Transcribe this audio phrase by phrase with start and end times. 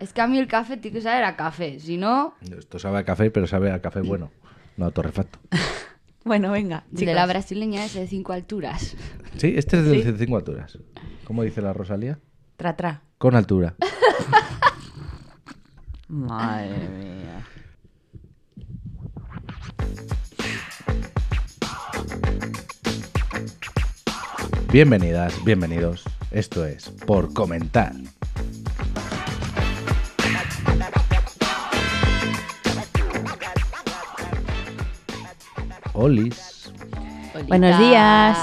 [0.00, 2.98] Es que a mí el café tiene que saber a café, si no, Esto sabe
[2.98, 4.30] a café, pero sabe a café bueno,
[4.76, 5.38] no a torrefacto.
[6.24, 6.84] Bueno, venga.
[6.90, 7.14] de chicos.
[7.14, 8.96] la brasileña ese de cinco alturas.
[9.38, 10.78] Sí, este es de 5 alturas.
[11.24, 12.18] ¿Cómo dice la Rosalía?
[12.58, 13.00] Tra, tra.
[13.16, 13.76] Con altura.
[16.08, 17.46] Madre mía.
[24.70, 26.04] Bienvenidas, bienvenidos.
[26.30, 27.94] Esto es Por Comentar.
[36.00, 36.70] Olis.
[37.48, 38.38] Buenos días.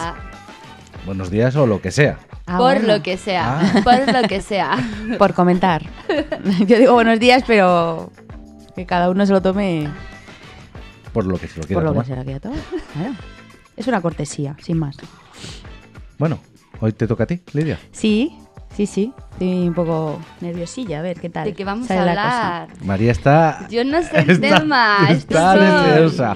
[1.06, 2.18] Buenos días o lo que sea.
[2.46, 2.96] Ah, por bueno.
[2.96, 3.82] lo que sea, Ah.
[3.84, 4.78] por lo que sea.
[5.18, 5.84] Por comentar.
[6.68, 8.12] Yo digo buenos días, pero
[8.76, 9.88] que cada uno se lo tome
[11.14, 12.06] Por lo que se lo quiera por lo tomar.
[12.06, 12.60] que se lo quiera tomar.
[12.94, 13.14] Claro.
[13.78, 14.98] Es una cortesía, sin más.
[16.18, 16.40] Bueno,
[16.82, 17.80] hoy te toca a ti, Lidia.
[17.94, 18.38] Sí,
[18.76, 19.14] sí, sí.
[19.32, 21.46] Estoy un poco nerviosilla, a ver qué tal.
[21.46, 22.68] ¿De qué vamos a hablar?
[22.84, 23.66] María está...
[23.70, 24.98] Yo no sé el Está- tema.
[25.10, 26.36] está nerviosa.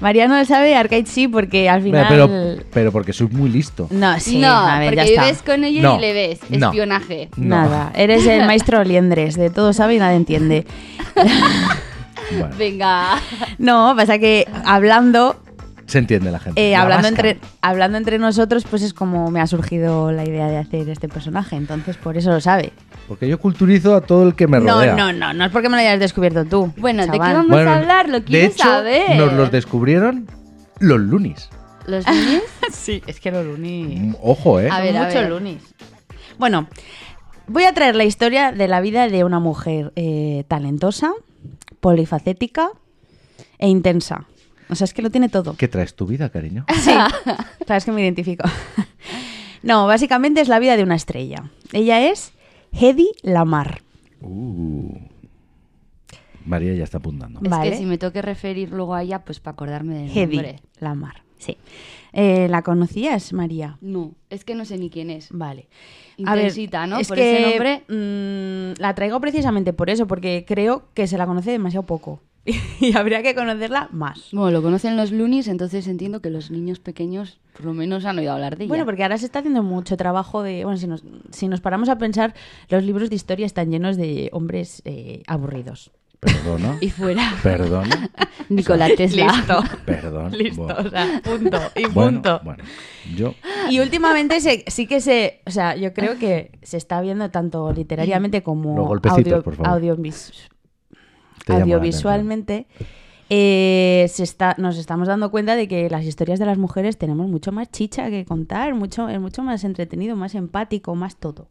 [0.00, 2.06] María no lo sabe, Arcade sí, porque al final...
[2.08, 2.30] pero,
[2.72, 3.86] pero porque soy muy listo.
[3.90, 5.24] No, sí, no, a ver, ya porque está.
[5.24, 6.40] vives con ella No, y le ves.
[6.50, 6.66] no.
[6.66, 7.30] Espionaje.
[7.36, 7.56] No.
[7.56, 10.66] Nada, eres el maestro liendres, de todo sabe y nada entiende.
[12.32, 13.20] Bueno, Venga.
[13.58, 15.36] No, pasa que hablando,
[15.86, 16.60] se entiende la gente.
[16.68, 17.28] eh, La hablando, vasca.
[17.28, 21.08] entre, hablando entre nosotros, pues es como me ha surgido la idea de hacer este
[21.08, 22.72] personaje, entonces por eso lo sabe.
[23.08, 24.94] Porque yo culturizo a todo el que me No, rodea.
[24.96, 26.72] no, no, no es porque me lo hayas descubierto tú.
[26.76, 27.34] Bueno, ¿de qué chaval.
[27.34, 28.08] vamos Bueno, a hablar?
[28.08, 29.16] Lo de quiero hecho, saber.
[29.16, 30.26] nos los descubrieron
[30.80, 31.48] los lunis.
[31.86, 32.42] ¿Los niños?
[32.72, 34.00] Sí, es que los lunis...
[34.00, 34.68] Mm, Ojo, ¿eh?
[34.70, 35.30] A ver, a mucho ver.
[35.30, 35.62] lunis.
[36.36, 36.68] Bueno,
[37.46, 41.12] voy a traer la historia de la vida de una mujer eh, talentosa,
[41.80, 42.70] polifacética
[43.58, 44.24] e intensa.
[44.68, 45.54] O sea, es que lo tiene todo.
[45.56, 46.64] ¿Qué traes tu vida, cariño?
[46.80, 46.90] Sí,
[47.66, 48.44] sabes que me identifico.
[49.62, 51.50] No, básicamente es la vida de una estrella.
[51.72, 52.30] Ella es
[52.78, 53.80] Hedy Lamar.
[54.20, 54.92] Uh.
[56.44, 57.40] María ya está apuntando.
[57.42, 57.70] Es Vale.
[57.70, 60.60] que si me tengo que referir luego a ella, pues para acordarme del Hedy nombre.
[60.78, 61.56] Lamar, sí.
[62.12, 63.78] Eh, ¿La conocías, María?
[63.80, 65.28] No, es que no sé ni quién es.
[65.32, 65.68] Vale.
[66.16, 66.98] Intensita, ¿no?
[66.98, 67.82] Es Por que, ese nombre.
[67.88, 72.20] mm, la traigo precisamente por eso, porque creo que se la conoce demasiado poco.
[72.80, 74.28] y habría que conocerla más.
[74.32, 78.18] Bueno, lo conocen los lunis, entonces entiendo que los niños pequeños por lo menos han
[78.18, 78.68] oído hablar de ella.
[78.68, 80.64] Bueno, porque ahora se está haciendo mucho trabajo de...
[80.64, 82.34] Bueno, si nos, si nos paramos a pensar,
[82.68, 85.90] los libros de historia están llenos de hombres eh, aburridos.
[86.20, 86.76] Perdona.
[86.80, 87.32] Y fuera.
[87.42, 88.10] Perdona.
[88.48, 89.26] Nikola Tesla.
[89.32, 89.62] Listo.
[89.84, 90.32] Perdón.
[90.36, 90.80] Listo, Bueno.
[90.86, 91.58] o sea, punto.
[91.76, 92.40] Y Bueno, punto.
[92.44, 92.64] bueno,
[93.16, 93.34] yo
[93.70, 95.40] Y últimamente se- sí que se...
[95.46, 99.68] O sea, yo creo que se está viendo tanto literariamente como Los golpecitos, por favor.
[99.68, 99.74] la
[101.46, 102.66] audiovisualmente.
[103.28, 107.28] eh, se está, nos estamos dando cuenta de que las historias de las mujeres tenemos
[107.28, 111.48] mucho más chicha que contar, mucho, es mucho más entretenido, más empático, más todo.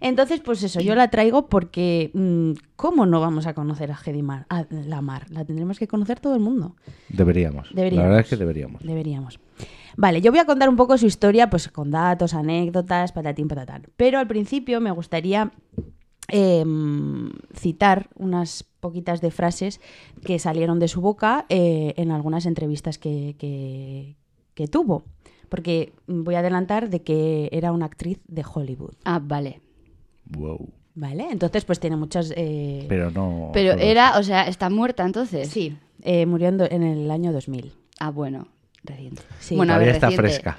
[0.00, 4.22] Entonces, pues eso, yo la traigo porque mm, ¿cómo no vamos a conocer a Hedy
[4.22, 5.30] Mar- a Lamar?
[5.30, 6.74] La tendremos que conocer todo el mundo.
[7.08, 7.68] deberíamos.
[7.72, 8.02] Deberíamos.
[8.02, 8.82] La verdad es que deberíamos.
[8.82, 9.38] Deberíamos.
[9.96, 13.82] Vale, yo voy a contar un poco su historia, pues con datos, anécdotas, patatín, patatán.
[13.96, 15.52] Pero al principio me gustaría
[16.32, 19.80] em, citar unas poquitas de frases
[20.24, 24.16] que salieron de su boca eh, en algunas entrevistas que, que-
[24.54, 25.04] que tuvo.
[25.48, 28.94] Porque voy a adelantar de que era una actriz de Hollywood.
[29.04, 29.60] Ah, vale.
[30.36, 30.68] Wow.
[30.94, 31.28] ¿Vale?
[31.30, 32.32] Entonces, pues tiene muchas.
[32.36, 33.50] eh, Pero no.
[33.52, 35.48] Pero era, o sea, está muerta entonces.
[35.48, 37.72] Sí, eh, murió en, en el año 2000.
[38.00, 38.48] Ah, bueno,
[38.84, 39.22] reciente.
[39.38, 39.54] Sí.
[39.56, 40.42] Bueno, a Todavía ver, está reciente.
[40.42, 40.58] fresca.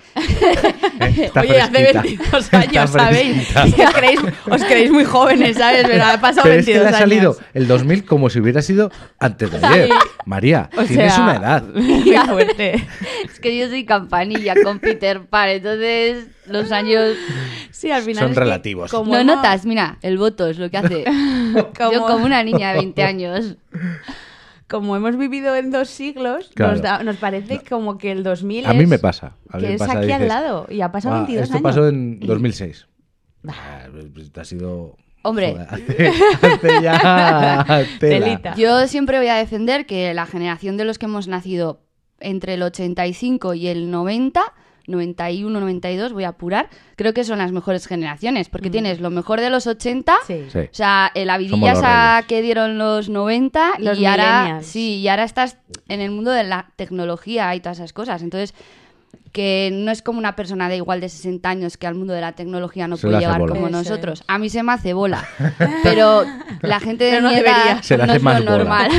[0.99, 2.01] Eh, está Oye, hace fresquita.
[2.01, 3.47] 22 Está años, ¿sabéis?
[3.55, 4.19] os creéis,
[4.49, 5.85] os creéis muy jóvenes, ¿sabes?
[5.87, 7.43] Pero ha pasado Pero es que 22 le ha salido años.
[7.53, 9.89] el 2000 como si hubiera sido antes de ayer.
[10.25, 11.63] María, O tienes sea, una edad.
[11.73, 12.87] Muy fuerte.
[13.25, 17.15] Es que yo soy campanilla con Peter Pan, entonces los años...
[17.71, 18.23] Sí, al final.
[18.23, 18.91] Son es que relativos.
[18.91, 21.03] como no notas, mira, el voto es lo que hace.
[21.77, 23.55] Como- Yo como una niña de 20 años.
[24.69, 26.71] Como hemos vivido en dos siglos, Claro.
[26.73, 29.35] nos, da- nos parece como que el 2000 A mí me pasa.
[29.49, 31.43] A mí que me es pasa, aquí al dices, lado y ha pasado "Ah, 22
[31.43, 31.63] Esto años.
[31.63, 32.87] pasó en 2006.
[33.47, 34.95] Ah, pues ha sido.
[35.21, 35.51] Hombre.
[35.53, 36.07] Joder, hace,
[36.41, 37.65] hace ya.
[37.99, 38.25] tela.
[38.25, 38.55] Telita.
[38.55, 41.81] Yo siempre voy a defender que la generación de los que hemos nacido
[42.21, 44.41] entre el 85 y el 90,
[44.87, 49.39] 91, 92, voy a apurar, creo que son las mejores generaciones, porque tienes lo mejor
[49.39, 50.45] de los 80, Sí.
[50.51, 50.59] Sí.
[50.59, 55.57] o sea, la vidilla que dieron los 90 Los y ahora sí, y ahora estás
[55.87, 58.21] en el mundo de la tecnología y todas esas cosas.
[58.21, 58.53] Entonces,
[59.31, 62.21] que no es como una persona de igual de 60 años que al mundo de
[62.21, 64.19] la tecnología no Se puede llegar como Eso nosotros.
[64.21, 64.25] es.
[64.27, 65.27] A mí se me hace bola,
[65.83, 66.23] pero
[66.61, 67.83] la gente de no mi edad debería.
[67.83, 68.57] Se no hace es más lo bola.
[68.57, 68.91] normal.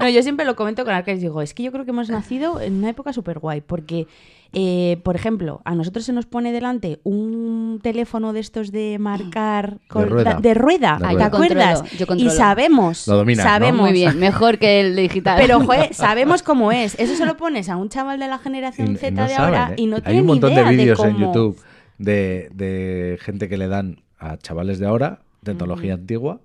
[0.00, 2.58] No, yo siempre lo comento con Arcais, digo, es que yo creo que hemos nacido
[2.60, 4.06] en una época súper guay, porque
[4.54, 9.78] Eh, por ejemplo, a nosotros se nos pone delante un teléfono de estos de marcar
[9.88, 10.34] con- rueda.
[10.34, 11.80] da- de rueda, De ¿te acuerdas?
[11.82, 13.50] Controlo, yo y sabemos, Lo dominas, ¿no?
[13.50, 15.38] sabemos, Muy bien, mejor que el digital.
[15.40, 16.94] pero joder, sabemos cómo es.
[17.00, 19.34] Eso se lo pones a un chaval de la generación Y- y Z no de
[19.34, 19.74] saben, ahora ¿eh?
[19.78, 21.60] y no Hay tiene un ni montón idea de vídeos en YouTube
[21.98, 26.40] de, de gente que le dan a chavales de ahora tecnología antigua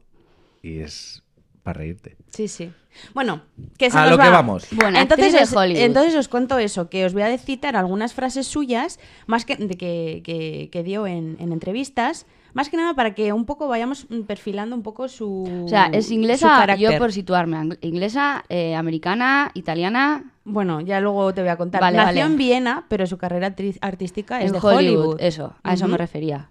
[0.61, 1.23] y es
[1.69, 2.17] para reírte.
[2.31, 2.71] Sí, sí.
[3.13, 3.41] Bueno,
[3.77, 4.31] que se A nos lo que va.
[4.31, 4.67] vamos.
[4.71, 5.81] Buena entonces, os, Hollywood.
[5.81, 9.77] entonces os cuento eso, que os voy a citar algunas frases suyas, más que, de
[9.77, 14.07] que, que- que dio en, en entrevistas, más que nada para que un poco vayamos
[14.25, 20.33] perfilando un poco su O sea, es inglesa, yo por situarme, inglesa, eh, americana, italiana,
[20.45, 21.79] Bueno, ya luego te voy a contar.
[21.79, 22.31] Vale, Nació vale.
[22.33, 24.77] en Viena, pero su carrera artística es en de Hollywood.
[25.05, 25.17] Hollywood.
[25.21, 26.49] Eso, a eso me refería.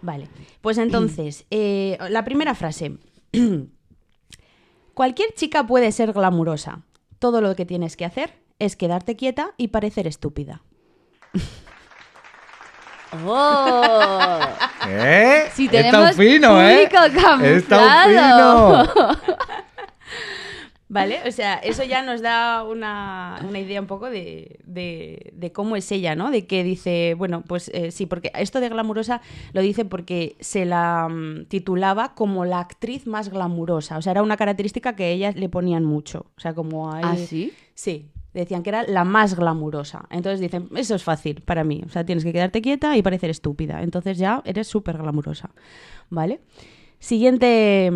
[0.00, 0.28] Vale,
[0.60, 2.98] pues entonces, eh, la primera frase.
[4.94, 6.82] Cualquier chica puede ser glamurosa.
[7.18, 10.62] Todo lo que tienes que hacer es quedarte quieta y parecer estúpida.
[13.26, 14.40] ¡Oh!
[14.88, 15.50] ¿Eh?
[15.54, 16.88] Si Está tenemos fino, ¿eh?
[16.90, 18.82] público Está fino.
[20.92, 21.20] ¿Vale?
[21.26, 25.74] O sea, eso ya nos da una, una idea un poco de, de- de cómo
[25.76, 26.30] es ella, ¿no?
[26.30, 29.22] De que dice, bueno, pues eh, sí, porque esto de glamurosa
[29.52, 33.96] lo dice porque se la mm, titulaba como la actriz más glamurosa.
[33.96, 36.26] O sea, era una característica que a ella le ponían mucho.
[36.36, 37.52] O sea, como a ¿Ah, sí?
[37.74, 40.06] Sí, decían que era la más glamurosa.
[40.10, 41.82] Entonces dicen, eso es fácil para mí.
[41.86, 43.82] O sea, tienes que quedarte quieta y parecer estúpida.
[43.82, 45.50] Entonces ya eres súper glamurosa.
[46.10, 46.40] ¿Vale?
[46.98, 47.90] Siguiente.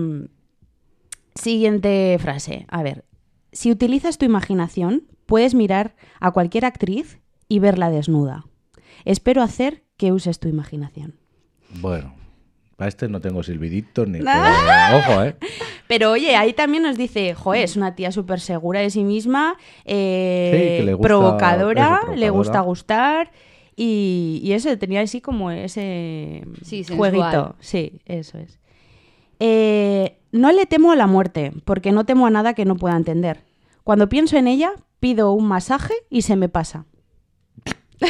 [1.37, 2.67] Siguiente frase.
[2.69, 3.05] A ver.
[3.53, 8.44] Si utilizas tu imaginación, puedes mirar a cualquier actriz y verla desnuda.
[9.05, 11.15] Espero hacer que uses tu imaginación.
[11.81, 12.15] Bueno,
[12.77, 14.19] para este no tengo silbiditos ni...
[14.27, 15.00] Ah.
[15.06, 15.37] pero- Ojo, ¿eh?
[15.88, 19.56] Pero oye, ahí también nos dice, joder, es una tía súper segura de sí misma,
[19.85, 23.31] eh, Sí, que le gusta- provocadora, eso, le gusta gustar
[23.77, 27.55] y, y eso, tenía así como ese Sí, jueguito.
[27.61, 28.59] Sí, eso es.
[29.41, 32.97] Eh, no le temo a la muerte, porque no temo a nada que no pueda
[32.97, 33.41] entender.
[33.85, 36.85] Cuando pienso en ella, pido un masaje y se me pasa.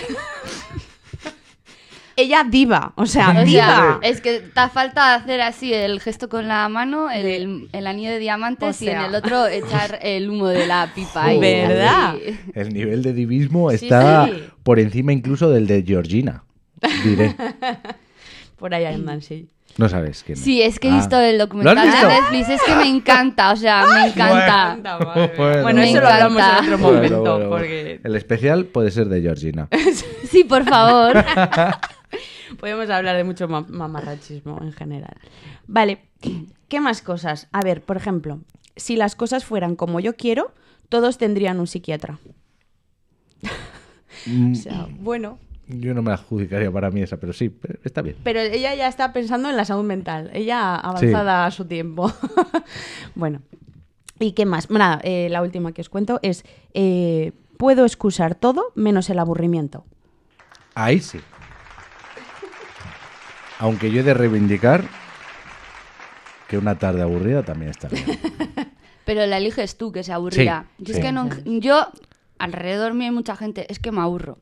[2.17, 3.67] ella diva, o sea, O diva.
[3.67, 8.09] sea, es que te falta hacer así el gesto con la mano, el, el anillo
[8.11, 11.25] de diamantes O y en el otro echar el humo de la pipa.
[11.27, 12.15] ahí, ¿Verdad?
[12.17, 12.39] así.
[12.55, 14.45] El nivel de divismo Sí, está sí.
[14.63, 16.45] por encima incluso del de Georgina.
[17.05, 17.37] Diré.
[18.57, 19.49] Por ahí andan, sí.
[19.79, 20.45] No sabes quién es.
[20.45, 20.97] Sí, es que he Ah.
[20.97, 22.09] visto el ¿Lo documental de visto?
[22.09, 24.99] Netflix, es que me encanta, o sea, me encanta.
[25.37, 25.63] Bueno.
[25.63, 26.63] Bueno, Me eso lo hablamos en encanta.
[26.63, 27.51] otro Bueno, momento, bueno, bueno.
[27.51, 29.69] porque El especial puede ser de Georgina.
[30.31, 31.23] Sí, por favor.
[32.61, 35.17] podemos hablar de mucho ma- mamarrachismo en general.
[35.67, 35.99] Vale,
[36.69, 37.49] ¿qué más cosas?
[37.53, 38.41] A ver, por ejemplo,
[38.77, 40.53] si las cosas fueran como yo quiero,
[40.89, 42.19] todos tendrían un psiquiatra.
[44.27, 47.79] Mm, O sea, bueno, Yo no me la adjudicaría para mí esa, pero sí, pero
[47.83, 48.17] está bien.
[48.23, 52.13] pero ella ya está pensando en la salud mental, ella avanzada a su tiempo.
[53.17, 53.43] bueno,
[54.21, 54.71] ¿y qué más?
[54.71, 59.85] Nada, eh, la última que os cuento es, eh, puedo excusar todo menos el aburrimiento.
[60.75, 61.21] Ahí sí.
[63.59, 64.85] Aunque yo he de reivindicar
[66.49, 68.05] que una tarde aburrida también está bien.
[69.05, 70.67] Pero la eliges tú, que se aburrirá.
[70.79, 71.03] Sí, yo es sí.
[71.03, 71.89] que no, yo,
[72.39, 74.39] alrededor mío hay mucha gente, es que me aburro.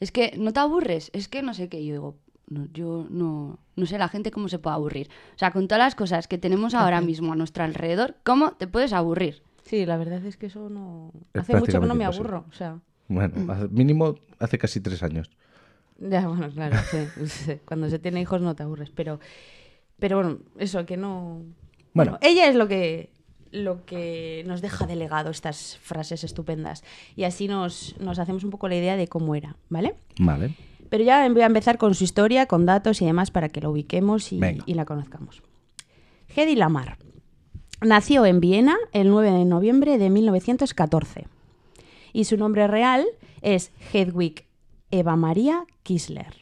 [0.00, 1.84] Es que no te aburres, es que no sé qué.
[1.84, 2.16] Yo digo,
[2.48, 5.08] no, yo no, no sé la gente cómo se puede aburrir.
[5.34, 8.66] O sea, con todas las cosas que tenemos ahora mismo a nuestro alrededor, ¿cómo te
[8.66, 9.42] puedes aburrir?
[9.64, 11.12] Sí, la verdad es que eso no...
[11.34, 12.28] Es Hace mucho que no me imposible.
[12.28, 12.80] aburro, o sea...
[13.08, 15.30] Bueno, hace- mínimo hace casi tres años.
[15.98, 17.58] Ya, bueno, claro, sí, sí.
[17.64, 19.18] Cuando se tiene hijos no te aburres, pero,
[19.98, 21.42] pero bueno, eso, que no...
[21.92, 22.12] Bueno.
[22.12, 23.10] Bueno, ella es lo que,
[23.50, 26.84] lo que nos deja de legado estas frases estupendas
[27.16, 29.94] y así nos, nos hacemos un poco la idea de cómo era, ¿vale?
[30.18, 30.54] Vale.
[30.88, 33.70] Pero ya voy a empezar con su historia, con datos y demás para que lo
[33.70, 35.42] ubiquemos y, la conozcamos.
[36.34, 36.98] Hedy Lamar
[37.80, 41.26] nació en Viena el 9 de noviembre de 1914
[42.12, 43.06] y su nombre real
[43.42, 44.46] es Hedwig
[44.90, 46.34] Eva María Kisler.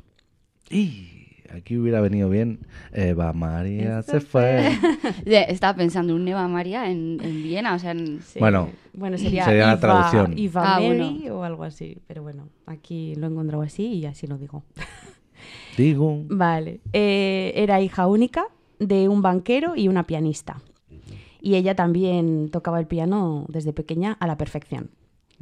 [0.70, 1.15] Y
[1.56, 2.60] aquí hubiera venido bien.
[2.92, 4.70] Eva María se fue.
[5.26, 8.38] Estaba pensando un Eva María en, en Viena, o sea, en- Sí.
[8.38, 10.34] Bueno, bueno sería, sería la traducción.
[10.38, 14.26] Eva Ah, Mary o algo así, pero bueno, aquí lo he encontrado así y así
[14.26, 14.62] lo digo.
[15.76, 16.22] Digo.
[16.28, 16.80] Vale.
[16.92, 18.46] Eh, era hija única
[18.78, 20.56] de un banquero y una pianista.
[21.40, 24.90] Y ella también tocaba el piano desde pequeña a la perfección.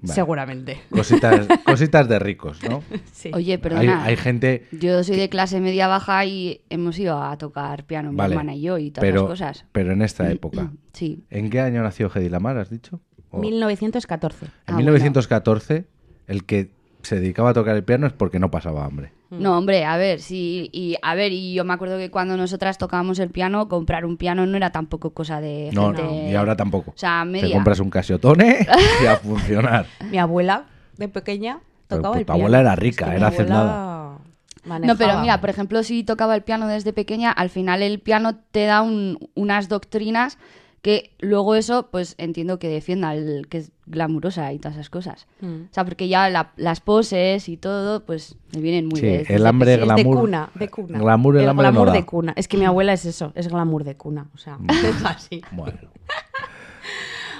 [0.06, 0.14] Vale.
[0.14, 0.80] Seguramente.
[0.90, 2.82] Cositas, cositas de ricos, ¿no?
[3.12, 3.30] Sí.
[3.34, 4.04] Oye, perdona.
[4.04, 4.66] hay gente.
[4.72, 8.60] Yo soy de clase media baja y hemos ido a tocar piano, mi hermana y
[8.62, 9.64] yo, y todas pero, las cosas.
[9.72, 10.70] pero en esta época.
[10.92, 11.24] Sí.
[11.30, 13.00] ¿En qué año nació Hedy Lamar, has dicho?
[13.30, 14.46] O- 1914.
[14.46, 15.86] En Ah, 1914,
[16.26, 16.70] el que
[17.02, 19.12] se dedicaba a tocar el piano es porque no pasaba hambre.
[19.38, 22.78] No, hombre, a ver, sí, y a ver, y yo me acuerdo que cuando nosotras
[22.78, 26.02] tocábamos el piano, comprar un piano no era tampoco cosa de No, gente...
[26.02, 26.90] no, y ahora tampoco.
[26.92, 27.54] O sea, Te media.
[27.54, 28.66] compras un Casiotone
[29.02, 29.86] y a funcionar.
[30.10, 30.64] Mi abuela,
[30.96, 32.38] de pequeña, Pero tocaba tu el piano.
[32.40, 33.66] abuela era rica, Es que era hacendada.
[33.74, 34.20] No,
[34.64, 35.20] pero manejaba.
[35.20, 38.80] mira, por ejemplo, si tocaba el piano desde pequeña, al final el piano te da
[38.80, 40.38] un- unas doctrinas
[40.84, 45.26] que luego eso, pues entiendo que defienda el que es glamurosa y todas esas cosas.
[45.40, 45.62] Mm.
[45.62, 49.24] O sea, porque ya la- las poses y todo, pues me vienen muy Sí, bien.
[49.28, 50.98] el hambre, Sí, es de cuna, de cuna.
[50.98, 51.92] Glamour, el, hambre glamour da.
[51.94, 52.32] de cuna.
[52.36, 54.28] Es que mi abuela es eso, es glamour de cuna.
[54.34, 55.40] O sea, es así.
[55.52, 55.78] Bueno,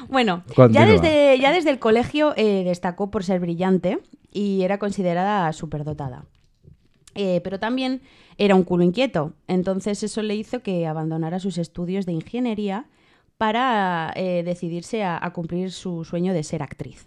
[0.09, 3.99] Bueno, ya desde, ya desde el colegio eh, destacó por ser brillante
[4.33, 6.25] y era considerada superdotada.
[7.15, 8.01] Eh, pero también
[8.39, 12.87] era un culo inquieto, entonces eso le hizo que abandonara sus estudios de ingeniería
[13.39, 17.07] para eh, decidirse a, a cumplir su sueño de ser actriz.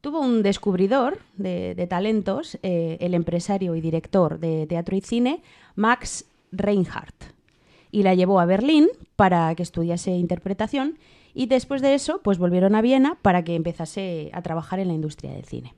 [0.00, 5.42] Tuvo un descubridor de, de talentos, eh, el empresario y director de teatro y cine,
[5.76, 7.32] Max Reinhardt,
[7.92, 10.98] y la llevó a Berlín para que estudiase interpretación
[11.34, 14.94] y después de eso pues volvieron a Viena para que empezase a trabajar en la
[14.94, 15.74] industria del cine.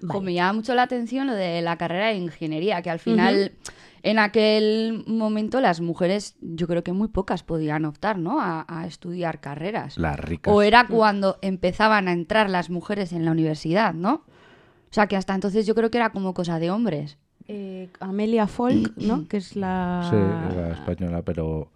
[0.00, 0.18] Vale.
[0.18, 3.52] Jo, me llama mucho la atención lo de la carrera de ingeniería, que al final,
[4.02, 8.40] en aquel momento, las mujeres, yo creo que muy pocas podían optar, ¿no?
[8.40, 9.98] A, a estudiar carreras.
[9.98, 10.52] las ricas.
[10.54, 14.14] O era cuando empezaban a entrar las mujeres en la universidad, ¿no?
[14.14, 17.18] O sea, que hasta entonces yo creo que era como cosa de hombres.
[17.46, 19.26] Eh, Amelia Folk, ¿no?
[19.28, 20.06] Que es la...
[20.10, 21.70] Sí, era española, pero,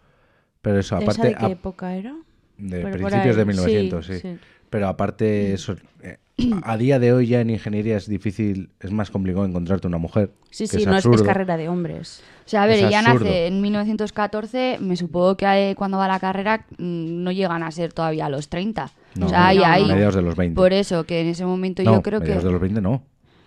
[0.63, 1.29] pero eso, ¿Esa aparte...
[1.29, 2.15] de qué a- época era?
[2.57, 4.13] de Pero principios de 1900, sí.
[4.15, 4.39] sí, sí.
[4.75, 6.19] Pero aparte, eso, eh,
[6.65, 10.33] a día de hoy ya en ingeniería es difícil, es más complicado encontrarte una mujer.
[10.51, 11.25] Sí, que sí, no es, es absurdo.
[11.25, 12.25] carrera de hombres.
[12.45, 13.27] O sea, a ver, Es ella absurdo.
[13.27, 17.63] nace en 1914, me supongo que eh, cuando va a la carrera mm, no llegan
[17.63, 18.91] a ser todavía los 30.
[19.15, 19.87] No, o sea, ahí, no, ahí.
[19.87, 20.57] mediados de los 20.
[20.57, 22.25] Por eso, que en ese momento no, yo creo que...
[22.25, 23.05] mediados de los 20 no.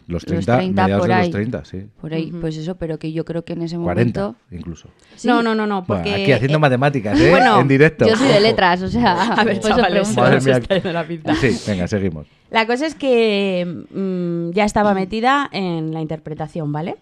[0.07, 1.21] Los Los 30, 30 mediados por de ahí.
[1.27, 1.85] los 30, sí.
[1.99, 4.39] Por ahí, pues eso, pero que yo creo que en ese 40 momento...
[4.55, 4.87] incluso.
[5.17, 5.27] Sí.
[5.27, 6.21] No, no, no, no, Bueno, porque...
[6.23, 7.29] aquí haciendo eh, matemáticas, ¿eh?
[7.29, 8.07] bueno, en directo.
[8.07, 9.33] Yo soy de letras, o sea...
[9.33, 10.15] A ver, chavales.
[10.15, 10.57] Madre mía.
[10.57, 11.35] está la pinta.
[11.35, 12.25] Sí, venga, seguimos.
[12.51, 16.95] La cosa es que mm, ya estaba metida en la interpretación, ¿vale?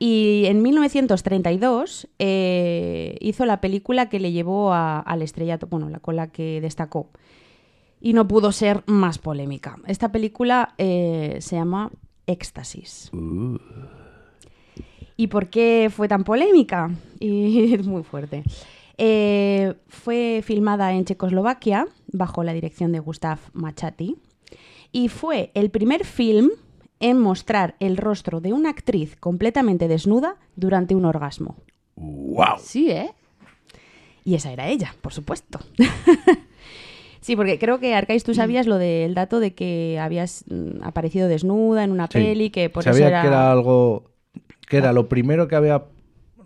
[0.00, 6.00] Y en 1932 eh, hizo la película que le llevó a- al estrellato, bueno, la
[6.00, 7.10] con la que destacó.
[8.00, 9.76] Y no pudo ser más polémica.
[9.86, 11.90] Esta película eh, se llama
[12.26, 13.10] Éxtasis.
[15.16, 16.90] ¿Y por qué fue tan polémica?
[17.18, 18.42] Y es muy fuerte.
[18.98, 24.16] Eh, fue filmada en Checoslovaquia bajo la dirección de Gustav Machati
[24.92, 26.50] y fue el primer film
[27.00, 31.56] en mostrar el rostro de una actriz completamente desnuda durante un orgasmo.
[31.96, 32.58] ¡Wow!
[32.58, 33.14] Sí, ¿eh?
[34.24, 35.60] Y esa era ella, por supuesto.
[37.20, 41.28] sí, porque creo que Arcais, tú sabías lo del dato de que habías mm, aparecido
[41.28, 44.10] desnuda en una peli, que por Sabía eso era, que era algo.
[44.68, 45.84] que era lo primero que había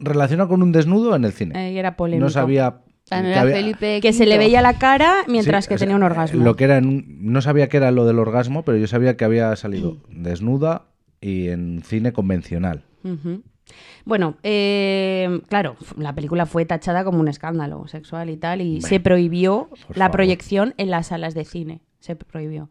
[0.00, 1.70] relacionado con un desnudo en el cine.
[1.70, 2.24] eh, era polémico.
[2.24, 2.80] no sabía.
[3.06, 6.42] Que había- se le veía la cara mientras Sí, que tenía un orgasmo.
[6.42, 9.16] Lo que era en un- no sabía que era lo del orgasmo, pero yo sabía
[9.18, 10.86] que había salido desnuda
[11.20, 12.84] y en cine convencional.
[13.04, 13.42] Ujú.
[14.04, 19.00] Bueno, eh, claro, la película fue tachada como un escándalo sexual y tal, y se
[19.00, 20.10] prohibió la favor.
[20.12, 21.80] proyección en las salas de cine.
[22.00, 22.68] Se prohibió.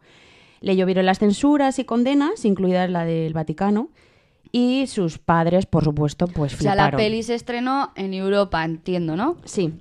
[0.62, 3.89] Le llovieron las censuras y condenas, incluidas la del Vaticano,
[4.51, 6.91] y sus padres, por supuesto, pues O sea, fliparon.
[6.91, 9.38] la peli se estrenó en Europa, entiendo, ¿no?
[9.45, 9.71] Sí, Ahí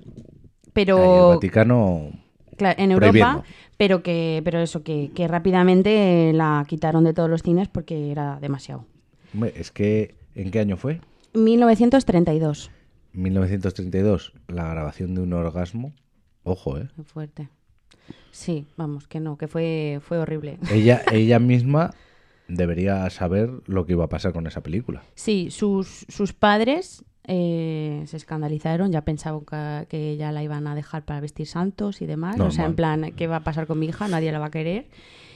[0.65, 2.09] el pero Vaticano.
[2.57, 3.43] En Europa, Prohibiendo.
[3.77, 8.39] pero que, pero eso, que, que rápidamente la quitaron de todos los cines porque era
[8.41, 8.85] demasiado.
[9.33, 10.15] Hombre, es que.
[10.35, 10.99] ¿En qué año fue?
[11.33, 12.71] 1932.
[13.13, 14.33] 1932.
[14.47, 15.93] La grabación de un orgasmo.
[16.43, 16.89] Ojo, ¿eh?
[16.95, 17.49] Qué fuerte.
[18.31, 20.57] Sí, vamos, que no, que fue, fue horrible.
[20.71, 21.91] Ella, ella misma
[22.47, 25.03] debería saber lo que iba a pasar con esa película.
[25.15, 30.75] Sí, sus, sus padres eh, se escandalizaron, ya pensaban que, que ya la iban a
[30.75, 32.39] dejar para vestir santos y demás.
[32.39, 32.75] O sea, en Normal.
[32.75, 34.07] plan, ¿qué va a pasar con mi hija?
[34.07, 34.87] Nadie la va a querer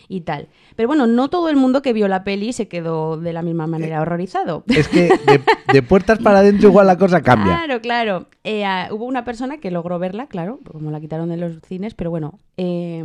[0.08, 0.48] y tal.
[0.76, 3.68] Pero bueno, no todo el mundo que vio la peli se quedó de la misma
[3.68, 4.64] manera horrorizado.
[4.68, 5.42] Es que de,
[5.74, 7.58] de puertas para adentro igual la cosa cambia.
[7.58, 8.28] Claro, claro.
[8.44, 11.94] Eh, ah, hubo una persona que logró verla, claro, como la quitaron de los cines,
[11.94, 13.04] pero bueno, eh,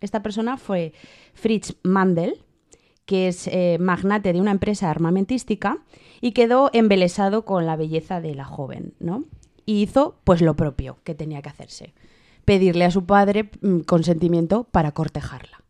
[0.00, 0.92] esta persona fue
[1.34, 2.42] Fritz Mandel,
[3.04, 5.78] que es eh, magnate de una empresa armamentística
[6.20, 9.24] y quedó embelesado con la belleza de la joven, ¿no?
[9.64, 11.94] Y hizo pues lo propio que tenía que hacerse,
[12.44, 15.62] pedirle a su padre mm, consentimiento para cortejarla.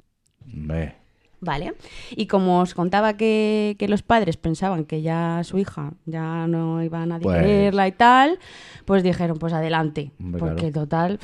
[1.41, 1.75] Vale.
[2.11, 6.83] Y como os contaba que, que los padres pensaban que ya su hija ya no
[6.83, 8.39] iba a nadie Pues- quererla y tal,
[8.85, 10.11] pues dijeron, pues adelante.
[10.39, 10.87] Porque claro.
[10.87, 11.21] total,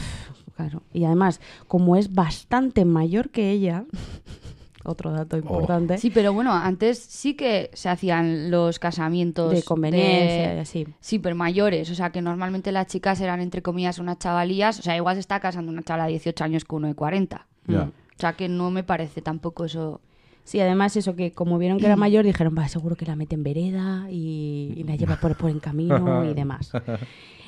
[0.54, 0.82] claro.
[0.92, 3.84] Y además, como es bastante mayor que ella,
[4.84, 5.96] otro dato importante.
[5.96, 10.86] Sí, pero bueno, antes sí que se hacían los casamientos De conveniencia de- y así.
[11.00, 11.90] Sí, pero mayores.
[11.90, 14.78] O sea, que normalmente las chicas eran, entre comillas, unas chavalías.
[14.78, 17.46] O sea, igual se está casando una chavala de 18 años con uno de 40.
[17.66, 17.84] Ya.
[17.84, 20.00] O sea, que no me parece tampoco eso...
[20.44, 23.34] Sí, además eso que como vieron que era mayor dijeron, va, seguro que la mete
[23.36, 26.72] en vereda y, y la lleva por, por en camino y demás.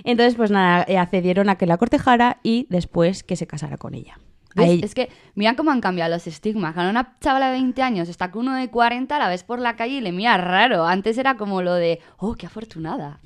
[0.04, 3.94] Entonces, pues nada, eh, accedieron a que la cortejara y después que se casara con
[3.94, 4.18] ella-
[4.56, 6.74] Es que mira cómo han cambiado los estigmas.
[6.74, 9.74] Cuando una chavala de 20 años está con uno de 40, la ves por la
[9.74, 10.86] calle y le mira raro.
[10.86, 13.18] Antes era como lo de, oh, qué afortunada.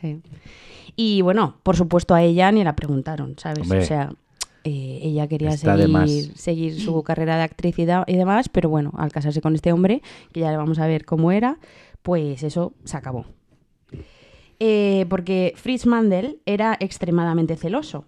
[0.00, 0.20] Sí.
[0.96, 3.60] Y bueno, por supuesto a ella ni la preguntaron, ¿sabes?
[3.62, 3.78] Hombre.
[3.78, 4.10] o sea,
[4.64, 8.68] eh, ella quería Está seguir, seguir su carrera de actriz y, da- y demás, pero
[8.68, 11.58] bueno, al casarse con este hombre, que ya le vamos a ver cómo era,
[12.02, 13.26] pues eso se acabó.
[14.60, 18.06] Eh, porque Fritz Mandel era extremadamente celoso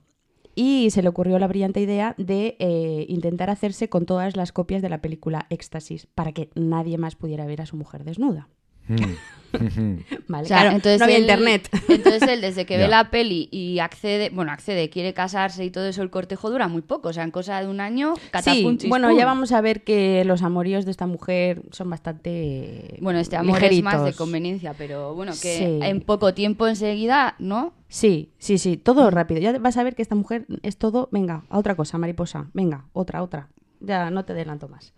[0.57, 4.83] y se le ocurrió la brillante idea de eh, intentar hacerse con todas las copias
[4.83, 8.49] de la película Éxtasis para que nadie más pudiera ver a su mujer desnuda.
[8.91, 9.97] Mm.
[10.29, 11.69] Vale, O sea, claro, entonces no había él- internet.
[11.89, 15.87] Entonces él, desde que ve la peli y accede, bueno, accede, quiere casarse y todo
[15.89, 17.09] eso, el cortejo dura muy poco.
[17.09, 20.43] O sea, en cosa de un año, Sí, bueno, ya vamos a ver que los
[20.45, 25.33] amoríos de esta mujer son bastante Bueno, este amor es más de conveniencia, pero bueno,
[25.33, 25.79] que Sí.
[25.83, 27.75] en poco tiempo enseguida, ¿no?
[27.89, 29.41] Sí, sí, sí, todo rápido.
[29.41, 32.85] Ya vas a ver que esta mujer es todo, venga, a otra cosa, mariposa, venga,
[32.93, 33.49] otra, otra.
[33.81, 34.93] Ya no te adelanto más.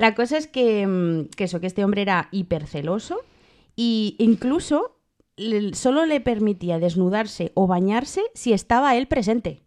[0.00, 3.20] La cosa es que, mm, que eso, que este hombre era hiperceloso
[3.76, 4.96] y incluso
[5.74, 9.62] solo le permitía desnudarse o bañarse si estaba él presente.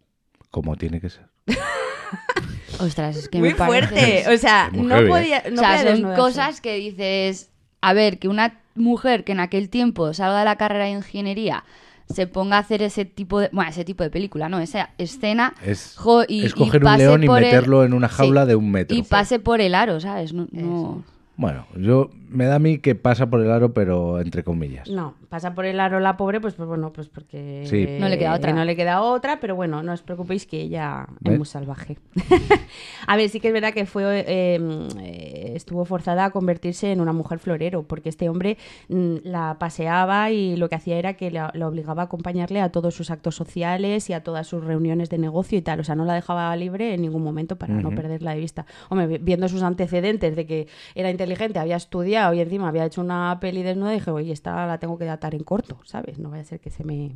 [0.49, 1.29] Como tiene que ser.
[2.79, 3.87] Ostras, es que Muy me parece...
[3.89, 5.09] fuerte, o sea, no heavy, ¿eh?
[5.09, 9.33] podía, no o sea, podía son cosas que dices, a ver, que una mujer que
[9.33, 11.63] en aquel tiempo salga de la carrera de ingeniería
[12.09, 15.53] se ponga a hacer ese tipo de, bueno, ese tipo de película, no, esa escena
[15.65, 18.47] Es, jo, y, es y coger un león y el- meterlo en una jaula Sí,
[18.49, 18.95] de un metro.
[18.97, 20.33] y pase por el aro, ¿sabes?
[20.33, 21.03] No, no-
[21.35, 24.89] Bueno, yo me da a mí que pasa por el aro, pero entre comillas.
[24.89, 27.87] No, pasa por el aro la pobre, pues, pues bueno, pues porque Sí.
[27.99, 28.51] No le queda otra.
[28.53, 31.33] No le queda otra, pero bueno, no os preocupéis que ella ¿Ves?
[31.33, 31.97] es muy salvaje.
[33.07, 34.59] a ver, sí que es verdad que fue eh,
[35.01, 38.57] eh, estuvo forzada a convertirse en una mujer florero, porque este hombre
[38.89, 42.69] mm, la paseaba y lo que hacía era que la, la obligaba a acompañarle a
[42.71, 45.79] todos sus actos sociales y a todas sus reuniones de negocio y tal.
[45.79, 48.65] O sea, no la dejaba libre en ningún momento para no perderla de vista.
[48.89, 53.01] Hombre, vi- viendo sus antecedentes de que era inteligente, había estudiado y encima había hecho
[53.01, 56.19] una peli desnuda, dije, oye, esta la tengo que datar en corto, ¿sabes?
[56.19, 57.11] No vaya a ser que se me...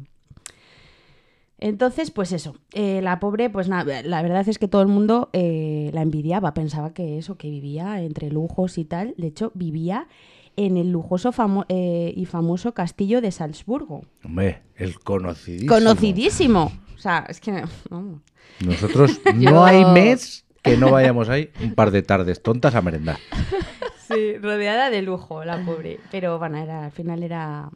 [1.59, 5.29] Entonces, pues eso, eh, la pobre, pues nada, la verdad es que todo el mundo
[5.33, 10.07] eh, la envidiaba, pensaba que eso, que vivía entre lujos y tal, de hecho vivía
[10.55, 14.01] en el lujoso famo- eh, y famoso castillo de Salzburgo.
[14.23, 15.73] Hombre, el conocidísimo.
[15.73, 16.71] Conocidísimo.
[16.95, 17.63] O sea, es que...
[17.89, 18.21] vamos.
[18.63, 22.81] Nosotros Yo- no hay mes que no vayamos ahí un par de tardes tontas a
[22.83, 23.17] merendar.
[24.07, 25.99] Sí, rodeada de lujo, la pobre.
[26.11, 27.69] Pero bueno, era, al final era,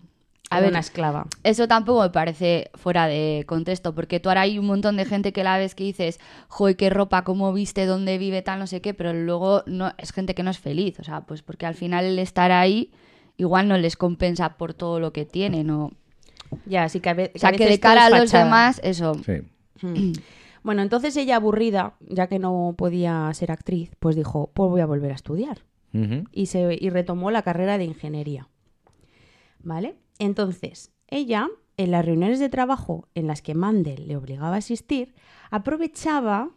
[0.49, 1.27] A ver, una esclava.
[1.43, 5.33] Eso tampoco me parece fuera de contexto, porque tú ahora hay un montón de gente
[5.33, 8.81] que la ves que dices, joder, qué ropa, cómo viste, dónde vive, tal, no sé
[8.81, 11.75] qué, pero luego no es gente que no es feliz, o sea, pues porque al
[11.75, 12.91] final el estar ahí
[13.37, 15.91] igual no les compensa por todo lo que tienen, o,
[16.65, 18.19] Ya, así que a ve- o sea, a que de veces todo cara a los
[18.31, 18.43] fachada.
[18.43, 19.33] demás, eso, Sí.
[19.87, 20.11] Mm.
[20.63, 24.85] Bueno, entonces ella aburrida, ya que no podía ser actriz, pues dijo, pues voy a
[24.85, 25.63] volver a estudiar.
[26.31, 28.47] Y, se, y retomó la carrera de ingeniería.
[29.63, 29.95] ¿Vale?
[30.19, 35.13] Entonces, ella, en las reuniones de trabajo en las que Mandel le obligaba a asistir,
[35.49, 36.51] aprovechaba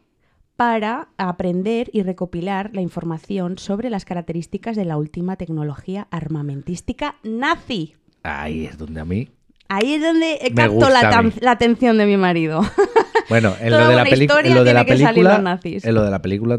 [0.56, 7.96] para aprender y recopilar la información sobre las características de la última tecnología armamentística nazi.
[8.22, 9.28] Ahí es donde a mí.
[9.68, 12.62] Ahí es donde capto la, atención de mi marido.
[13.30, 15.34] Bueno, en lo de la, en lo de la tiene que salir película.
[15.34, 15.84] los nazis.
[15.86, 16.58] En lo de la película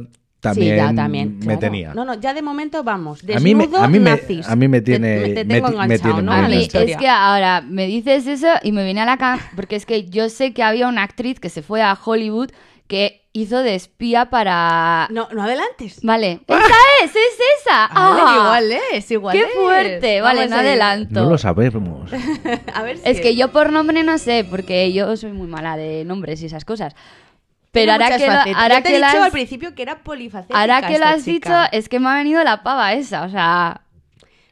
[0.49, 1.37] también, sí, ya, también.
[1.39, 1.59] me claro.
[1.59, 1.93] tenía.
[1.93, 3.21] No, no, ya de momento vamos.
[3.23, 4.47] A mí me- Desnudo, a mí me- nazis.
[4.47, 6.31] a mí me Te- tiene- Te, me tengo me enganchado, tiene ¿no?
[6.31, 9.75] A mí es que ahora me dices eso y me viene a la cabeza, porque
[9.75, 12.49] es que yo sé que había una actriz que se fue a Hollywood
[12.87, 15.07] que hizo de espía para...
[15.11, 15.99] No, no adelantes.
[16.03, 16.59] Vale, esa
[17.03, 17.17] es, es
[17.61, 17.89] esa.
[17.93, 18.35] Vale, ¡Ah!
[18.37, 19.53] igual es, igual ¡Qué es.
[19.55, 20.21] fuerte!
[20.21, 21.23] Vale, Vamos no adelanto.
[21.23, 22.11] No lo sabemos.
[22.73, 25.75] A ver si Es que yo por nombre no sé, porque yo soy muy mala
[25.75, 26.95] de nombres y esas cosas.
[27.75, 30.81] Pero ahora que, lo, ahora te que he dicho al principio que era polifacética ahora
[30.87, 33.23] que lo has dicho, es que me ha venido la pava esa.
[33.23, 33.81] O sea,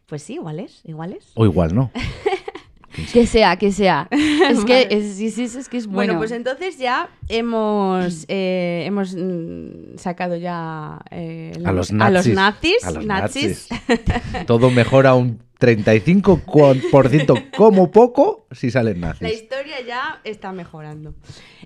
[0.05, 1.31] Pues sí, igual es, igual es.
[1.33, 1.89] O igual no.
[3.13, 4.07] que sea, que sea.
[4.49, 6.19] Es que es, sí, sí, es que es Bueno, bueno.
[6.19, 12.35] pues entonces ya hemos, eh, hemos mm, sacado ya eh, A los a los nazis.
[12.35, 12.83] nazis.
[12.85, 13.67] A los nazis.
[13.71, 14.45] nazis.
[14.45, 19.41] Todo mejora un 35% como poco si salen La nazis.
[19.41, 21.13] historia ya está mejorando.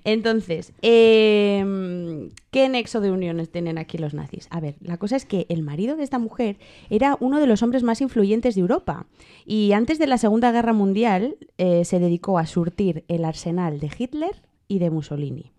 [0.04, 4.46] Entonces, eh, ¿qué nexo de uniones tienen aquí los nazis?
[4.50, 6.58] A ver, la cosa es que el marido de esta mujer
[6.90, 9.06] era uno de los hombres más influyentes de Europa
[9.44, 13.90] y antes de la Segunda Guerra Mundial eh, se dedicó a surtir el arsenal de
[13.96, 15.52] Hitler y de Mussolini.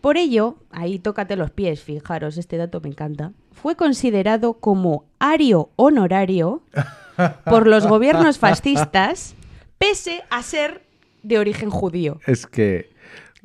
[0.00, 5.70] Por ello, ahí tócate los pies, fijaros, este dato me encanta, fue considerado como ario
[5.74, 6.62] honorario
[7.44, 9.34] por los gobiernos fascistas,
[9.78, 10.82] pese a ser
[11.22, 12.20] de origen judío.
[12.26, 12.90] Es que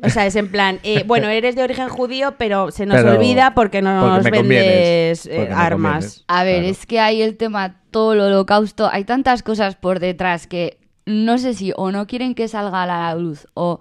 [0.03, 3.11] O sea, es en plan, eh, bueno, eres de origen judío, pero se nos Pero-
[3.11, 6.23] olvida porque no nos vendes eh, armas.
[6.27, 6.71] A ver, Claro.
[6.71, 11.37] es que hay el tema, todo el holocausto, hay tantas cosas por detrás que no
[11.37, 13.79] sé si o no quieren que salga a la luz o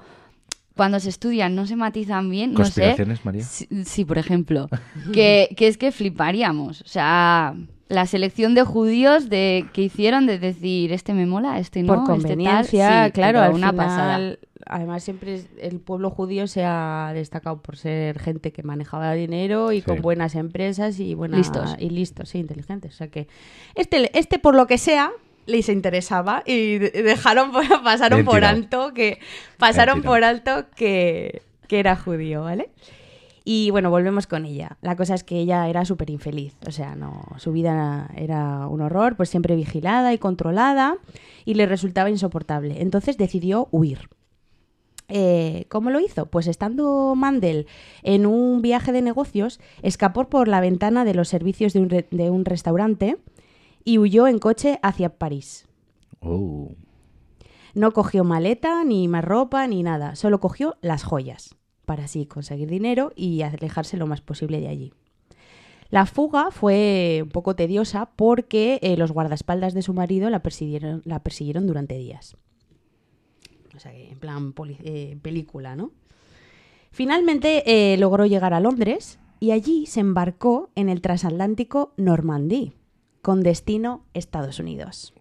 [0.76, 2.62] cuando se estudian no se matizan bien, no sé.
[2.64, 3.44] ¿Conspiraciones, María?
[3.44, 4.68] Sí, sí, por ejemplo.
[5.12, 6.81] que, que es que fliparíamos.
[6.83, 7.55] O sea,
[7.92, 11.96] la selección de judíos de que hicieron de decir, este me mola, este no, Por
[11.98, 12.16] este tal.
[12.20, 14.37] conveniencia, Sí, claro, al una final, pasada.
[14.66, 19.81] además siempre el pueblo judío se ha destacado por ser gente que manejaba dinero y
[19.81, 19.87] Sí.
[19.87, 21.76] con buenas empresas y buenas Listos.
[21.78, 22.94] y listos, sí, inteligentes.
[22.94, 23.28] O sea que
[23.74, 25.11] este, este por lo que sea
[25.46, 28.57] les interesaba y de- dejaron por- pasaron Bien por tirado.
[28.57, 29.18] alto que
[29.59, 32.70] pasaron por alto que, que era judío, ¿vale?
[33.44, 34.78] Y bueno, volvemos con ella.
[34.83, 36.55] La cosa es que ella era súper infeliz.
[36.66, 40.98] O sea, no, su vida era un horror, pues siempre vigilada y controlada
[41.44, 42.81] y le resultaba insoportable.
[42.83, 44.09] Entonces decidió huir.
[45.09, 46.26] Eh, ¿Cómo lo hizo?
[46.26, 47.66] Pues estando Mandel
[48.02, 52.07] en un viaje de negocios, escapó por la ventana de los servicios de un, re-
[52.11, 53.18] de un restaurante
[53.85, 55.66] y huyó en coche hacia París.
[56.20, 56.70] Oh.
[57.74, 60.14] No cogió maleta, ni más ropa, ni nada.
[60.14, 64.92] Solo cogió las joyas para así conseguir dinero y alejarse lo más posible de allí.
[65.90, 71.03] La fuga fue un poco tediosa porque eh, los guardaespaldas de su marido la persiguieron,
[71.66, 72.37] durante días.
[73.77, 75.92] O sea, en plan eh, película, ¿no?
[76.92, 82.73] Finalmente eh, logró llegar a Londres y allí se embarcó en el transatlántico Normandí,
[83.21, 85.12] con destino Estados Unidos.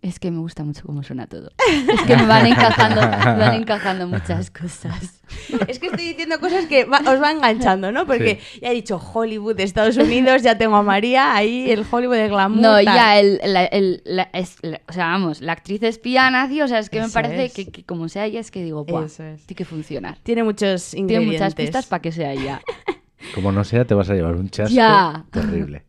[0.00, 1.50] Es que me gusta mucho cómo suena todo.
[1.92, 5.20] Es que me van encajando, me van encajando muchas cosas.
[5.66, 8.06] Es que estoy diciendo cosas que va- os va enganchando, ¿no?
[8.06, 12.28] Porque ya he dicho Hollywood, Estados Unidos, ya tengo a María, ahí el Hollywood de
[12.28, 12.60] glamour.
[12.62, 12.84] No, tal.
[12.84, 16.78] ya, el, el- la- es- la- o sea, vamos, la actriz espía nazi, o sea,
[16.78, 17.52] es que me parece es.
[17.52, 19.06] que, que como sea ella, es que digo, ¡buah!
[19.06, 19.42] Eso es.
[19.46, 20.16] Tiene que funcionar.
[20.22, 21.40] Tiene muchos Tiene ingredientes.
[21.40, 22.62] muchas pistas para que sea ella.
[23.34, 25.24] Como no sea, te vas a llevar un chasco Ya.
[25.32, 25.82] terrible.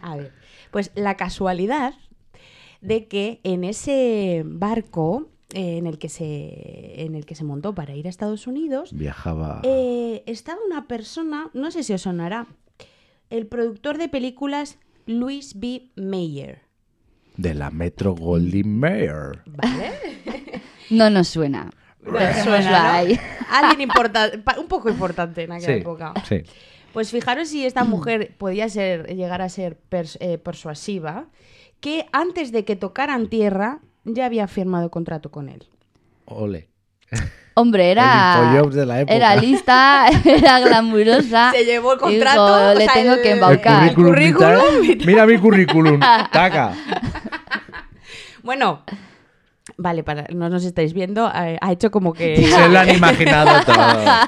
[0.00, 0.32] A ver,
[0.70, 1.92] pues la casualidad
[2.82, 7.74] de que en ese barco eh, en, el que se, en el que se montó
[7.74, 9.60] para ir a Estados Unidos Viajaba.
[9.64, 12.46] eh, estaba una persona, no sé si os sonará,
[13.30, 15.90] el productor de películas Louis B.
[15.96, 16.60] Mayer.
[17.36, 19.42] De la Metro Goldwyn Mayer.
[19.46, 19.92] ¿Vale?
[20.90, 21.70] No nos suena.
[22.44, 23.18] Suena, ahí.
[23.50, 26.12] Alguien importante, un poco importante en aquella Sí, época.
[26.28, 26.42] sí.
[26.92, 31.28] Pues fijaros si esta mujer podía ser, llegar a ser pers- eh, persuasiva,
[31.82, 35.68] que antes de que tocaran tierra ya había firmado contrato con él.
[36.24, 36.68] Ole.
[37.54, 38.62] Hombre, era.
[38.70, 39.14] De la época.
[39.14, 41.50] Era lista, era glamurosa.
[41.52, 43.94] Se llevó el Dijo, contrato, o le sea, tengo el- que el El embaucar.
[43.94, 44.52] currículum.
[45.04, 46.00] Mira mi currículum.
[46.00, 46.72] Taca.
[48.42, 48.82] Bueno,
[49.82, 53.50] vale, para no nos estáis viendo, eh, ha hecho como que Se lo han imaginado
[53.66, 53.76] todo.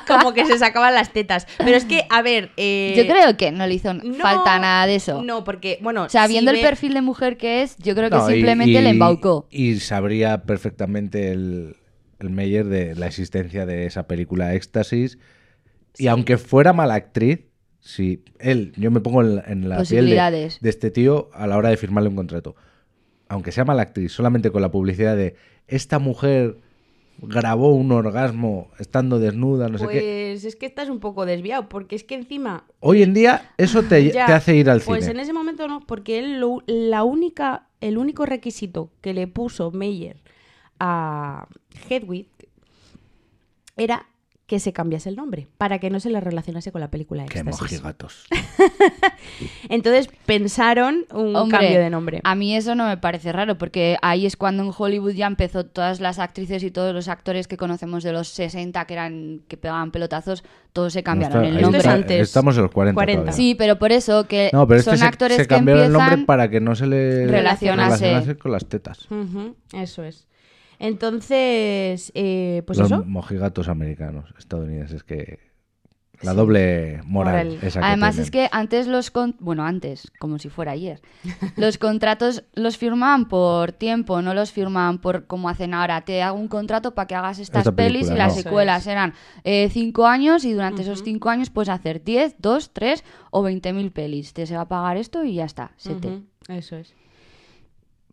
[0.07, 1.47] como que se sacaban las tetas.
[1.59, 4.87] Pero es que, a ver, eh, Yo creo que no le hizo no- falta nada
[4.87, 5.23] de eso.
[5.23, 7.95] No, porque, bueno, O sea, si viendo el ve- perfil de mujer que es, yo
[7.95, 9.47] creo que No, simplemente y- le embaucó.
[9.51, 11.77] Y sabría perfectamente el,
[12.19, 15.19] el Meyer de la existencia de esa película Éxtasis.
[15.97, 17.41] Y aunque fuera mala actriz,
[17.81, 21.47] si él, yo me pongo en, la- en la piel de, de este tío a
[21.47, 22.57] la hora de firmarle un contrato.
[23.29, 25.35] Aunque sea mala actriz, solamente con la publicidad de
[25.67, 26.59] esta mujer
[27.19, 30.33] grabó un orgasmo estando desnuda, no sé Pues qué.
[30.33, 34.05] es que estás un poco desviado, porque es que encima Hoy en día eso te,
[34.13, 35.13] Ya, te hace ir al Pues cine.
[35.13, 39.71] en ese momento no, porque él lo- la única, el único requisito que le puso
[39.71, 40.17] Meyer
[40.81, 41.47] a
[41.89, 42.27] Hedwig
[43.77, 44.07] era
[44.47, 47.39] que se cambiase el nombre, para que no se le relacionase con la película Qué
[47.39, 47.61] Éxtasis.
[47.63, 48.27] mojigatos.
[49.69, 52.21] Entonces pensaron un Hombre, cambio de nombre.
[52.25, 55.65] A mí eso no me parece raro, porque ahí es cuando en Hollywood ya empezó
[55.65, 59.57] todas las actrices y todos los actores que conocemos de los 60 que eran que
[59.57, 61.79] pegaban pelotazos, todos se cambiaron No, está- el nombre.
[61.79, 62.21] Está- antes.
[62.21, 62.95] Estamos en los 40.
[62.95, 63.21] 40.
[63.23, 63.37] todavía.
[63.37, 65.93] Sí, pero por eso que No, pero son este se, actores se que empiezan el
[65.93, 68.05] nombre para que no se le Relacionase.
[68.05, 69.09] relacionase con las tetas.
[69.73, 70.27] Eso es.
[70.87, 73.05] Entonces, eh, pues Los eso.
[73.07, 75.39] mojigatos americanos, estadounidenses, que
[76.23, 77.59] la doble moral, Moral.
[77.63, 81.03] esa que Además es que antes los con- bueno antes como si fuera ayer
[81.57, 86.39] los contratos los firmaban por tiempo no los firmaban por como hacen ahora te hago
[86.39, 88.43] un contrato para que hagas estas Esta pelis y las no.
[88.43, 93.05] Secuelas eran eh, cinco años y durante esos cinco años puedes hacer 10, 2, 3
[93.33, 96.09] o 20 mil pelis te se va a pagar esto y ya está sete.
[96.09, 96.95] Ujú, Eso es.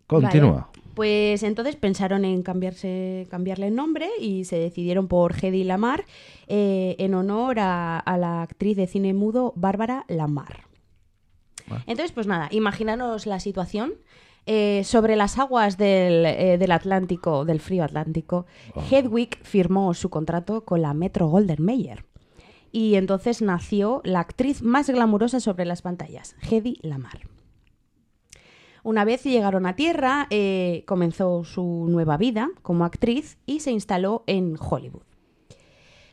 [0.07, 0.67] Continúa.
[0.73, 0.80] Vale.
[0.93, 6.05] Pues entonces pensaron en cambiarse, cambiarle el nombre y se decidieron por Hedy Lamar
[6.47, 10.65] eh, en honor a, a la actriz de cine mudo Bárbara Lamar.
[11.87, 13.93] Entonces, pues nada, imaginaros la situación.
[14.47, 18.47] Eh, sobre las aguas del, eh, del Atlántico, del frío Atlántico,
[18.89, 22.05] Hedwig firmó su contrato con la Metro Golden Mayer.
[22.71, 27.30] Y entonces nació la actriz más glamurosa sobre las pantallas, Hedy Lamar.
[28.83, 34.23] Una vez llegaron a Tierra, eh, comenzó su nueva vida como actriz y se instaló
[34.27, 35.03] en Hollywood.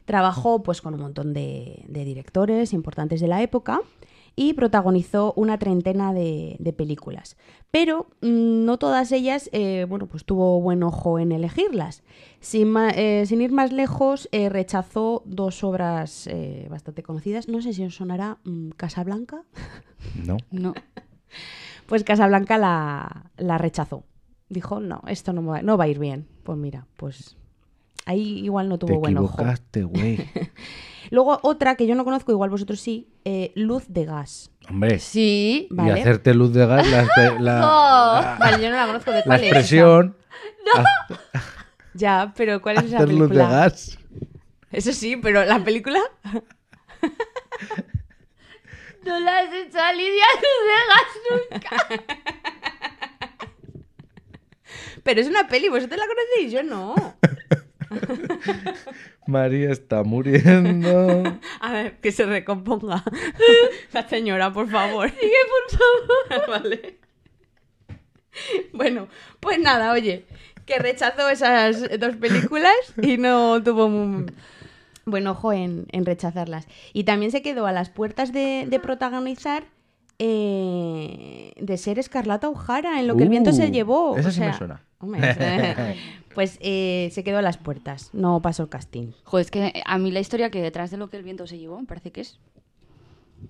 [0.04, 3.81] Trabajó pues, con un montón de, de directores importantes de la época
[4.37, 7.37] y protagonizó una treintena de, de películas.
[7.70, 12.04] Pero mm, no todas ellas, eh, bueno, pues tuvo buen ojo en elegirlas.
[12.40, 17.48] Sin, ma- eh, sin ir más lejos, eh, rechazó dos obras eh, bastante conocidas.
[17.48, 19.42] No sé si os sonará mm, Casablanca.
[20.24, 20.37] ¿No?
[20.50, 20.72] no
[21.88, 24.05] Pues Casablanca la, la rechazó.
[24.51, 26.29] Dijo, no, esto no va, no va a ir bien.
[26.44, 27.37] Pues mira, pues
[28.07, 29.33] ahí igual no tuvo Te buen ojo.
[29.33, 30.18] equivocaste, güey.
[31.11, 34.51] Luego otra que yo no conozco, igual vosotros sí, eh, Luz de Gas.
[34.68, 37.09] Hombre, sí y hacerte luz de gas, la,
[37.40, 40.14] la- Vale, yo no la conozco de la cuál es expresión,
[41.94, 43.48] Ya, pero ¿cuál es esa hacer luz de película?
[43.48, 43.98] gas.
[44.70, 46.01] Eso sí, pero la película...
[49.09, 51.11] no la has hecho a Lidia Luz de gas
[51.51, 51.77] nunca
[55.03, 56.94] Pero es una peli, vosotros la conocéis, yo no.
[59.27, 61.38] María está muriendo.
[61.61, 63.03] A ver, que se recomponga.
[63.92, 65.11] La señora, por favor.
[65.11, 65.33] Sigue,
[65.71, 66.99] por favor vale.
[68.73, 69.09] Bueno,
[69.40, 70.27] pues nada, oye,
[70.66, 74.27] que rechazó esas dos películas y no tuvo mu-
[75.11, 76.66] buen ojo en, en rechazarlas.
[76.92, 79.64] Y también se quedó a las puertas de, de protagonizar
[80.21, 84.16] eh, de ser Escarlata O'Hara en lo que el viento se Uh, llevó.
[84.16, 84.83] esa o sí me suena.
[84.99, 85.97] hombre,
[86.35, 89.12] pues eh, se quedó a las puertas, no pasó el casting.
[89.25, 91.59] Joder, es que a mí la historia que detrás de lo que el viento se
[91.59, 92.40] llevó me parece que es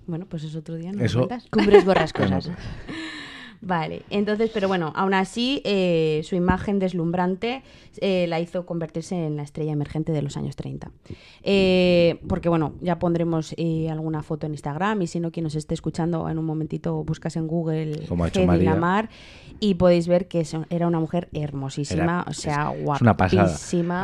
[0.05, 1.03] Bueno, pues es otro día, ¿no?
[1.03, 1.47] Eso- cuentas?
[1.51, 2.49] cumbres borrascosas
[3.61, 7.61] Vale, entonces, pero bueno, aún así, eh, su imagen deslumbrante
[7.99, 10.89] eh, la hizo convertirse en la estrella emergente de los años 30.
[11.43, 15.55] Eh, porque bueno, ya pondremos eh, alguna foto en Instagram y si no, quien nos
[15.55, 18.73] esté escuchando en un momentito, buscas en Google Como ha hecho Hedy María.
[18.73, 19.09] Lamar
[19.59, 22.95] y podéis ver que eso- era una mujer hermosísima, Era- o sea, es- guapísima.
[22.95, 23.57] Es una pasada.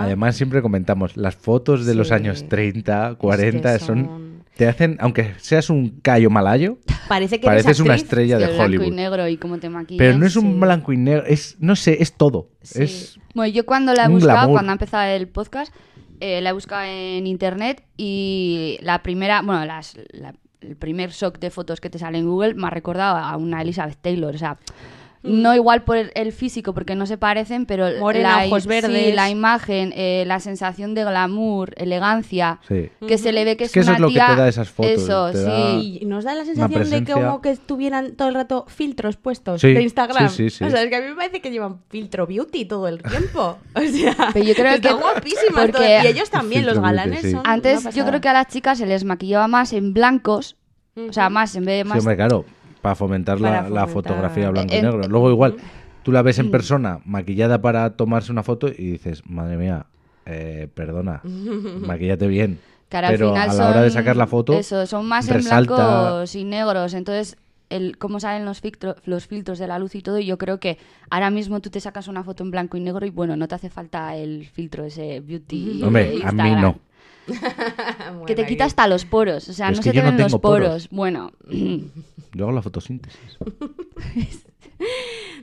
[0.04, 4.06] Además, siempre comentamos, las fotos de los años 30, 40 son...
[4.06, 4.25] son-
[4.56, 6.78] Te hacen, aunque seas un callo malayo,
[7.10, 8.04] Parece que eres pareces una actriz.
[8.10, 8.96] estrella de el blanco y Hollywood.
[8.96, 10.60] negro y cómo te maquillan Pero no es un sí.
[10.60, 12.50] blanco y negro, es, no sé, es todo.
[12.62, 12.84] Sí.
[12.84, 14.54] Es Bueno, yo cuando la he buscado, glamour.
[14.56, 15.74] cuando ha empezado el podcast,
[16.22, 21.38] eh, la he buscado en internet y la primera, bueno, las, la- el primer shock
[21.40, 24.38] de fotos que te sale en Google me ha recordado a una Elizabeth Taylor, o
[24.38, 24.58] sea,
[25.26, 29.16] no igual por el- físico porque no se parecen, pero Morena, la, ojos sí, verdes.
[29.16, 32.90] la imagen, eh, la sensación de glamour, elegancia, Sí.
[33.08, 34.36] que se le ve que es, Es que eso una es lo que tía- te
[34.36, 35.44] da esas fotos, Eso, te sí.
[35.44, 39.18] da- Y nos da la sensación de que como que tuvieran todo el rato filtros
[39.18, 40.30] puestos Sí, de Instagram.
[40.30, 40.64] sí, sí, sí.
[40.64, 43.58] O sea, es que a mí me parece que llevan filtro beauty todo el tiempo.
[43.76, 46.02] O sea, Pero yo creo están que- guapísimas porque-.
[46.04, 47.32] Y ellos también, los beauty, galanes sí.
[47.32, 50.58] son Antes yo creo que a las chicas se les maquillaba más en blancos,
[50.96, 52.46] o sea, más en vez de Sí, más hombre, claro,
[52.86, 53.90] para fomentar, la, Para la fomentar.
[53.90, 55.08] fotografía blanco y negro.
[55.08, 55.56] Luego igual,
[56.04, 59.88] tú la ves en persona maquillada para tomarse una foto y dices, madre mía,
[60.26, 61.22] eh, perdona,
[61.80, 62.60] maquillate bien.
[62.92, 66.34] Al Pero final a la hora de sacar la foto, Eso, son más en blancos
[66.36, 66.94] y negros.
[66.94, 67.36] Entonces,
[67.70, 70.78] el cómo salen los, filtro- los filtros de la luz y todo, yo creo que
[71.10, 73.56] ahora mismo tú te sacas una foto en blanco y negro y bueno, no te
[73.56, 75.80] hace falta el filtro ese beauty.
[75.80, 76.80] de Hombre, a mí no.
[78.26, 79.50] Que te quita hasta los poros.
[79.50, 80.42] O sea, Es no se te no los poros.
[80.42, 80.90] poros.
[80.90, 81.32] Bueno,
[82.34, 83.38] Yo hago la fotosíntesis.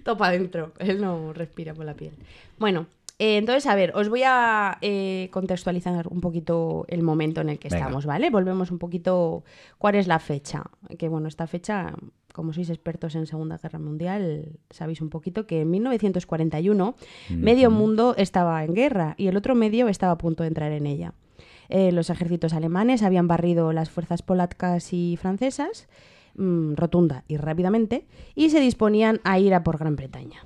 [0.05, 0.73] Topa adentro.
[0.79, 2.13] Él no respira por la piel.
[2.59, 2.87] Bueno,
[3.19, 7.59] eh, entonces, a ver, os voy a eh, contextualizar un poquito el momento en el
[7.59, 7.85] que Venga.
[7.85, 8.31] estamos, ¿vale?
[8.31, 9.45] Volvemos un poquito.
[9.79, 10.65] ¿Cuál es la fecha?
[10.99, 11.95] Que bueno, esta fecha,
[12.33, 16.95] como sois expertos en Segunda Guerra Mundial, sabéis un poquito que en 1941
[17.31, 20.87] medio mundo estaba en guerra y el otro medio estaba a punto de entrar en
[20.87, 21.13] ella.
[21.69, 25.89] Eh, los ejércitos alemanes habían barrido las fuerzas polacas y francesas
[26.37, 30.45] mm, rotunda y rápidamente y se disponían a ir a por Gran Bretaña.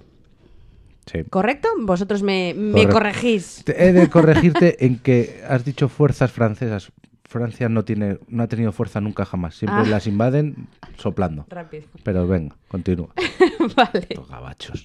[1.06, 1.22] Sí.
[1.30, 1.68] ¿Correcto?
[1.82, 3.62] Vosotros me, me corregís.
[3.64, 6.92] Te- He de corregirte en que has dicho fuerzas francesas.
[7.24, 9.56] Francia no tiene, no ha tenido fuerza nunca jamás.
[9.56, 9.88] Siempre Ah.
[9.88, 11.44] las invaden soplando.
[11.48, 11.84] Rápido.
[12.04, 13.08] Pero venga, continúa.
[13.76, 14.06] vale.
[14.14, 14.84] Los gabachos.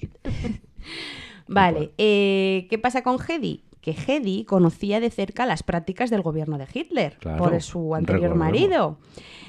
[1.48, 1.92] Vale.
[1.98, 3.62] eh, ¿Qué pasa con Hedy?
[3.82, 8.30] Que Hedy conocía de cerca las prácticas del gobierno de Hitler Claro, por su anterior
[8.30, 8.52] recordemos.
[8.52, 8.96] marido.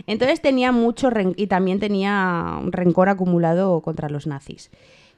[0.08, 4.72] Entonces tenía mucho y también tenía un rencor acumulado contra los nazis.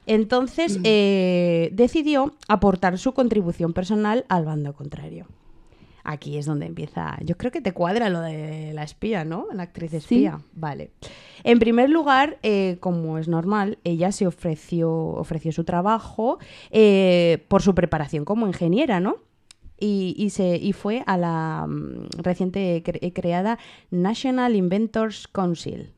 [0.06, 5.26] Entonces eh, decidió aportar su contribución personal al bando contrario.
[6.08, 7.18] Aquí es donde empieza.
[7.24, 9.46] Yo creo que te cuadra lo de la espía, ¿no?
[9.52, 10.40] La actriz espía.
[10.54, 10.92] Vale.
[11.42, 16.38] En primer lugar, eh, como es normal, ella se ofreció, ofreció su trabajo
[16.70, 19.16] eh, por su preparación como ingeniera, ¿no?
[19.80, 23.58] Y, y se, y fue a la mm, reciente cre- creada
[23.90, 25.92] National Inventors Council.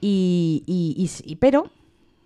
[0.00, 1.70] Y, y- y s- y- pero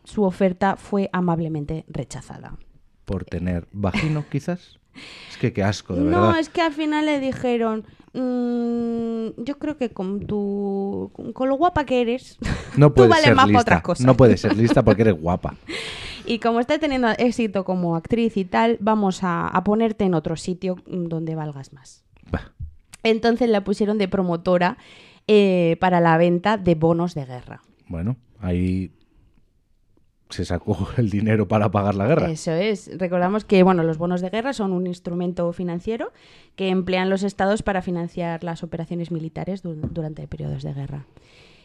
[0.04, 2.56] su oferta fue amablemente rechazada.
[3.04, 4.79] Por tener vagino, quizás.
[5.30, 6.40] Es que qué asco, de No, verdad.
[6.40, 11.84] es que al final le dijeron, "Mm, yo creo que con tu con lo guapa
[11.84, 12.38] que eres,
[12.76, 13.60] No tú vales ser más para lista.
[13.62, 14.06] otras cosas.
[14.06, 15.54] No puedes ser lista porque eres guapa.
[16.26, 20.36] y como estás teniendo éxito como actriz y tal, vamos a, a ponerte en otro
[20.36, 22.04] sitio mm, donde valgas más.
[22.30, 22.52] Bah,
[23.02, 24.76] Entonces la pusieron de promotora
[25.26, 27.62] eh, para la venta de bonos de guerra.
[27.88, 28.90] Bueno, ahí
[30.30, 32.30] se sacó el dinero para pagar la guerra.
[32.30, 32.90] Eso es.
[32.98, 36.12] Recordamos que bueno, los bonos de guerra son un instrumento financiero
[36.56, 41.06] que emplean los estados para financiar las operaciones militares du- durante periodos de guerra.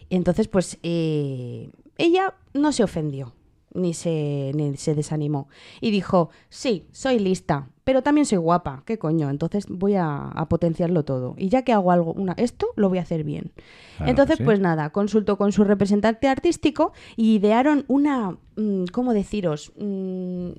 [0.10, 3.34] Entonces, pues eh, ella no se ofendió
[3.76, 5.48] ni se, ni se desanimó
[5.82, 9.30] y dijo, sí, soy lista, pero también soy guapa, ¿qué coño?
[9.30, 11.36] Entonces voy a, a potenciarlo todo.
[11.38, 13.52] Y ya que hago algo, una, esto lo voy a hacer bien.
[13.98, 14.44] Claro Entonces, sí.
[14.44, 19.72] pues nada, consultó con su representante artístico y idearon una, mm, ¿cómo deciros?
[19.78, 20.50] Mm,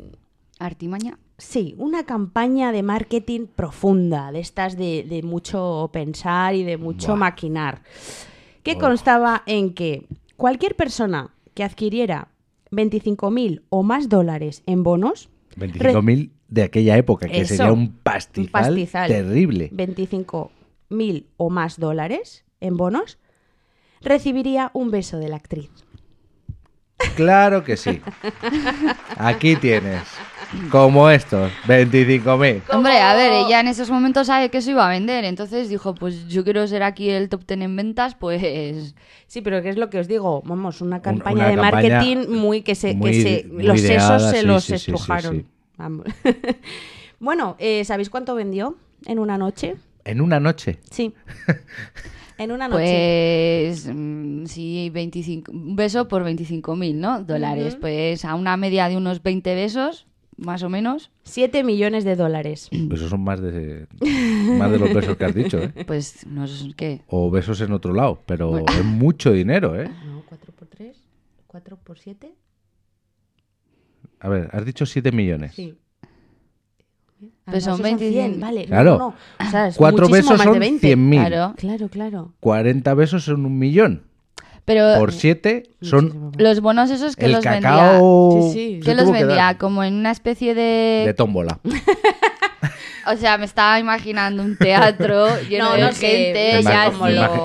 [0.58, 1.18] Artimaña.
[1.36, 7.08] Sí, una campaña de marketing profunda, de estas de, de mucho pensar y de mucho
[7.08, 7.16] Buah.
[7.18, 7.82] maquinar,
[8.62, 8.78] que Oh.
[8.78, 10.06] constaba en que
[10.38, 12.28] cualquier persona que adquiriera
[12.70, 18.44] 25.000 o más dólares en bonos, 25.000 de aquella época, que Eso, sería un pastizal,
[18.46, 19.08] un pastizal.
[19.08, 19.70] terrible.
[19.72, 23.18] 25.000 o más dólares en bonos,
[24.00, 25.70] recibiría un beso de la actriz.
[27.14, 28.00] Claro que sí.
[29.16, 30.02] Aquí tienes.
[30.70, 32.62] Como estos, 25.000.
[32.70, 35.94] Hombre, a ver, ella en esos momentos sabe que eso iba a vender, entonces dijo,
[35.94, 38.94] pues yo quiero ser aquí el top ten en ventas, pues
[39.26, 40.42] Sí, pero ¿qué es lo que os digo?
[40.46, 44.18] Vamos, una Un- campaña una de campaña marketing muy que se, que se los ideada,
[44.18, 45.36] sesos se sí, los sí, sí, sí, estrujaron.
[45.36, 45.46] sí.
[45.76, 46.06] Vamos.
[47.18, 49.74] bueno, eh, ¿sabéis cuánto vendió en una noche?
[50.04, 50.78] En una noche.
[50.90, 51.12] Sí.
[52.38, 53.64] en una noche.
[53.68, 57.22] Pues mm, sí, 25, un beso por 25.000, ¿no?
[57.24, 57.74] Dólares.
[57.74, 57.80] Ujú.
[57.82, 61.10] Pues a una media de unos 20 besos, más o menos.
[61.24, 62.68] 7 millones de dólares.
[62.92, 63.86] Esos son más de,
[64.58, 65.72] más de los besos que has dicho, ¿eh?
[65.86, 67.02] Pues no sé qué.
[67.08, 68.66] O besos en otro lado, pero Bueno.
[68.72, 69.88] es mucho dinero, ¿eh?
[70.06, 70.96] No, 4 por 3,
[71.46, 72.32] 4 por 7.
[74.20, 75.54] A ver, has dicho 7 millones.
[75.54, 75.74] Sí.
[77.46, 78.40] Ah, Pues son esos 25.
[78.40, 78.64] vale.
[78.66, 78.92] Claro.
[78.92, 79.46] no, no.
[79.46, 80.96] O sea, es Cuatro besos más son de 20.
[80.96, 81.26] 100.000.
[81.28, 81.54] Claro.
[81.56, 82.32] Claro, claro.
[82.40, 84.02] 40 besos son un millón.
[84.64, 87.60] Pero Por 7 son los bonos esos que el los vendía.
[87.60, 88.40] cacao.
[88.42, 88.80] Sí, sí.
[88.80, 91.04] Que se los vendía como en una especie de...
[91.06, 91.60] de tómbola.
[93.12, 96.88] O sea, me estaba imaginando un teatro lleno No, de no gente, ya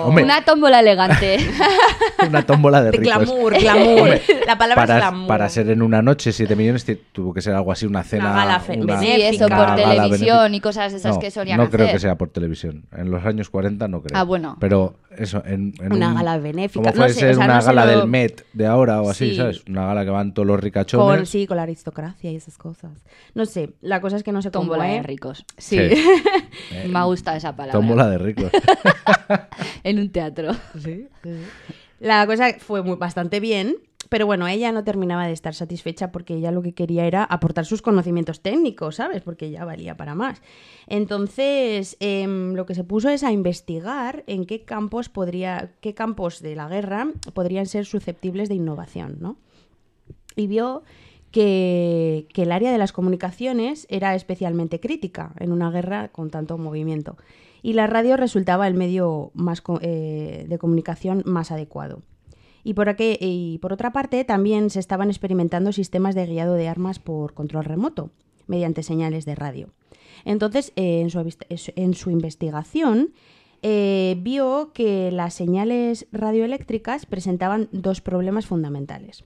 [0.06, 0.24] hombre.
[0.24, 1.38] Una tómbola elegante.
[2.28, 3.26] Una tómbola de De ricos.
[3.26, 4.20] glamour, glamour.
[4.46, 5.28] La palabra es Para, glamour.
[5.28, 8.32] para ser en una noche 7 millones tuvo que ser algo así, una cena.
[8.34, 9.28] gala una- sí, benéfica.
[9.30, 10.56] eso, una por gala televisión benéfica.
[10.58, 11.76] y cosas de esas no, que solían no hacer.
[11.80, 12.84] creo que sea por televisión.
[12.96, 14.20] En los años 40 no creo.
[14.20, 14.58] Ah, bueno.
[14.60, 17.46] Pero eso, en, en Una un- gala benéfica, Como no puede sé, ser o sea,
[17.46, 19.36] una no gala lo- del Met de ahora o así, Sí.
[19.36, 19.64] ¿sabes?
[19.68, 21.18] Una gala que van todos los ricachones.
[21.18, 22.92] Con, sí, con la aristocracia y esas cosas.
[23.34, 25.06] No sé, la cosa es que no sé cómo Tómbola de es.
[25.06, 25.46] ricos.
[25.58, 25.78] Sí.
[25.90, 26.04] Sí.
[26.88, 27.80] Me gusta esa palabra.
[27.80, 28.52] Tómbola de ricos.
[29.84, 30.52] En un teatro.
[32.00, 33.76] La cosa fue muy, bastante bien,
[34.12, 37.66] pero bueno, ella no terminaba de estar satisfecha porque ella lo que quería era aportar
[37.66, 39.22] sus conocimientos técnicos, ¿sabes?
[39.22, 40.42] Porque ya valía para más.
[40.88, 46.42] Entonces, em, lo que se puso es a investigar en qué campos podría, qué campos
[46.42, 49.38] de la guerra podrían ser susceptibles de innovación, ¿no?
[50.36, 50.84] y vio
[51.32, 57.18] que, el área de las comunicaciones era especialmente crítica en una guerra con tanto movimiento.
[57.64, 62.02] Y la radio resultaba el medio más eh, de comunicación más adecuado.
[62.64, 66.68] Y por, aquel- y por otra parte, también se estaban experimentando sistemas de guiado de
[66.68, 68.12] armas por control remoto,
[68.48, 69.70] mediante señales de radio.
[70.26, 71.20] Entonces, eh, en, su,
[71.76, 73.14] en su investigación,
[73.64, 79.24] eh, vio que las señales radioeléctricas presentaban dos problemas fundamentales.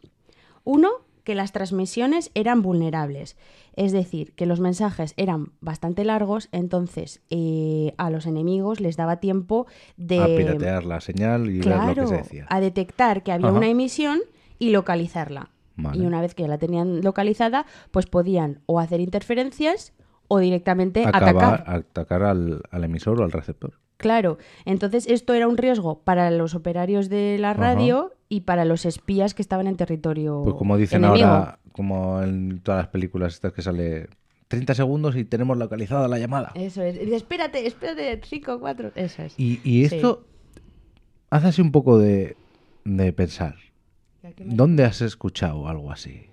[0.64, 0.90] Uno,
[1.26, 3.36] que las transmisiones eran vulnerables.
[3.76, 9.18] Es decir, que los mensajes eran bastante largos, entonces eh, a los enemigos les daba
[9.18, 9.68] tiempo
[9.98, 10.22] de...
[10.22, 12.46] A piratear la señal y ver lo que se decía.
[12.48, 13.58] a detectar que había Ajá.
[13.58, 14.20] una emisión
[14.60, 15.50] y localizarla.
[15.76, 16.02] Vale.
[16.02, 19.92] Y una vez que la tenían localizada, pues podían o hacer interferencias
[20.30, 21.76] o directamente Acabar, atacar.
[21.76, 23.74] atacar al, al emisor o al receptor.
[23.98, 28.86] Claro, entonces esto era un riesgo para los operarios de la radio y para los
[28.86, 31.28] espías que estaban en territorio Pues como dicen enemigo.
[31.28, 34.08] ahora, como en todas las películas estas que sale
[34.48, 36.52] 30 segundos y tenemos localizada la llamada.
[36.56, 37.00] Eso es.
[37.00, 38.92] Dice, espérate, espérate, 5, 4.
[38.96, 39.34] Eso es.
[39.40, 39.96] Y, y Sí.
[39.96, 40.26] esto
[41.30, 42.36] hace así un poco de,
[42.84, 43.56] de pensar.
[44.40, 46.30] ¿Dónde has escuchado algo así?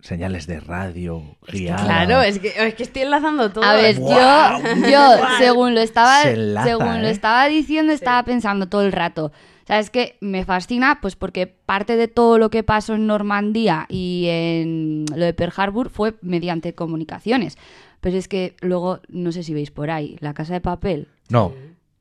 [0.00, 1.22] Señales de radio.
[1.46, 3.64] Claro, es que, es que estoy enlazando todo.
[3.64, 5.08] A ver, yo, yo
[5.38, 7.10] según lo estaba, Se enlaza, según lo ¿eh?
[7.10, 9.32] estaba diciendo, estaba pensando todo el rato.
[9.66, 13.08] O sea, es que me fascina, pues porque parte de todo lo que pasó en
[13.08, 17.58] Normandía y en lo de Pearl Harbor fue mediante comunicaciones.
[18.00, 21.08] Pero es que luego, no sé si veis por ahí, la casa de papel.
[21.30, 21.52] No,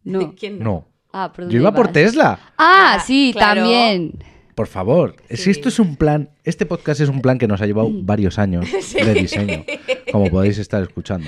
[0.03, 0.35] No.
[0.35, 0.63] ¿Quién no?
[0.65, 0.85] no.
[1.11, 1.87] Ah, ¿por Yo iba por?
[1.87, 2.39] Tesla.
[2.57, 3.61] Ah, Ah, sí, claro.
[3.61, 4.13] también.
[4.53, 7.65] Por favor, si esto es un plan, este podcast es un plan que nos ha
[7.65, 9.65] llevado varios años de diseño,
[10.11, 11.27] como podéis estar escuchando.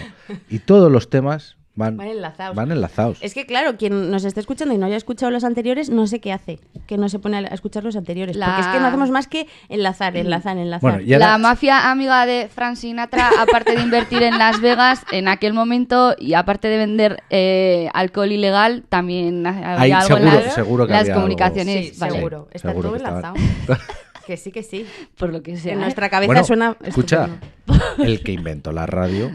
[0.49, 2.55] Y todos los temas van, Van enlazados.
[2.55, 3.19] van enlazados.
[3.21, 6.19] Es que claro, quien nos está escuchando y no haya escuchado los anteriores, no sé
[6.19, 8.35] qué hace, que no se pone a escuchar los anteriores.
[8.35, 10.81] La- Porque es que no hacemos más que enlazar, enlazar, enlazar.
[11.01, 15.53] Bueno, La mafia amiga de Frank Sinatra, aparte de invertir en Las Vegas en aquel
[15.53, 20.53] momento y aparte de vender eh, alcohol ilegal, también había Ahí algo en seguro- las,
[20.55, 21.21] seguro que las había algo.
[21.21, 21.89] comunicaciones.
[21.93, 22.47] Sí, vale, seguro.
[22.51, 23.35] Está seguro todo enlazado.
[24.25, 24.85] que sí, que sí.
[25.17, 25.73] Por lo que sea.
[25.73, 25.81] en ¿eh?
[25.83, 26.75] nuestra cabeza Bueno, suena.
[26.83, 27.29] escucha,
[27.67, 28.03] estupendo.
[28.03, 29.29] el que inventó la radio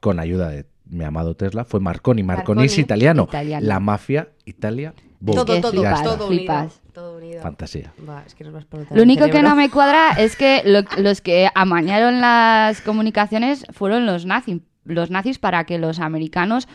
[0.00, 2.22] con ayuda de mi amado Tesla fue Marconi.
[2.22, 3.24] Marconi, es italiano.
[3.28, 3.66] Italiano.
[3.66, 5.36] La mafia, Italia, boom.
[5.36, 6.62] Todo, todo, flipas, todo flipas.
[6.64, 6.80] unido.
[6.92, 7.40] Todo unido.
[7.42, 7.92] Fantasía.
[8.08, 10.62] Va, es que nos vas por otra Lo único que no me cuadra es que
[10.64, 16.66] lo- los que amañaron las comunicaciones fueron los nazis, los nazis para que los americanos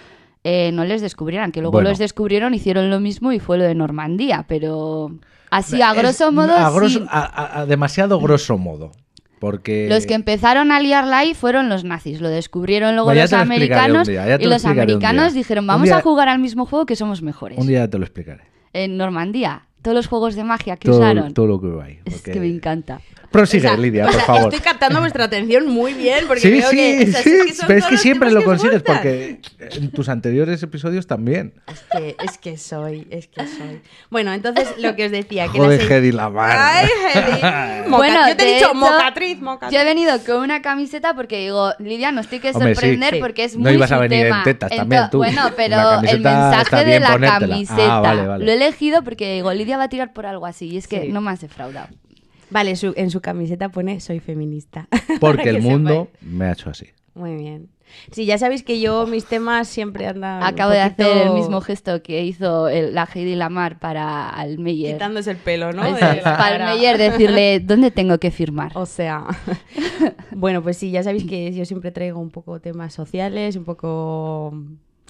[0.47, 1.89] eh, no les descubrieran, que luego Bueno.
[1.89, 5.09] los descubrieron, hicieron lo mismo y fue lo de Normandía, pero
[5.49, 7.05] así a Es- grosso modo a grosso- sí.
[7.09, 8.91] a- a- a demasiado grosso modo.
[9.39, 12.21] Porque Los que empezaron a liarla ahí fueron los nazis.
[12.21, 16.01] Lo descubrieron luego los lo americanos día, y lo los americanos dijeron vamos día- a
[16.01, 17.57] jugar al mismo juego que somos mejores.
[17.57, 18.43] un día te lo explicaré.
[18.73, 21.33] En Normandía, todos los juegos de magia que Todo, usaron.
[21.33, 21.99] todo lo que ahí.
[22.05, 23.01] Es que me encanta.
[23.35, 24.53] Prosigue, O sea, Lidia, o por sea, favor.
[24.53, 27.45] Estoy captando vuestra atención muy bien porque Sí, veo sí, que, o sea, sí, es
[27.45, 28.95] que son pero es que siempre lo que consigues gustan.
[28.95, 31.53] porque en tus anteriores episodios también.
[31.67, 33.81] Es que, es que soy, es que soy.
[34.09, 36.57] Bueno, entonces lo que os decía, que Joder, la Hedy Lamar.
[36.57, 37.89] Ay, Hedy.
[37.89, 39.75] Bueno, yo te he dicho hecho, mocatriz, mocatriz.
[39.77, 42.75] Yo he venido con una camiseta porque digo, Lidia, nos tiene que Hombre, sí.
[42.75, 43.19] sorprender Sí.
[43.19, 44.43] porque es No muy ibas a venir en tema.
[44.43, 45.17] tetas Ento- también, tú.
[45.19, 47.39] Bueno, pero La camiseta el mensaje de la ponértela.
[47.39, 48.45] camiseta Ah, vale, vale.
[48.45, 51.01] lo he elegido porque digo, Lidia va a tirar por algo así y es que
[51.01, 51.07] Sí.
[51.09, 51.87] no me has defraudado.
[52.49, 54.87] Vale, su- en su camiseta pone soy feminista.
[55.19, 56.31] Porque el mundo sepáis.
[56.33, 56.87] me ha hecho así.
[57.13, 57.69] Muy bien.
[58.11, 60.41] Sí, ya sabéis que yo mis temas siempre andan.
[60.41, 64.93] un Acabo de hacer el mismo gesto que hizo el- la Heidi Lamar para Almeyer.
[64.95, 65.83] Quitándose el pelo, ¿no?
[65.83, 66.71] Pues, De para.
[66.71, 68.71] Almeyer decirle, ¿dónde tengo que firmar?
[68.75, 69.25] O sea,
[70.35, 74.53] bueno, pues sí, ya sabéis que yo siempre traigo un poco temas sociales, un poco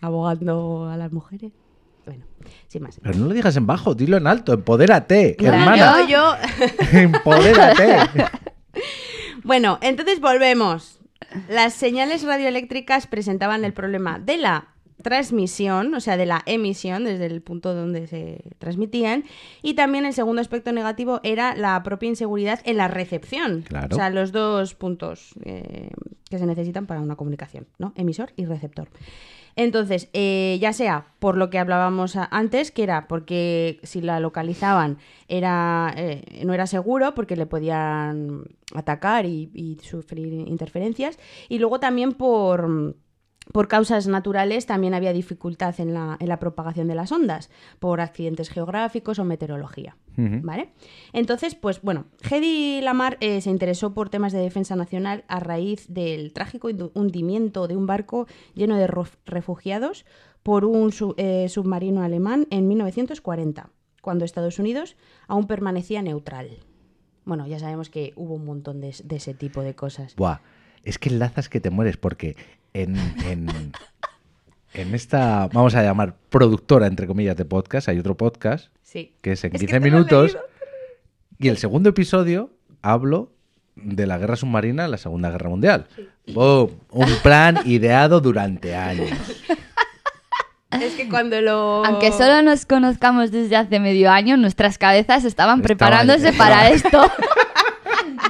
[0.02, 1.52] abogando a las mujeres.
[2.06, 2.26] Bueno,
[2.68, 3.00] sin más.
[3.02, 4.54] Pero no lo digas en bajo, dilo en alto.
[4.54, 6.08] Empodérate, Claro, hermana.
[6.08, 6.36] Yo, yo,
[7.00, 7.98] Empodérate.
[9.44, 11.00] Bueno, entonces volvemos.
[11.50, 14.70] Las señales radioeléctricas presentaban el problema de la
[15.06, 19.24] transmisión, o sea, de la emisión desde el punto donde se transmitían,
[19.62, 23.62] y también el segundo aspecto negativo era la propia inseguridad en la recepción.
[23.62, 23.90] Claro.
[23.92, 25.92] O sea, los dos puntos eh,
[26.28, 27.94] que se necesitan para una comunicación, ¿no?
[27.96, 28.88] Emisor y receptor.
[29.56, 34.98] Entonces, eh, ya sea por lo que hablábamos antes, que era porque si la localizaban
[35.28, 38.44] era, eh, no era seguro porque le podían
[38.74, 42.96] atacar y sufrir interferencias, y luego también por,
[43.54, 48.02] por causas naturales también había dificultad en la, en la propagación de las ondas, por
[48.02, 49.98] accidentes geográficos o meteorología.
[50.18, 50.70] ¿Vale?
[51.12, 55.86] Entonces, pues bueno, Hedy Lamar eh, se interesó por temas de defensa nacional a raíz
[55.94, 58.88] del trágico hundimiento de un barco lleno de
[59.26, 60.06] refugiados
[60.42, 63.70] por un su- eh, submarino alemán en 1940,
[64.02, 64.96] cuando Estados Unidos
[65.28, 66.60] aún permanecía neutral.
[67.26, 70.16] Bueno, ya sabemos que hubo un montón de, de ese tipo de cosas.
[70.16, 70.40] Buah,
[70.84, 72.36] es que enlazas que te mueres porque
[72.76, 72.96] en,
[73.26, 73.72] en,
[74.74, 79.14] en esta, vamos a llamar productora, entre comillas, de podcast, hay otro podcast Sí.
[79.22, 80.38] que es en Es que 15 te lo he minutos.
[81.40, 82.50] Y el segundo episodio
[82.82, 83.32] hablo
[83.76, 85.88] de la guerra submarina en la Segunda Guerra Mundial.
[86.34, 86.70] ¡Bum!
[86.92, 89.10] Un plan ideado durante años.
[90.72, 91.86] Es que cuando lo...
[91.86, 96.70] Aunque solo nos conozcamos desde hace medio año, nuestras cabezas estaban Estaban- preparándose estaban- para
[96.70, 97.12] esto.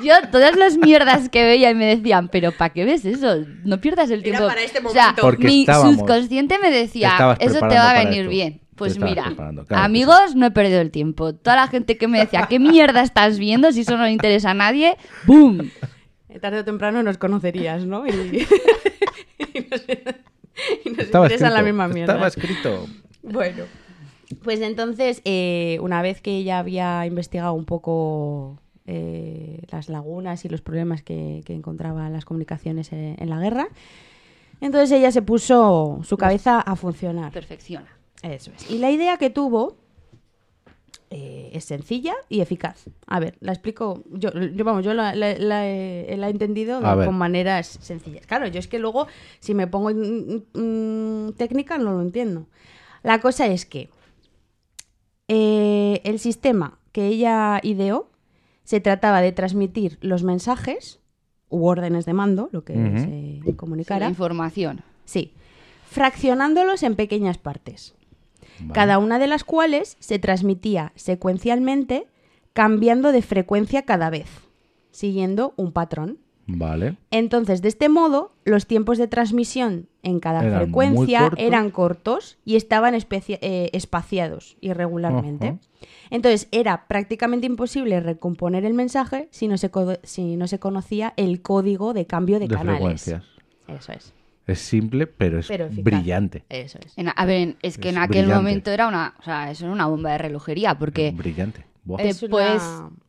[0.04, 3.38] Yo, todas las mierdas que veía y me decían, pero ¿para qué ves eso?
[3.64, 4.48] No pierdas el Era tiempo.
[4.48, 8.30] para este O sea, mi subconsciente me decía, eso te va a venir esto.
[8.30, 8.62] bien.
[8.76, 11.34] Pues mira, claro amigos, no he perdido el tiempo.
[11.34, 13.72] Toda la gente que me decía, ¿qué mierda estás viendo?
[13.72, 15.72] Si eso no le interesa a nadie, ¡boom!
[16.42, 18.06] Tarde o temprano nos conocerías, ¿no?
[18.06, 18.10] Y,
[19.54, 19.82] y nos,
[20.86, 22.14] y nos Estaba interesa la escrito, misma mierda.
[22.14, 22.88] Estaba escrito.
[23.24, 23.64] Bueno,
[24.44, 30.50] pues entonces, eh, una vez que ella había investigado un poco eh, las lagunas y
[30.50, 33.68] los problemas que, que encontraban las comunicaciones eh, en la guerra,
[34.62, 37.32] entonces ella se puso su cabeza a funcionar.
[37.32, 37.88] Perfecciona.
[38.22, 38.70] Eso es.
[38.72, 39.78] Y la idea que tuvo
[41.12, 42.86] eh, es sencilla y eficaz.
[43.06, 44.04] A ver, la explico.
[44.12, 47.06] Yo, yo vamos, yo la, la- la he, la he entendido A ver.
[47.08, 48.26] con maneras sencillas.
[48.26, 49.08] Claro, yo es que luego,
[49.40, 52.48] si me pongo en- en técnica, no lo entiendo.
[53.04, 53.90] La cosa es que
[55.28, 58.10] eh, el sistema que ella ideó
[58.66, 61.00] se trataba de transmitir los mensajes
[61.50, 64.10] u órdenes de mando, lo que se La comunicara.
[64.10, 64.82] información.
[65.06, 65.34] Sí,
[65.90, 67.96] fraccionándolos en pequeñas partes
[68.60, 68.74] Vale.
[68.74, 72.08] cada una de las cuales se transmitía secuencialmente
[72.54, 74.28] cambiando de frecuencia cada vez,
[74.92, 76.20] siguiendo un patrón.
[76.48, 76.98] Vale.
[77.12, 81.40] Entonces, de este modo, los tiempos de transmisión en cada Eran frecuencia cortos.
[81.44, 85.58] eran cortos y estaban eh, espaciados irregularmente.
[86.12, 91.14] Entonces, era prácticamente imposible recomponer el mensaje si no se, co- si no se conocía
[91.18, 92.78] el código de cambio de, De canales.
[92.78, 93.24] frecuencias.
[93.68, 94.14] Eso es.
[94.46, 96.44] Es simple, pero es Pero brillante.
[96.50, 96.94] Eso es.
[96.98, 98.36] En- a ver, es que Es en aquel brillante.
[98.36, 101.62] momento era una, o sea, eso era una bomba de relojería, porque Brillante.
[101.62, 102.62] Te una- puedes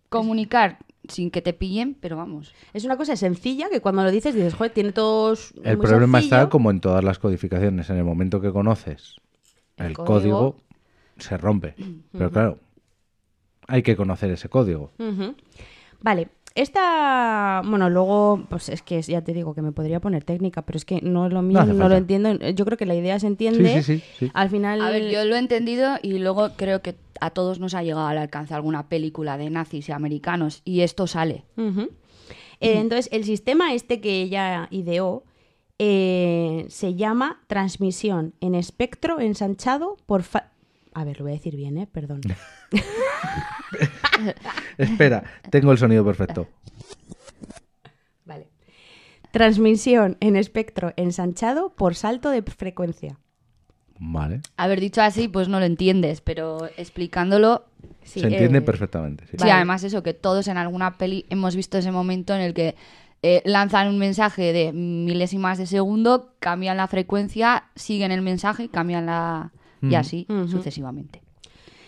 [0.09, 0.79] comunicar
[1.09, 2.55] sin que te pillen, pero vamos.
[2.73, 5.53] Es una cosa sencilla que cuando lo dices dices, joder, tiene todos.
[5.63, 6.37] El muy problema sencillo".
[6.37, 7.89] está como en todas las codificaciones.
[7.91, 9.17] En el momento que conoces
[9.77, 10.07] El el, código.
[10.39, 10.57] código,
[11.19, 11.75] se rompe.
[12.13, 12.59] Pero claro,
[13.69, 14.93] hay que conocer ese código.
[16.01, 20.63] Vale, esta, bueno, luego, pues es que ya te digo que me podría poner técnica,
[20.63, 22.33] pero es que no es lo mío, no, lo entiendo.
[22.51, 23.81] Yo creo que la idea se entiende.
[23.81, 24.31] Sí, sí, sí, sí.
[24.35, 27.75] Al final, A ver, yo lo he entendido y luego creo que a todos nos
[27.75, 31.45] ha llegado al alcance alguna película de nazis y americanos y esto sale.
[31.57, 35.25] Eh, entonces, el sistema este que ella ideó
[35.79, 40.23] eh, se llama transmisión en espectro ensanchado por...
[40.23, 40.51] fa-
[40.95, 41.87] A ver, lo voy a decir bien, ¿eh?
[41.87, 42.23] Perdón.
[44.79, 46.49] Espera, tengo el sonido perfecto.
[48.25, 48.49] Vale.
[49.31, 53.19] Transmisión en espectro ensanchado por salto de frecuencia.
[53.99, 54.41] Vale.
[54.57, 57.65] Haber dicho así, pues no lo entiendes, pero explicándolo,
[58.03, 59.25] Sí, Se entiende eh, perfectamente.
[59.25, 59.33] sí.
[59.33, 59.53] sí, Vale.
[59.53, 62.77] además eso, que todos en alguna peli hemos visto ese momento en el que
[63.23, 69.07] eh, lanzan un mensaje de milésimas de segundo, cambian la frecuencia, siguen el mensaje, cambian
[69.07, 69.51] la...
[69.83, 69.97] y Ujú.
[69.97, 71.23] así sucesivamente.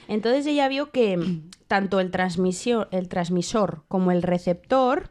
[0.09, 5.11] Entonces ella vio que tanto el, transmisor, el transmisor como el receptor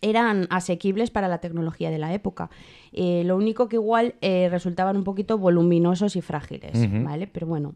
[0.00, 2.50] eran asequibles para la tecnología de la época.
[2.92, 6.72] Eh, lo único que igual eh, resultaban un poquito voluminosos y frágiles.
[7.02, 7.26] ¿vale?
[7.26, 7.74] Pero bueno,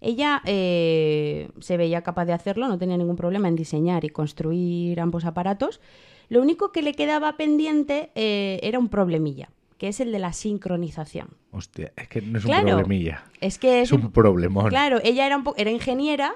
[0.00, 5.00] ella eh, se veía capaz de hacerlo, no tenía ningún problema en diseñar y construir
[5.00, 5.80] ambos aparatos.
[6.28, 11.28] Lo único que le quedaba pendiente era un problemilla, que es el de la sincronización.
[11.52, 13.24] Hostia, es que no es un problemilla.
[13.40, 14.68] Es que Es un problemón.
[14.68, 16.34] Claro, ella era, un era ingeniera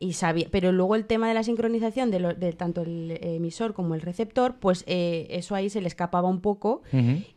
[0.00, 3.72] y sabía, pero luego el tema de la sincronización de, lo- de tanto el emisor
[3.72, 6.82] como el receptor, pues eh, eso ahí se le escapaba un poco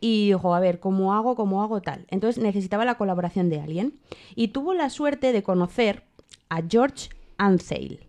[0.02, 1.36] y dijo, a ver, ¿cómo hago?
[1.38, 2.06] ¿Cómo hago tal?
[2.10, 3.94] Entonces necesitaba la colaboración de alguien
[4.36, 6.04] y tuvo la suerte de conocer
[6.50, 7.08] a George
[7.38, 8.02] Ansale,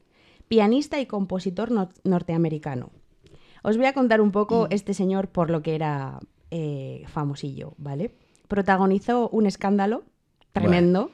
[0.49, 2.91] pianista y compositor no- norteamericano.
[3.63, 6.19] Os voy a contar un poco este señor por lo que era
[6.51, 8.11] eh, famosillo, ¿vale?
[8.49, 10.03] Protagonizó un escándalo
[10.53, 11.11] tremendo.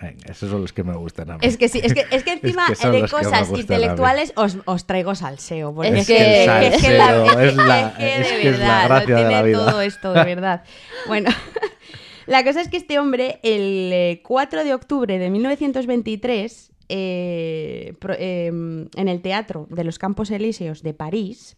[0.00, 1.40] Venga, esos son los que me gustan a mí.
[1.42, 5.14] Es que sí, es que, es que encima que de cosas intelectuales os, os traigo
[5.16, 5.74] salseo.
[5.74, 8.20] porque Es es, que que, el es que la- es es que- la- es que
[8.20, 9.58] es de que es la verdad, lo gracia de la tiene vida.
[9.70, 10.64] todo esto, de verdad.
[11.08, 11.30] Bueno,
[12.26, 18.14] la cosa es que este hombre, el eh, 4 de octubre de 1923, eh, pro-
[18.18, 21.56] eh, en el Teatro de los Campos Elíseos de París,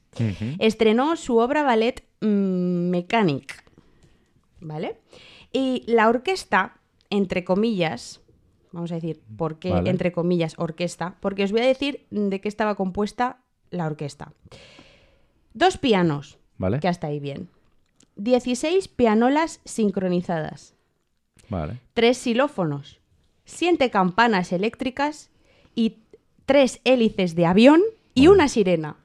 [0.59, 3.55] estrenó su obra ballet mm, Mécanique.
[4.61, 4.97] ¿Vale?
[5.53, 6.77] Y la orquesta,
[7.09, 8.21] entre comillas,
[8.73, 9.89] vamos a decir, ¿por qué Vale.
[9.91, 11.17] entre comillas orquesta?
[11.21, 13.39] Porque os voy a decir de qué estaba compuesta
[13.71, 14.33] la orquesta.
[15.55, 16.79] Dos pianos, Vale.
[16.81, 17.49] que hasta ahí bien.
[18.17, 20.75] 16 pianolas sincronizadas.
[21.49, 21.81] Vale.
[21.95, 23.00] Tres xilófonos.
[23.51, 25.31] Siete campanas eléctricas
[25.75, 25.99] y
[26.47, 27.83] tres hélices de avión
[28.15, 28.97] y una sirena.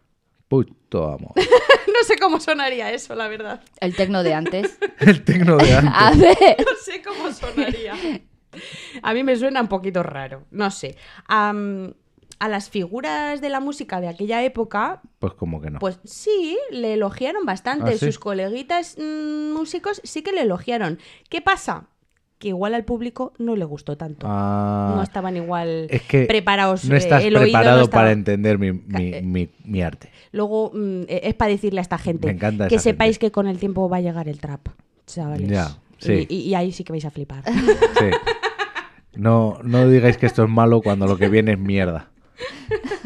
[0.47, 1.33] Puto amo.
[1.35, 3.63] no sé cómo sonaría eso, la verdad.
[3.79, 4.77] El tecno de antes.
[4.99, 5.93] El tecno de antes.
[5.95, 7.93] A ver, No sé cómo sonaría.
[9.01, 10.95] A mí me suena un poquito raro, no sé.
[11.27, 15.79] A las figuras de la música de aquella época, Pues como que no.
[15.79, 17.91] pues sí, le elogiaron bastante.
[17.91, 18.05] ¿Ah, sí?
[18.05, 20.99] Sus coleguitas mm, músicos sí que le elogiaron.
[21.29, 21.87] ¿Qué pasa?
[22.45, 24.27] Que igual al público no le gustó tanto.
[24.29, 26.85] Ah, no estaban igual es que preparados.
[26.85, 29.81] no eh, estás el oído no preparado estaba- para entender mi, mi- eh, mi- mi
[29.81, 30.11] arte.
[30.31, 33.57] Luego mm, eh, es para decirle a esta gente Me que sepáis que con el
[33.57, 34.67] tiempo va a llegar el trap,
[35.07, 35.49] chavales.
[35.49, 36.27] Ya, sí.
[36.29, 37.41] Y, y- y ahí sí que vais a flipar.
[37.47, 38.05] Sí.
[39.15, 42.09] No, no digáis que esto es malo cuando lo que viene es mierda.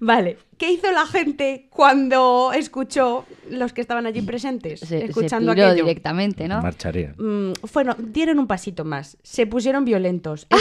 [0.00, 4.80] vale, ¿qué hizo la gente cuando escuchó los que estaban allí presentes?
[4.80, 5.84] Se, se escuchando piró aquello.
[5.84, 6.62] directamente, ¿no?
[6.62, 7.14] Marcharía.
[7.18, 9.16] Mm, bueno, dieron un pasito más.
[9.22, 10.46] Se pusieron violentos.
[10.50, 10.56] ¡Oh!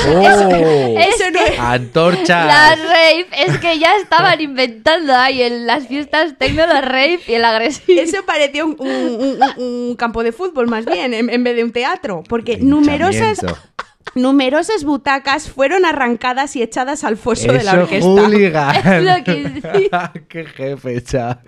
[0.99, 2.45] Eso no es- ¡Antorchas!
[2.47, 7.33] Las rave, es que ya estaban inventando ahí en las fiestas tecno los rave y
[7.33, 8.01] el agresivo.
[8.01, 11.63] Eso parecía un, un- un- un campo de fútbol más bien, en, en vez de
[11.63, 13.39] un teatro, porque numerosas.
[14.15, 18.07] Numerosas butacas fueron arrancadas y echadas al foso de la orquesta.
[18.09, 18.75] hooligan.
[18.85, 20.21] Es lo que.
[20.29, 21.39] ¡Qué jefe, cha!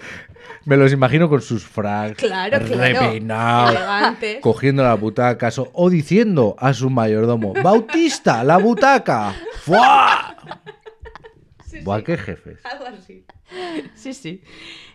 [0.65, 2.99] Me los imagino con sus frags, Claro, claro.
[3.01, 4.37] repeinados, Elegantes.
[4.41, 9.33] cogiendo la butaca o diciendo a su mayordomo, ¡Bautista, la butaca!
[9.63, 10.35] ¡Fua!
[11.83, 12.59] Buah, qué jefes.
[12.65, 13.25] Algo así.
[13.95, 14.41] Sí, sí.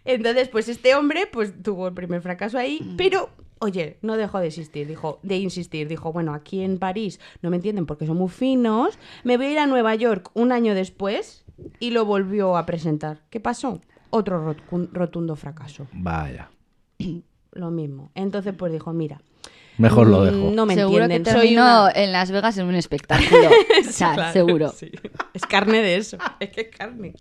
[0.04, 2.96] Entonces, pues este hombre pues tuvo el primer fracaso ahí, Mm.
[2.96, 7.50] pero oye, no dejó de insistir, dijo, de insistir, dijo, bueno, aquí en París no
[7.50, 10.74] me entienden porque son muy finos, me voy a ir a Nueva York un año
[10.74, 11.44] después
[11.78, 13.20] y lo volvió a presentar.
[13.28, 13.80] ¿Qué pasó?
[14.08, 15.86] Otro rot- rotundo fracaso.
[15.92, 16.50] Vaya.
[17.52, 18.10] Lo mismo.
[18.14, 19.20] Entonces, pues dijo, mira,
[19.80, 20.50] Mejor lo mm, dejo.
[20.52, 21.32] No me seguro entienden.
[21.34, 23.48] que soy una- en Las Vegas en un espectáculo.
[23.88, 24.68] o sea, Claro, seguro.
[24.70, 24.90] sí.
[25.34, 26.18] Es carne de eso.
[26.40, 27.14] Es que es carne.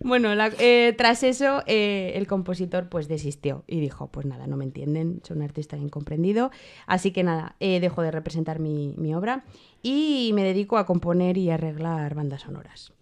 [0.00, 4.56] Bueno, la- eh, tras eso, eh, el compositor pues desistió y dijo, pues nada, no
[4.56, 6.50] me entienden, soy un artista incomprendido,
[6.86, 9.44] así que nada, eh, dejo de representar mi, mi obra
[9.82, 12.92] y me dedico a componer y arreglar bandas sonoras.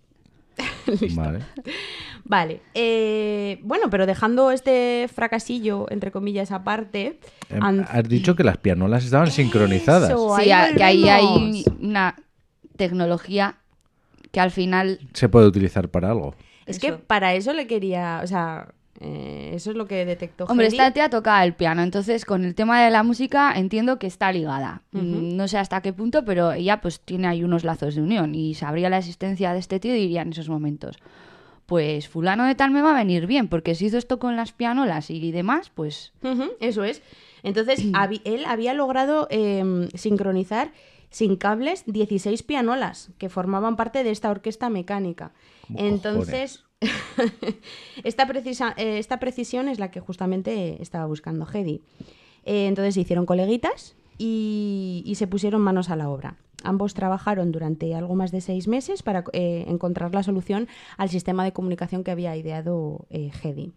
[1.15, 1.41] Vale.
[2.25, 7.19] Vale, eh, bueno, pero dejando este fracasillo, entre comillas, aparte...
[7.49, 10.09] Em, Has dicho que las pianolas estaban sincronizadas.
[10.41, 12.17] Sí, ahí que ahí hay una
[12.77, 13.57] tecnología
[14.31, 16.35] que al final Se puede utilizar para algo.
[16.67, 18.69] Es que para eso le quería, o sea,
[19.01, 20.77] eh, eso es lo que detectó Hombre, Hedy.
[20.77, 24.31] esta tía toca el piano, entonces con el tema de la música entiendo que está
[24.33, 24.83] ligada.
[24.93, 28.35] Mm, No sé hasta qué punto, pero ella pues tiene ahí unos lazos de unión
[28.35, 30.99] y sabría la existencia de este tío y diría en esos momentos,
[31.67, 34.53] pues fulano de tal me va a venir bien, porque si hizo esto con las
[34.53, 36.13] pianolas y demás, pues
[36.61, 37.03] eso es.
[37.43, 37.83] Entonces,
[38.25, 40.71] él había logrado eh, sincronizar
[41.11, 45.33] sin cables 16 pianolas que formaban parte de esta orquesta mecánica.
[45.75, 46.65] Entonces,
[48.05, 48.27] esta,
[48.77, 51.83] eh, esta precisión es la que justamente estaba buscando Hedy.
[52.45, 56.37] Eh, entonces se hicieron coleguitas y, se pusieron manos a la obra.
[56.65, 61.45] Ambos trabajaron durante algo más de seis meses para eh, encontrar la solución al sistema
[61.45, 63.73] de comunicación que había ideado Hedy.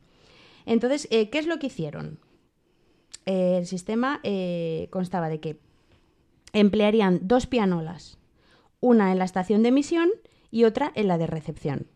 [0.68, 2.20] Entonces, ¿qué es lo que hicieron?
[3.26, 4.22] El sistema
[4.92, 5.60] constaba de que
[6.54, 8.20] emplearían dos pianolas,
[8.82, 10.10] una en la estación de emisión
[10.52, 11.88] y otra en la de recepción.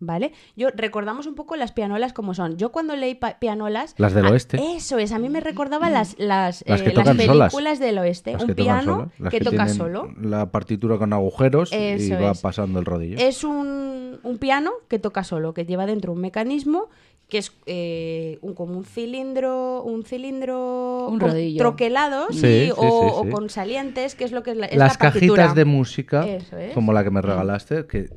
[0.00, 0.32] ¿Vale?
[0.56, 2.56] Yo recordamos un poco las pianolas como son.
[2.56, 3.94] Yo cuando leí pianolas.
[3.98, 4.58] Las del a- oeste.
[4.76, 7.52] Eso es, a mí me recordaba las, las, Las eh, que las tocan solas.
[7.52, 8.32] películas del oeste.
[8.32, 10.08] Las un que tocan piano solas, las que, toca solo.
[10.20, 12.40] La partitura con agujeros y va es.
[12.40, 13.16] pasando el rodillo.
[13.18, 16.88] Es un, un piano que toca solo, que lleva dentro un mecanismo
[17.28, 21.58] que es eh, un, como un cilindro, un cilindro Un con rodillo.
[21.58, 23.30] troquelado, Sí, sí, sí, o, sí, o sí.
[23.30, 26.58] con salientes, que es lo que es la, es Las la cajitas de música, Eso
[26.58, 26.74] es.
[26.74, 28.10] como la que me regalaste, que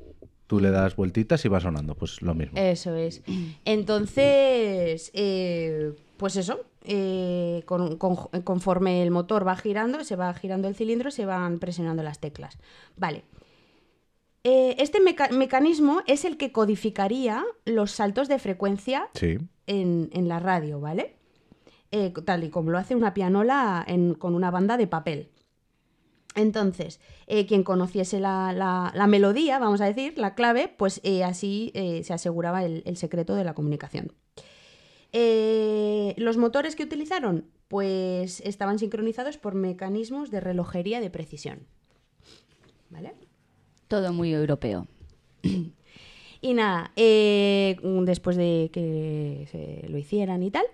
[0.48, 2.58] tú le das vueltitas y va sonando, pues lo mismo.
[2.58, 3.22] Eso es.
[3.66, 10.68] Entonces, eh, pues eso, eh, con- con- conforme el motor va girando, se va girando
[10.68, 12.58] el cilindro, se van presionando las teclas.
[12.98, 13.24] Vale.
[14.44, 19.38] Eh, este meca- mecanismo es el que codificaría los saltos de frecuencia Sí.
[19.66, 21.16] en, en la radio, ¿vale?
[21.92, 25.30] Eh, tal y como lo hace una pianola en- con una banda de papel.
[26.36, 31.24] Entonces, eh, quien conociese la, la- la melodía, vamos a decir, la clave, pues eh,
[31.24, 34.12] así eh, se aseguraba el, el secreto de la comunicación.
[36.18, 41.68] Los motores que utilizaron, pues estaban sincronizados por mecanismos de relojería de precisión.
[42.90, 43.14] ¿Vale?
[43.88, 44.88] todo muy europeo.
[46.42, 50.66] Y nada, después de que se lo hicieran y tal,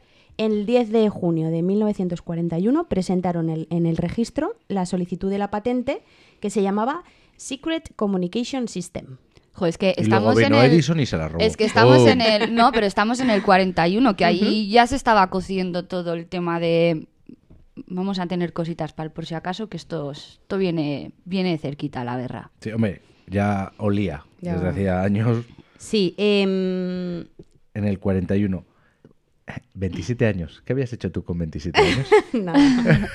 [0.46, 5.50] el 10 de junio de 1941 presentaron el- en el registro la solicitud de la
[5.52, 6.02] patente
[6.40, 7.04] que se llamaba
[7.38, 9.18] Secret Communication System.
[9.54, 10.72] Jo, es que Y luego estamos en el...
[10.72, 11.44] Edison y se la robó.
[11.44, 12.08] Es que estamos Oh.
[12.08, 12.56] en el...
[12.56, 16.60] No, pero estamos en el 41, que ahí ya se estaba cociendo todo el tema
[16.60, 17.08] de...
[17.88, 22.04] Vamos a tener cositas para el por si acaso, que esto, esto viene, viene cerquita,
[22.04, 22.52] la guerra.
[22.62, 24.54] Sí, hombre, ya olía Ya.
[24.54, 25.46] desde hacía años
[25.78, 27.22] Sí, em,
[27.74, 28.64] en el 41.
[29.74, 30.62] 27 años.
[30.66, 32.08] ¿Qué habías hecho tú con 27 años?
[32.34, 33.10] nada.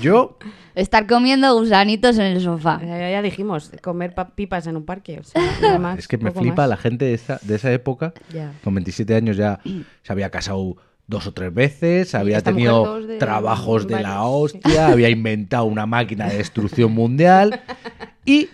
[0.00, 0.38] Yo,
[0.76, 2.80] Estar comiendo gusanitos en el sofá.
[2.80, 5.18] Ya, ya dijimos, comer pa- pipas en un parque.
[5.18, 6.68] O sea, nada más, es que me flipa más.
[6.68, 8.12] la gente de esa, de esa época.
[8.32, 8.52] Ya.
[8.62, 9.58] Con 27 años ya
[10.02, 10.76] se había casado
[11.08, 14.18] dos o tres veces, había tenido de- trabajos de la sí.
[14.20, 17.60] hostia, había inventado una máquina de destrucción mundial
[18.24, 18.48] y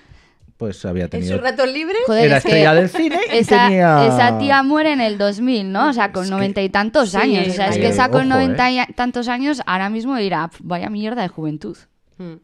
[0.57, 1.35] pues había ¿En tenido...
[1.37, 1.99] sus ratos libres?
[2.07, 5.19] Joder, Era es que estrella del cine y esa, tenía- esa tía muere en el
[5.19, 5.91] 2000, ¿no?
[5.91, 7.49] O sea, con noventa y tantos Sí, años.
[7.49, 10.61] O sea, es eh, que esa con noventa y tantos años ahora mismo dirá, "Pf,
[10.65, 11.77] vaya mierda de juventud.
[12.19, 12.35] Mm,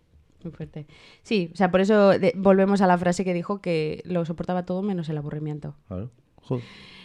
[0.44, 0.86] muy fuerte.
[1.22, 4.64] Sí, o sea, por eso de- volvemos a la frase que dijo que lo soportaba
[4.66, 5.74] todo menos el aburrimiento.
[5.88, 6.10] Claro,
[6.42, 6.64] joder.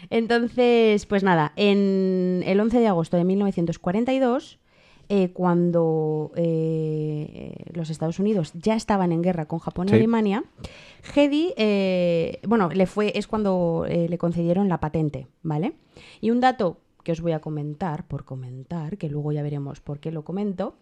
[0.09, 4.59] Entonces, pues nada, en el 11 de agosto de 1942,
[5.09, 9.95] eh, cuando eh, los Estados Unidos ya estaban en guerra con Japón y Sí.
[9.95, 10.43] Alemania,
[11.15, 15.73] Hedy, eh, bueno, le fue, es cuando le concedieron la patente, ¿vale?
[16.19, 19.99] Y un dato que os voy a comentar, por comentar, que luego ya veremos por
[19.99, 20.75] qué lo comento,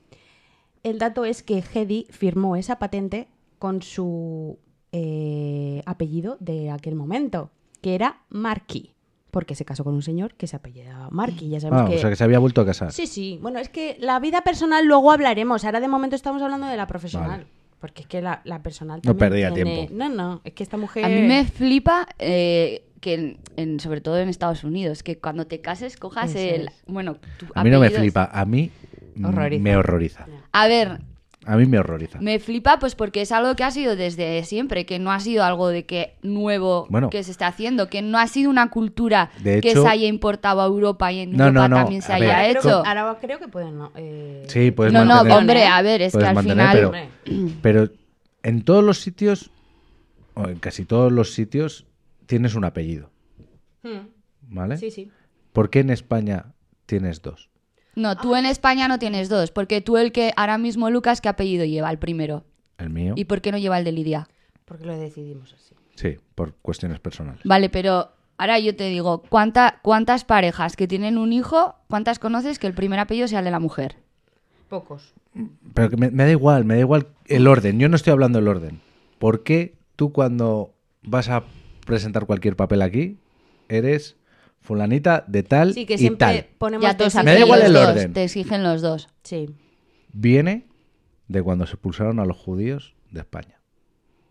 [0.82, 3.28] el dato es que Hedy firmó esa patente
[3.60, 4.58] con su
[5.86, 7.52] apellido de aquel momento,
[7.82, 8.95] que era Marquis,
[9.36, 11.50] porque se casó con un señor que se apellidaba Marquis.
[11.50, 11.96] Ya sabemos Ah, que...
[11.98, 12.94] o sea que se había vuelto a casar.
[12.94, 13.38] Sí, sí.
[13.42, 15.66] Bueno, es que la vida personal luego hablaremos.
[15.66, 17.30] Ahora de momento estamos hablando de la profesional.
[17.42, 17.46] Vale.
[17.82, 19.94] Porque es que la, la personal No perdía tiene- tiempo.
[19.94, 20.42] No, no.
[20.46, 21.04] Es que esta mujer...
[21.04, 25.46] A mí me flipa eh, que, en- en- sobre todo en Estados Unidos, que cuando
[25.48, 26.68] te cases cojas Eso el...
[26.70, 26.84] es.
[26.88, 28.72] Bueno, tu A mí no me flipa, a mí
[29.22, 29.62] Horroriza.
[29.64, 30.28] me horroriza.
[30.54, 31.02] A ver,
[31.48, 32.20] A mí me horroriza.
[32.20, 35.44] me flipa pues porque es algo que ha sido desde siempre, que no ha sido
[35.44, 37.10] algo de que nuevo Bueno.
[37.12, 40.62] que se está haciendo, que no ha sido una cultura De que se haya importado
[40.62, 42.62] a Europa y en No, Europa no, no, también se ver, haya hecho.
[42.62, 43.78] que- ahora creo que pueden...
[43.78, 46.92] No, eh, Sí, puedes no, no, hombre, a ver, es que al mantener, final...
[47.24, 47.90] pero, pero
[48.44, 49.52] en todos los sitios,
[50.34, 51.86] o en casi todos los sitios,
[52.26, 53.12] tienes un apellido,
[53.84, 54.08] Hmm,
[54.42, 54.78] ¿vale?
[54.78, 55.12] Sí, sí.
[55.54, 56.54] ¿Por qué en España
[56.88, 57.50] tienes dos?
[57.96, 61.30] No, tú en España no tienes dos, porque tú el que ahora mismo Lucas, ¿qué
[61.30, 62.44] apellido lleva el primero?
[62.78, 64.28] El mío, ¿Y por qué no lleva el de Lidia?
[64.66, 65.76] Porque lo decidimos así.
[65.96, 67.42] sí, por cuestiones personales.
[67.46, 72.60] Vale, pero ahora yo te digo, ¿cuánta, ¿cuántas parejas que tienen un hijo, cuántas conoces
[72.60, 73.96] que el primer apellido sea el de la mujer?
[74.68, 75.14] Pocos.
[75.74, 77.80] Pero que me, me da igual, me da igual el orden.
[77.80, 78.82] Yo no estoy hablando del orden.
[79.20, 80.74] ¿Por qué tú cuando
[81.04, 81.44] vas a
[81.86, 83.18] presentar cualquier papel aquí
[83.70, 84.18] eres
[84.66, 86.46] fulanita de tal Sí, que y siempre tal?
[86.58, 88.14] ponemos Ya te dos Me da igual el dos, orden.
[88.14, 89.08] te exigen los dos.
[89.24, 89.48] Sí.
[90.14, 90.68] Viene
[91.28, 93.62] de cuando se expulsaron a los judíos de España.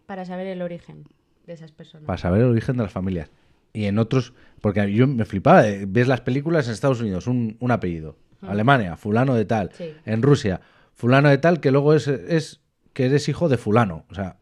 [0.06, 1.04] Para saber el origen
[1.46, 2.06] de esas personas.
[2.06, 3.30] para saber el origen de las familias.
[3.72, 7.56] Y en otros, porque yo me flipaba, eh, ves las películas en Estados Unidos, un,
[7.60, 8.16] un apellido.
[8.42, 9.70] Alemania, fulano de tal.
[9.72, 9.92] Sí.
[10.04, 10.60] En Rusia,
[10.92, 12.60] fulano de tal, que luego es, es
[12.92, 14.04] que eres hijo de fulano.
[14.10, 14.36] O sea,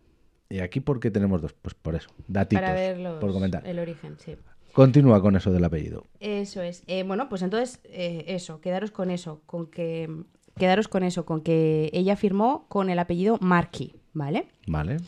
[0.51, 1.53] ¿y aquí por qué tenemos dos?
[1.55, 3.64] Pues por eso, datitos, Para ver los- por comentar.
[3.66, 4.36] el origen, sí.
[4.73, 6.07] Continúa con eso del apellido.
[6.20, 6.83] Eso es.
[6.87, 10.09] Eh, bueno, pues entonces, eh, eso, quedaros con eso, con que.
[10.57, 14.49] Quedaros con eso, con que ella firmó con el apellido Marquis, ¿vale?
[14.66, 14.99] Vale.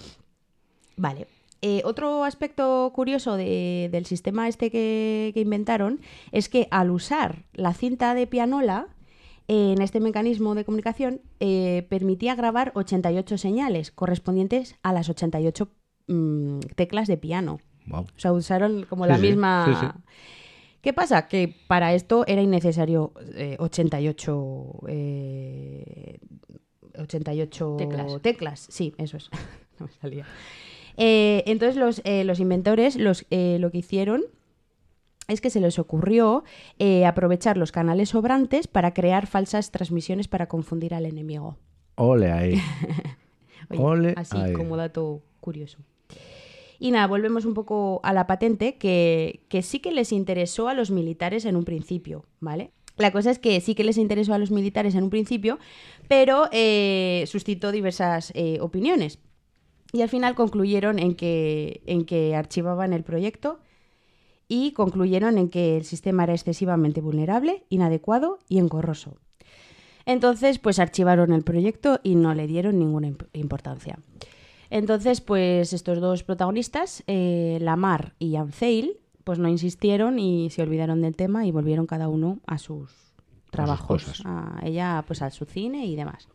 [0.97, 1.27] Vale.
[1.61, 6.01] Eh, otro aspecto curioso de- del sistema este que, que inventaron
[6.33, 8.89] es que al usar la cinta de pianola
[9.49, 15.69] eh, en este mecanismo de comunicación eh, permitía grabar 88 señales correspondientes a las 88
[16.07, 17.61] mm, teclas de piano.
[17.87, 18.03] Wow.
[18.03, 19.67] O sea, usaron como Sí, la sí, misma...
[19.81, 19.93] sí, sí.
[20.81, 21.29] ¿Qué pasa?
[21.29, 24.81] Que para esto era innecesario eh, 88...
[24.89, 26.19] eh,
[26.99, 28.23] 88 Teclas.
[28.23, 28.67] teclas.
[28.71, 29.31] Sí, eso es.
[29.81, 30.27] no me salía.
[30.97, 34.23] Eh, entonces los, eh, los inventores los, eh, lo que hicieron
[35.27, 36.45] es que se les ocurrió
[36.79, 41.57] eh, aprovechar los canales sobrantes para crear falsas transmisiones para confundir al enemigo.
[41.97, 42.61] Ole ahí.
[43.71, 44.53] Oye, Ole así ahí.
[44.53, 45.79] como dato curioso.
[46.79, 50.75] Y nada, volvemos un poco a la patente, que, que sí que les interesó a
[50.75, 52.71] los militares en un principio, ¿vale?
[52.97, 55.59] La cosa es que sí que les interesó a los militares en un principio,
[56.09, 59.19] pero eh, suscitó diversas eh, opiniones.
[59.93, 63.61] Y al final concluyeron en que, en que archivaban el proyecto
[64.49, 69.17] y concluyeron en que el sistema era excesivamente vulnerable, inadecuado y engorroso.
[70.07, 73.99] Entonces, pues archivaron el proyecto y no le dieron ninguna imp- importancia.
[74.75, 81.01] Entonces, pues estos dos protagonistas, eh, Lamar y Anzeil, pues no insistieron y se olvidaron
[81.01, 82.91] del tema y volvieron cada uno a sus
[83.53, 84.21] trabajos.
[84.25, 86.29] A ella, pues a su cine y demás.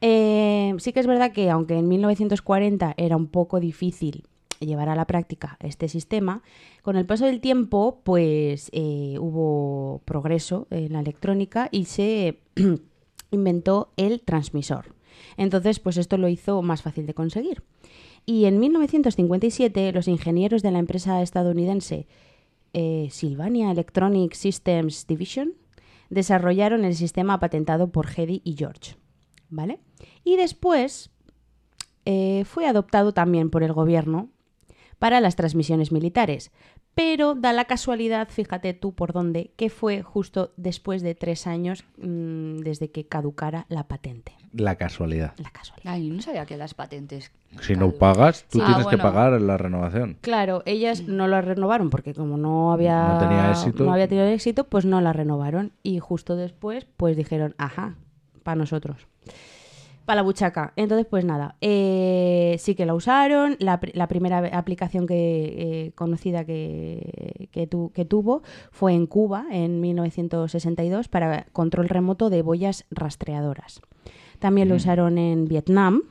[0.00, 4.28] Eh, sí que es verdad que aunque en 1940 era un poco difícil
[4.60, 6.40] llevar a la práctica este sistema,
[6.82, 12.38] con el paso del tiempo pues eh, hubo progreso en la electrónica y se
[13.32, 14.93] inventó el transmisor.
[15.36, 17.62] Entonces pues esto lo hizo más fácil de conseguir.
[18.26, 22.06] Y en 1957 los ingenieros de la empresa estadounidense
[22.72, 25.54] eh, Sylvania Electronic Systems Division
[26.10, 28.96] desarrollaron el sistema patentado por Hedy y George.
[29.48, 29.78] ¿Vale?
[30.24, 31.10] Y después
[32.04, 34.30] eh, fue adoptado también por el gobierno
[34.98, 36.50] para las transmisiones militares.
[36.94, 41.84] Pero da la casualidad, fíjate tú por dónde, que fue justo después de tres años
[41.98, 44.32] mm, desde que caducara la patente.
[44.52, 45.34] La casualidad.
[45.38, 45.92] La casualidad.
[45.92, 47.32] Ay, no sabía que las patentes.
[47.60, 48.64] Si no pagas, tú Sí.
[48.64, 50.16] Ah, tienes que pagar la renovación.
[50.20, 53.84] Claro, ellas no la renovaron porque como no había, No tenía éxito.
[53.84, 55.72] no había tenido éxito, pues no la renovaron.
[55.82, 57.96] Y justo después, pues dijeron, ajá,
[58.44, 59.08] para nosotros.
[60.04, 60.72] Para la buchaca.
[60.76, 63.56] Entonces, pues nada, eh, sí que la usaron.
[63.58, 65.14] La, la primera aplicación que,
[65.86, 72.28] eh, conocida que, que, tu- que tuvo fue en Cuba en 1962 para control remoto
[72.28, 73.80] de boyas rastreadoras.
[74.40, 76.02] También lo usaron en Vietnam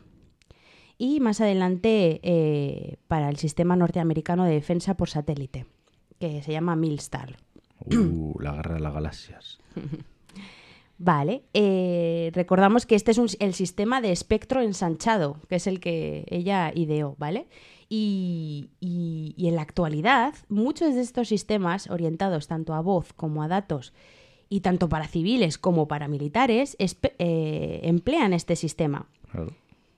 [0.98, 5.66] y más adelante eh, para el sistema norteamericano de defensa por satélite,
[6.20, 7.36] que se llama Milstar.
[7.86, 9.60] Uh, la guerra de las galaxias.
[10.98, 15.80] Vale, eh, recordamos que este es un- el sistema de espectro ensanchado, que es el
[15.80, 17.48] que ella ideó, ¿vale?
[17.90, 23.44] Y, y- y en la actualidad, muchos de estos sistemas orientados tanto a voz como
[23.44, 23.94] a datos,
[24.50, 29.08] y tanto para civiles como para militares, eh, emplean este sistema.
[29.32, 29.52] Claro.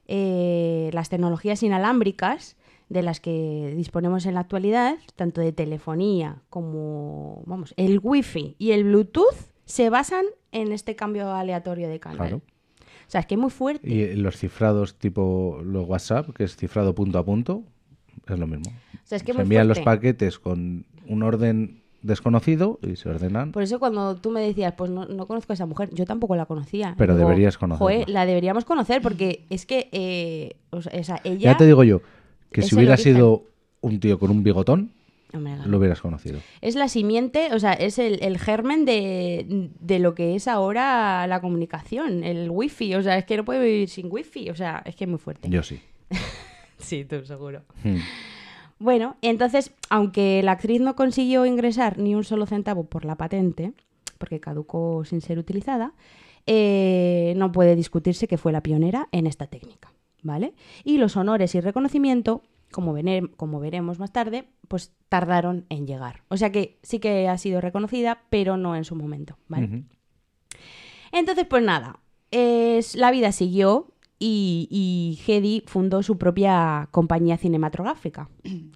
[0.08, 2.56] eh, las tecnologías inalámbricas
[2.90, 8.72] de las que disponemos en la actualidad, tanto de telefonía como, vamos, el wifi y
[8.72, 9.36] el bluetooth
[9.66, 12.18] se basan en este cambio aleatorio de canal.
[12.18, 12.38] Claro.
[12.38, 13.88] O sea, es que es muy fuerte.
[13.88, 17.64] Y los cifrados tipo los WhatsApp, que es cifrado punto a punto,
[18.28, 18.72] es lo mismo.
[18.72, 23.10] O sea, es que se muy envían los paquetes con un orden desconocido y se
[23.10, 23.52] ordenan.
[23.52, 26.36] Por eso cuando tú me decías, pues no, no conozco a esa mujer, yo tampoco
[26.36, 26.94] la conocía.
[26.98, 28.04] Pero deberías conocerla.
[28.04, 31.52] "Joe, la deberíamos conocer porque es que, eh, o sea, ella...
[31.52, 32.02] Ya te digo yo,
[32.52, 33.46] que si hubiera sido
[33.82, 34.92] un tío con un bigotón,
[35.40, 36.40] Lo hubieras conocido.
[36.62, 41.28] Es la simiente, o sea, es el, el germen de, de lo que es ahora
[41.28, 42.96] la comunicación, el wifi.
[42.96, 44.50] O sea, es que no puede vivir sin wifi.
[44.50, 45.50] O sea, es que es muy fuerte.
[45.50, 45.80] Yo sí.
[46.78, 47.64] Sí, tú seguro.
[47.84, 48.00] Hmm.
[48.80, 53.74] Bueno, entonces, aunque la actriz no consiguió ingresar ni un solo centavo por la patente,
[54.18, 55.94] porque caducó sin ser utilizada,
[56.46, 60.54] eh, no puede discutirse que fue la pionera en esta técnica, ¿vale?
[60.84, 62.44] Y los honores y reconocimiento,
[62.76, 62.94] como,
[63.38, 66.24] como veremos más tarde, pues tardaron en llegar.
[66.28, 69.84] O sea que sí que ha sido reconocida, pero no en su momento, ¿vale?
[71.14, 72.00] Entonces, pues nada,
[72.32, 73.88] es, la vida siguió
[74.20, 78.30] y, y Hedy fundó su propia compañía cinematográfica.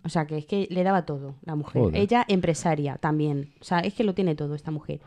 [0.04, 1.82] O sea, que es que le daba todo la mujer.
[1.82, 2.02] Joder.
[2.02, 3.54] Ella empresaria también.
[3.60, 5.02] O sea, es que lo tiene todo esta mujer.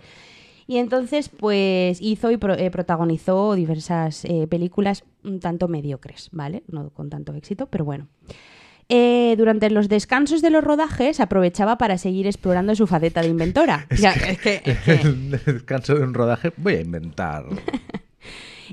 [0.67, 6.63] Y entonces, pues hizo y pro- eh, protagonizó diversas eh, películas un tanto mediocres, ¿vale?
[6.69, 8.09] No con tanto éxito, pero bueno.
[8.95, 13.87] Eh, durante los descansos de los rodajes aprovechaba para seguir explorando su faceta de inventora.
[13.89, 17.47] Es que- es que- el descanso de un rodaje, voy a inventar.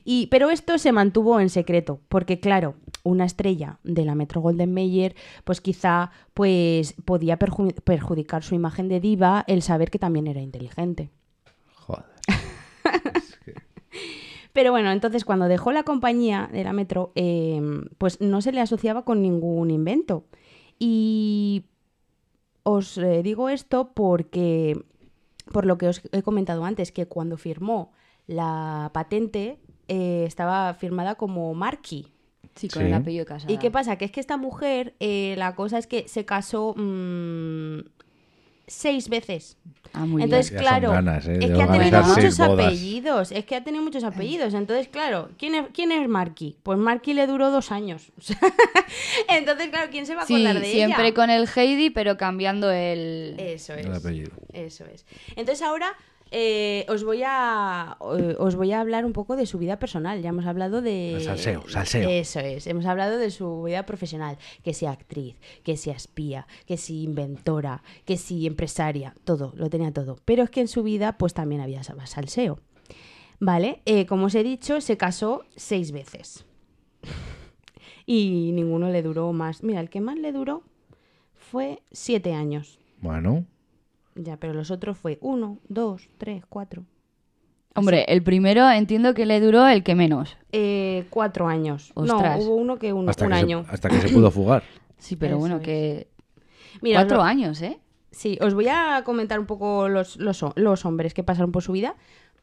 [0.06, 4.74] Y, pero esto se mantuvo en secreto, porque claro, una estrella de la Metro Golden
[4.74, 5.14] Mayer,
[5.44, 10.40] pues quizá pues, podía perju- perjudicar su imagen de diva el saber que también era
[10.42, 11.10] inteligente.
[11.76, 12.06] Joder.
[14.54, 17.62] Pero bueno, entonces cuando dejó la compañía de la Metro, eh,
[17.98, 20.26] pues no se le asociaba con ningún invento.
[20.80, 21.66] Y
[22.64, 24.82] os eh, digo esto porque,
[25.52, 27.92] por lo que os he comentado antes, que cuando firmó
[28.28, 32.08] la patente eh, estaba firmada como Marquis.
[32.56, 32.88] Sí, con Sí.
[32.88, 33.54] el apellido casado.
[33.54, 33.98] ¿Y qué pasa?
[33.98, 37.80] Que es que esta mujer, eh, la cosa es que se casó mm,
[38.70, 39.58] seis veces.
[39.92, 41.40] Ah, muy Entonces, claro, ganas, ¿eh?
[41.42, 42.68] es que ha tenido muchos bodas.
[42.68, 43.32] apellidos.
[43.32, 44.54] Es que ha tenido muchos apellidos.
[44.54, 46.58] Entonces, claro, ¿quién es, quién es Marky?
[46.62, 48.12] Pues Marky le duró dos años.
[49.28, 51.16] Entonces, claro, ¿quién se va a Sí, acordar de siempre ella?
[51.16, 53.36] con el Heidi, pero cambiando el...
[53.40, 53.86] Eso es.
[53.88, 54.32] El apellido.
[54.54, 55.06] Eso es.
[55.36, 55.96] Entonces ahora
[56.32, 60.22] eh, os voy a eh, os voy a hablar un poco de su vida personal.
[60.22, 62.10] Ya hemos hablado de El salseo, salseo.
[62.10, 62.68] Eso es.
[62.68, 67.84] Hemos hablado de su vida profesional, que sea actriz, que sea espía, que sea inventora,
[68.06, 70.18] que sea empresaria, todo, lo tenía todo.
[70.26, 72.60] Pero es que en su vida pues también había sal- salseo.
[73.40, 76.46] Vale, Eh, como os he dicho, se casó seis veces.
[78.06, 79.62] Y ninguno le duró más.
[79.64, 80.64] Mira, el que más le duró
[81.36, 82.80] fue siete años.
[83.02, 83.46] Bueno,
[84.16, 86.84] Ya, pero los otros fue uno, dos, tres, cuatro.
[87.76, 90.36] Hombre, el primero entiendo que le duró el que menos.
[90.52, 91.92] Eh, cuatro años.
[91.94, 92.40] Ostras.
[92.40, 93.64] No, hubo uno que uno, hasta, un que año.
[93.66, 94.64] Se, hasta que se pudo fugar.
[94.98, 95.62] Sí, pero Eso bueno, es.
[95.62, 96.08] que...
[96.82, 97.80] Mira, Cuatro lo- años, ¿eh?
[98.12, 101.72] Sí, os voy a comentar un poco los, los, los hombres que pasaron por su
[101.72, 101.96] vida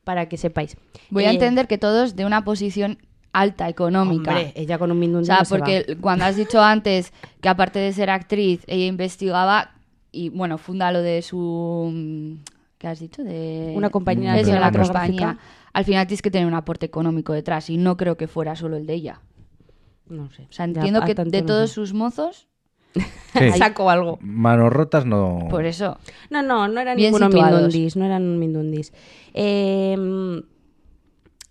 [0.05, 0.79] para que sepáis.
[1.11, 2.97] Voy a Eh, entender que todos de una posición
[3.35, 4.31] alta económica.
[4.31, 6.01] Hombre, ella con un mindundí O sea, no se porque va.
[6.01, 7.13] cuando has dicho antes
[7.43, 9.73] que aparte de ser actriz, ella investigaba
[10.17, 11.91] y, bueno, funda lo de su...
[11.93, 12.45] mm,
[12.79, 13.25] ¿Qué has dicho?
[13.25, 13.73] De...
[13.77, 15.39] Una compañía Eso, la compañía.
[15.73, 18.77] Al final tienes que tener un aporte económico detrás y no creo que fuera solo
[18.77, 19.21] el de ella.
[20.09, 20.43] No sé.
[20.49, 21.75] O sea, entiendo que de no todos sé.
[21.75, 22.49] sus mozos,
[23.39, 23.53] Sí.
[23.59, 24.19] Saco algo.
[24.23, 25.47] Manos rotas no.
[25.51, 25.99] por eso.
[26.31, 27.61] No, no, no eran Bien ninguno situados.
[27.63, 28.93] mindundis, no eran mindundis.
[29.35, 29.97] Eh,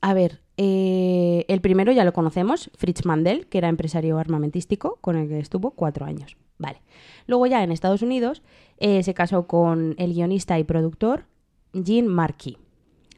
[0.02, 5.18] a ver, eh, el primero ya lo conocemos, Fritz Mandel, que era empresario armamentístico, con
[5.18, 6.38] el que estuvo cuatro años.
[6.58, 6.82] Vale.
[7.28, 8.42] Luego ya en Estados Unidos
[8.78, 11.26] eh, se casó con el guionista y productor
[11.74, 12.58] Gene Markey,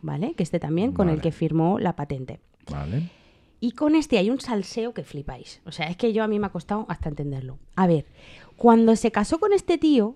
[0.02, 0.34] ¿vale?
[0.34, 2.40] Que este también con el que firmó la patente.
[2.72, 3.10] Vale.
[3.60, 5.62] Y con este hay un salseo que flipáis.
[5.66, 7.58] O sea, es que yo a mí me ha costado hasta entenderlo.
[7.76, 8.06] A ver,
[8.56, 10.16] cuando se casó con este tío,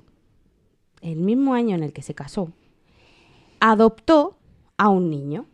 [1.01, 2.51] el mismo año en el que se casó,
[3.59, 4.37] adoptó
[4.77, 5.45] a un niño.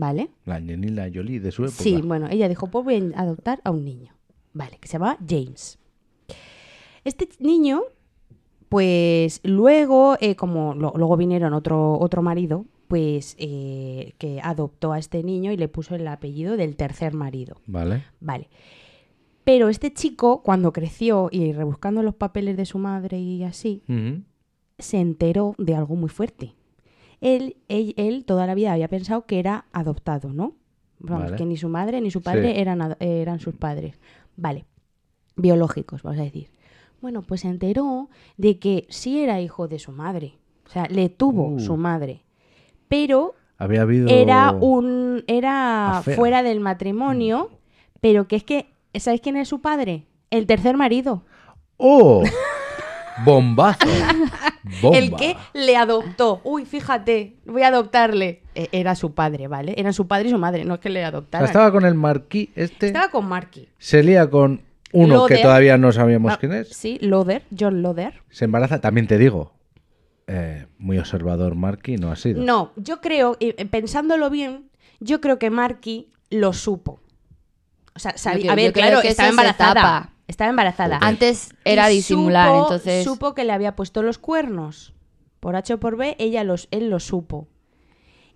[0.00, 0.30] ¿Vale?
[0.46, 1.82] La Angelina Jolie de su época.
[1.82, 4.14] Sí, bueno, ella dijo, pues voy a adoptar a un niño.
[4.54, 5.78] Vale, que se llama James.
[7.04, 7.82] Este niño,
[8.68, 14.98] pues luego, eh, como lo- luego vinieron otro, otro marido, pues eh, que adoptó a
[14.98, 17.56] este niño y le puso el apellido del tercer marido.
[17.66, 18.04] Vale.
[18.20, 18.48] Vale.
[19.44, 23.82] Pero este chico, cuando creció y rebuscando los papeles de su madre y así,
[24.78, 26.54] se enteró de algo muy fuerte.
[27.20, 30.54] Él, él, él toda la vida había pensado que era adoptado, ¿no?
[30.98, 31.36] Vamos, Vale.
[31.36, 32.60] que ni su madre ni su padre Sí.
[32.60, 33.98] eran, eran sus padres.
[34.36, 34.64] Vale.
[35.36, 36.50] Biológicos, vamos a decir.
[37.00, 40.34] Bueno, pues se enteró de que sí era hijo de su madre.
[40.66, 41.60] O sea, le tuvo Uh.
[41.60, 42.22] su madre.
[42.88, 44.08] Pero Había habido.
[44.08, 47.50] era un era fuera del matrimonio,
[48.00, 50.06] pero que es que ¿sabéis quién es su padre?
[50.30, 51.24] El tercer marido,
[51.78, 52.22] ¡Oh!
[53.24, 53.86] ¡Bombazo!
[54.82, 54.98] ¡Bomba!
[54.98, 56.40] el que le adoptó.
[56.44, 58.42] Uy, fíjate, voy a adoptarle.
[58.54, 59.74] E- Era su padre, ¿vale?
[59.78, 61.46] Eran su padre y su madre, no es que le O sea, adoptaran.
[61.46, 62.88] estaba con el marquí este.
[62.88, 63.68] Estaba con Marky.
[63.78, 65.36] Se lía con uno Loder.
[65.36, 66.68] que todavía no sabíamos Ah, quién es.
[66.70, 68.22] Sí, Loder, John Loder.
[68.30, 69.54] Se embaraza, también te digo.
[70.26, 72.40] eh, muy observador Marky no ha sido.
[72.42, 77.00] No, yo creo, y, eh, pensándolo bien, yo creo que Marky lo supo.
[77.96, 80.10] O sea, sabía- Yo- a ver, yo claro, que estaba embarazada.
[80.30, 80.98] Estaba embarazada.
[81.02, 83.04] Antes era Y disimular, supo- entonces...
[83.04, 84.94] Supo que le había puesto los cuernos.
[85.40, 87.48] Por H o por B, ella los, él lo supo.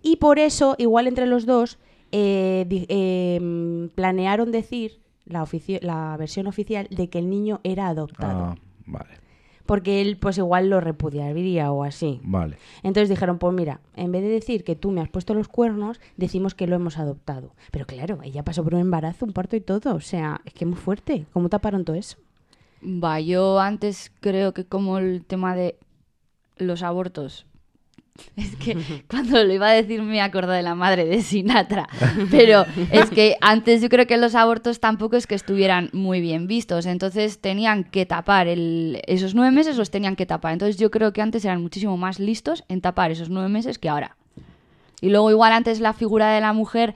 [0.01, 1.79] Y por eso, igual entre los dos,
[2.11, 7.87] eh, di- eh, planearon decir, la, ofici- la versión oficial, de que el niño era
[7.87, 8.43] adoptado.
[8.43, 9.11] Ah, vale,
[9.65, 12.19] Porque él, pues igual lo repudiaría o así.
[12.23, 12.57] vale.
[12.83, 15.99] Entonces dijeron, pues mira, en vez de decir que tú me has puesto los cuernos,
[16.17, 17.51] decimos que lo hemos adoptado.
[17.71, 19.95] Pero claro, ella pasó por un embarazo, un parto y todo.
[19.95, 21.25] O sea, es que es muy fuerte.
[21.33, 22.17] ¿Cómo taparon todo eso?
[22.83, 25.77] Va, yo antes creo que como el tema de
[26.57, 27.47] los abortos.
[28.37, 28.77] Es que
[29.09, 31.87] cuando lo iba a decir me acordé de la madre de Sinatra.
[32.31, 36.47] Pero es que antes yo creo que los abortos tampoco es que estuvieran muy bien
[36.47, 36.85] vistos.
[36.85, 40.53] Entonces tenían que tapar el- esos nueve meses, los tenían que tapar.
[40.53, 43.89] Entonces yo creo que antes eran muchísimo más listos en tapar esos nueve meses que
[43.89, 44.15] ahora.
[45.01, 46.93] Y luego igual antes la figura de la mujer,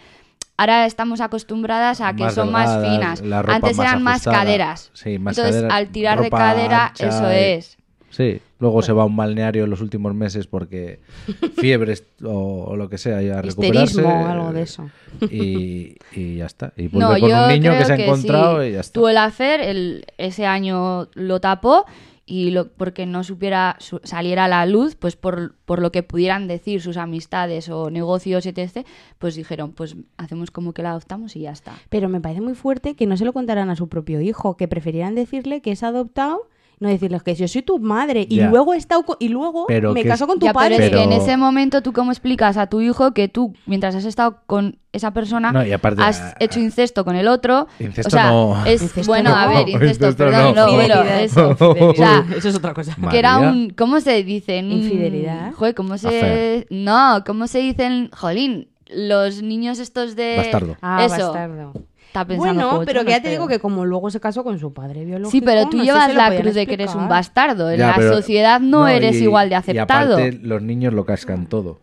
[0.57, 3.21] ahora estamos acostumbradas a que Más son más finas.
[3.47, 4.91] Antes más eran más caderas.
[4.93, 7.77] Sí, más Entonces cadera, al tirar de cadera, ancha eso es.
[8.09, 10.99] Sí, luego se va a un balneario en los últimos meses porque
[11.57, 14.01] fiebres o, o lo que sea, y a recuperarse.
[14.03, 14.89] O algo de eso.
[15.29, 16.73] Y, y ya está.
[16.75, 18.01] Y vuelve No, con un niño que se ha sí.
[18.03, 18.93] encontrado y ya está.
[18.93, 21.85] Tuvo el hacer, el, ese año lo tapó
[22.25, 26.03] y lo, porque no supiera su- saliera a la luz, pues por, por lo que
[26.03, 28.85] pudieran decir sus amistades o negocios, etc.,
[29.17, 31.73] pues dijeron, pues hacemos como que la adoptamos y ya está.
[31.89, 34.67] Pero me parece muy fuerte que no se lo contaran a su propio hijo, que
[34.67, 36.41] preferieran decirle que es adoptado,
[36.79, 38.49] no decirles que yo soy tu madre y Ya.
[38.49, 40.75] luego he estado co- y luego Pero me caso es- con tu ya, padre.
[40.77, 43.53] pero es que Pero- en ese momento tú cómo explicas a tu hijo que tú,
[43.65, 47.27] mientras has estado con esa persona, No, y aparte, has ah, hecho incesto con el
[47.27, 47.67] otro.
[47.79, 48.65] Incesto o sea, no.
[48.65, 49.35] es Incesto bueno, no.
[49.35, 50.69] a ver, incesto, Incesto perdón, no.
[50.69, 51.21] Infidelidad.
[51.21, 51.55] eso.
[51.59, 52.95] O sea, eso es otra cosa.
[53.11, 54.59] Que era un ¿cómo se dice?
[54.59, 55.51] Un- Infidelidad.
[55.53, 56.65] Joder, ¿cómo se.
[56.69, 58.09] No, ¿cómo se dicen?
[58.15, 60.77] Jolín, los niños estos de Bastardo.
[60.81, 61.27] Ah, Eso.
[61.27, 61.73] bastardo.
[62.09, 64.73] Está pensando, Bueno, pero que ya te digo que como luego se casó con su
[64.73, 65.29] padre biológico.
[65.29, 67.69] Sí, pero tú no llevas la cruz de que eres un bastardo.
[67.69, 70.15] En Ya, la pero- sociedad no, eres y- igual de Y aceptado.
[70.15, 71.79] aparte, los niños lo cascan todo.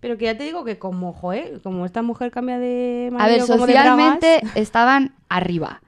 [0.00, 1.20] Pero que ya te digo que como,
[1.62, 5.82] como esta mujer cambia de A ver, marido como de socialmente estaban arriba.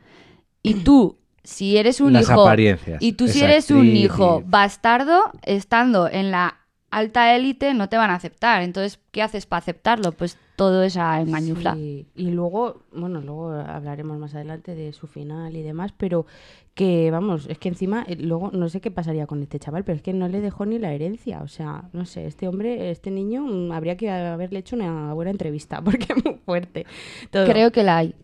[0.62, 2.42] Y tú, si eres un Las hijo.
[2.42, 3.00] apariencias.
[3.00, 6.56] Y tú, si eres un hijo bastardo, estando en la
[6.90, 8.62] alta élite, no te van a aceptar.
[8.62, 10.12] Entonces, ¿qué haces para aceptarlo?
[10.12, 11.72] Pues todo esa engañufla.
[11.72, 16.26] Sí, Y luego, bueno, luego hablaremos más adelante de su final y demás, pero
[16.74, 19.96] que, vamos, es que encima, eh, luego no sé qué pasaría con este chaval, pero
[19.96, 21.40] es que no le dejó ni la herencia.
[21.40, 25.30] O sea, no sé, este hombre, este niño, mm, habría que haberle hecho una buena
[25.30, 26.84] entrevista, porque es muy fuerte.
[27.30, 27.46] todo.
[27.46, 28.14] Creo que la hay.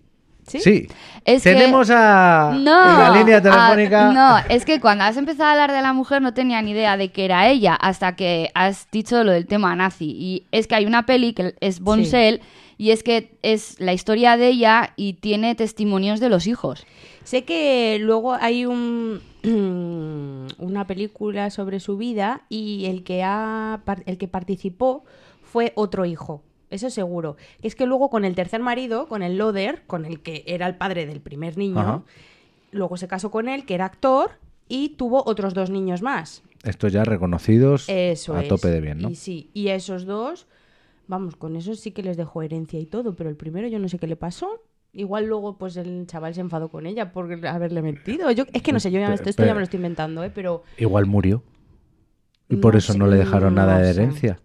[0.47, 0.61] ¿Sí?
[0.61, 0.89] Sí.
[1.25, 4.13] Es que- Tenemos a No, en la línea telefónica.
[4.13, 6.97] no, es que cuando has empezado a hablar de la mujer no tenía ni idea
[6.97, 10.07] de que era ella hasta que has dicho lo del tema nazi.
[10.19, 12.41] Y es que hay una peli que es Boncel
[12.79, 16.87] y es que es la historia de ella y tiene testimonios de los hijos.
[17.25, 19.21] Sé que luego hay un
[20.59, 25.05] una película sobre su vida y el que ha el que participó
[25.43, 26.43] fue otro hijo.
[26.71, 27.37] Eso seguro.
[27.63, 30.75] Es que luego con el tercer marido, con el Loder, con el que era el
[30.77, 32.03] padre del primer niño, Ajá.
[32.73, 34.33] luego se casó con él, que era actor,
[34.69, 36.43] y tuvo otros dos niños más.
[36.65, 38.49] Estos ya reconocidos Eso a es.
[38.49, 39.11] tope de bien, ¿no?
[39.11, 40.49] Y sí, y esos dos,
[41.07, 43.89] vamos, con esos sí que les dejó herencia y todo, pero el primero yo no
[43.89, 44.63] sé qué le pasó.
[44.93, 48.31] Igual luego pues el chaval se enfadó con ella por haberle mentido.
[48.33, 50.25] Yo, es que no sé, yo ya me esto, esto ya me lo estoy inventando,
[50.25, 50.33] ¿eh?
[50.35, 51.43] pero Igual murió.
[52.49, 54.37] Y por No eso sé, no le dejaron no nada de sé.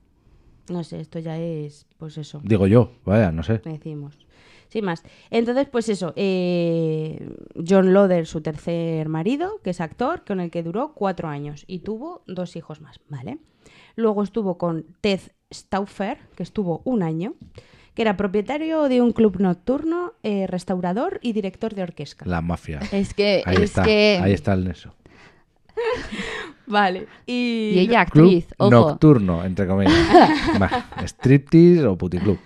[0.69, 2.41] No sé, esto ya es pues eso.
[2.43, 3.59] Digo yo, vaya, no sé.
[3.63, 4.17] decimos.
[4.69, 5.03] Sin más.
[5.29, 7.29] Entonces, pues eso, eh,
[7.67, 11.79] John Loder, su tercer marido, que es actor, con el que duró cuatro años y
[11.79, 13.39] tuvo dos hijos más, ¿vale?
[13.97, 15.19] Luego estuvo con Ted
[15.53, 17.33] Stauffer, que estuvo un año,
[17.93, 22.23] que era propietario de un club nocturno, eh, restaurador y director de orquesta.
[22.25, 22.79] La mafia.
[22.93, 24.19] Es que, Ahí es está, que...
[24.23, 24.95] ahí está el neso.
[26.71, 27.07] Vale.
[27.27, 28.69] Y, Y ella Club actriz, ojo.
[28.71, 29.93] nocturno, entre comillas.
[30.61, 32.39] Va, Striptease o puticlub.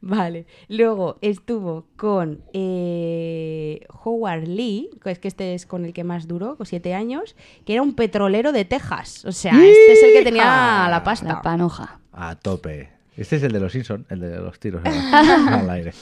[0.00, 0.46] Vale.
[0.68, 6.26] Luego estuvo con eh, Howard Lee, que es que este es con el que más
[6.26, 9.24] duró, con siete años, que era un petrolero de Texas.
[9.24, 11.28] O sea, este es el que tenía la pasta.
[11.28, 12.00] La panoja.
[12.12, 12.90] A tope.
[13.16, 15.92] Este es el de los Simpsons, el de los tiros al, al aire.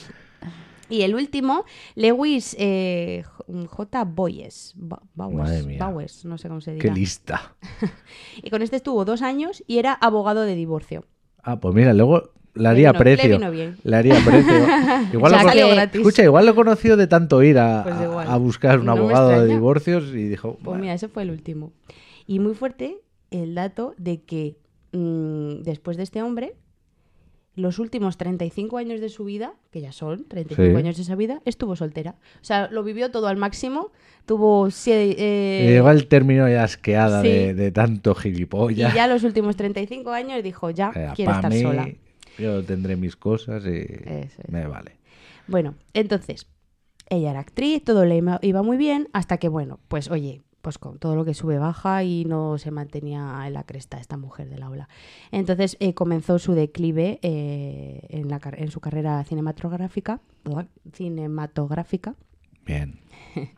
[0.91, 1.65] Y el último,
[1.95, 3.23] Lewis eh,
[3.67, 4.03] J.
[4.05, 4.73] Boyes.
[5.15, 5.67] Bowers.
[5.79, 6.93] Bowers, no sé cómo se Qué dirá.
[6.93, 7.55] lista.
[8.43, 11.05] Y con este estuvo dos años y era abogado de divorcio.
[11.43, 13.37] Ah, pues mira, luego le Le haría vino- le precio.
[13.39, 13.77] vino bien.
[13.83, 14.53] Le haría precio.
[15.13, 16.01] Igual lo gratis.
[16.01, 19.47] Escucha, igual lo conoció de tanto ir a, Pues a buscar un No abogado de
[19.47, 21.71] divorcios y dijo, Pues "Bueno, mira, ese fue el último.
[22.27, 22.97] Y muy fuerte
[23.31, 24.57] el dato de que
[24.91, 26.55] mm, después de este hombre,
[27.55, 30.75] los últimos 35 años de su vida, que ya son 35 Sí.
[30.77, 32.15] años de esa vida, estuvo soltera.
[32.41, 33.91] O sea, lo vivió todo al máximo.
[34.25, 34.69] Tuvo...
[34.87, 37.27] eh, Y igual terminó ya asqueada sí.
[37.27, 38.93] de, de tanto y gilipollas.
[38.93, 41.89] ya los últimos 35 años dijo, ya, Eh, quiero estar mí, sola.
[42.39, 43.69] Yo tendré mis cosas y
[44.05, 44.37] es.
[44.49, 44.93] me vale.
[45.47, 46.47] Bueno, entonces,
[47.09, 50.99] ella era actriz, todo le iba muy bien, hasta que, bueno, pues oye, pues con
[50.99, 54.57] todo lo que sube baja y no se mantenía en la cresta esta mujer de
[54.57, 54.89] la ola.
[55.31, 60.21] Entonces eh, comenzó su declive eh, en, la, en su carrera cinematográfica,
[60.93, 62.15] cinematográfica
[62.65, 62.99] Bien.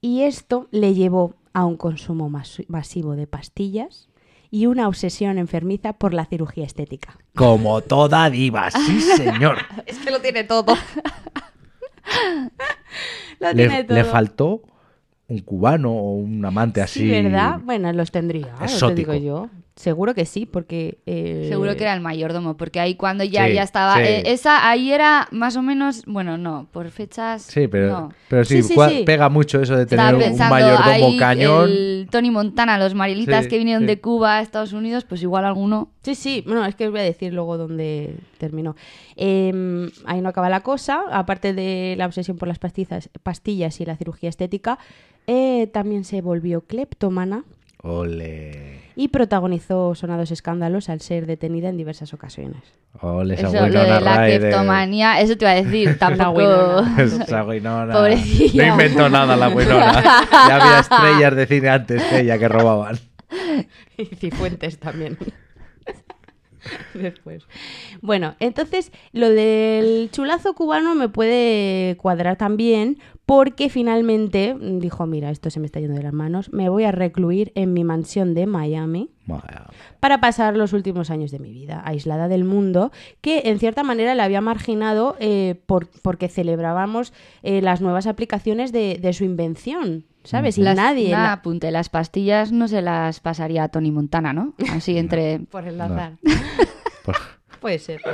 [0.00, 4.08] y esto le llevó a un consumo mas- masivo de pastillas
[4.50, 7.18] y una obsesión enfermiza por la cirugía estética.
[7.34, 9.56] Como toda diva, sí señor.
[9.86, 10.76] Es que lo tiene todo.
[13.40, 13.96] lo le, tiene todo.
[13.96, 14.62] le faltó
[15.32, 17.00] un cubano o un amante así.
[17.00, 17.60] Sí, ¿verdad?
[17.64, 19.12] Bueno, los tendría, te exótico.
[19.12, 19.50] digo yo.
[19.74, 20.98] Seguro que sí, porque...
[21.06, 23.94] eh, Seguro que era el mayordomo, porque ahí cuando ya, Sí, ya estaba...
[23.96, 24.02] sí.
[24.02, 26.04] eh, esa ahí era más o menos...
[26.04, 27.40] Bueno, no, por fechas...
[27.42, 28.12] Sí, pero, no.
[28.28, 29.02] pero sí, Sí, sí, cua- sí.
[29.06, 31.70] pega mucho eso de tener un mayordomo ahí cañón.
[31.70, 33.86] el Tony Montana, los marielitas Sí, que vinieron sí.
[33.86, 35.88] de Cuba a Estados Unidos, pues igual alguno...
[36.02, 38.76] Sí, sí, bueno, es que os voy a decir luego dónde terminó.
[39.16, 43.86] Eh, ahí no acaba la cosa, aparte de la obsesión por las pastillas, pastillas y
[43.86, 44.78] la cirugía estética,
[45.26, 47.44] eh, también se volvió cleptómana
[47.84, 48.81] Ole.
[48.96, 52.62] Y protagonizó sonados escándalos al ser detenida en diversas ocasiones.
[53.00, 54.40] Ole, esa Eso, lo Winona de la Ryder.
[54.40, 56.84] cleptomanía, eso te iba a decir, tampoco...
[56.98, 57.92] Esa Winona.
[57.98, 58.66] Pobrecilla.
[58.66, 60.02] No inventó nada la Winona.
[60.48, 62.98] ya había estrellas de cine antes que ella que robaban.
[63.96, 65.16] Y Cifuentes también.
[66.94, 67.44] Después.
[68.00, 72.98] Bueno, entonces lo del chulazo cubano me puede cuadrar también
[73.34, 76.84] porque finalmente mm, dijo, mira, esto se me está yendo de las manos, me voy
[76.84, 79.08] a recluir en mi mansión de Miami
[80.00, 82.92] para pasar los últimos años de mi vida, aislada del mundo,
[83.22, 88.70] que en cierta manera la había marginado eh, por- porque celebrábamos eh, las nuevas aplicaciones
[88.70, 90.58] de, de su invención, ¿sabes?
[90.58, 91.10] Y Las- nadie...
[91.10, 94.52] nada, la- apunte, las pastillas no se las pasaría a Tony Montana, ¿no?
[94.72, 95.38] Así entre...
[95.50, 96.18] Por enlazar.
[97.04, 97.16] Pues,
[97.62, 98.00] Puede ser.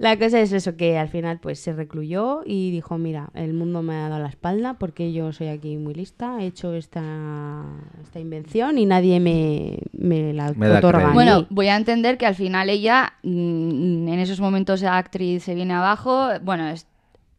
[0.00, 3.82] La cosa es eso, que al final pues se recluyó y dijo, mira, el mundo
[3.82, 7.62] me ha dado la espalda porque yo soy aquí muy lista, he hecho esta,
[8.02, 10.78] esta invención y nadie me, me la Me otorga.
[10.78, 11.08] a crédito.
[11.08, 11.12] mí".
[11.14, 15.54] Bueno, voy a entender que al final ella, mm, en esos momentos la actriz se
[15.54, 16.86] viene abajo, bueno, es-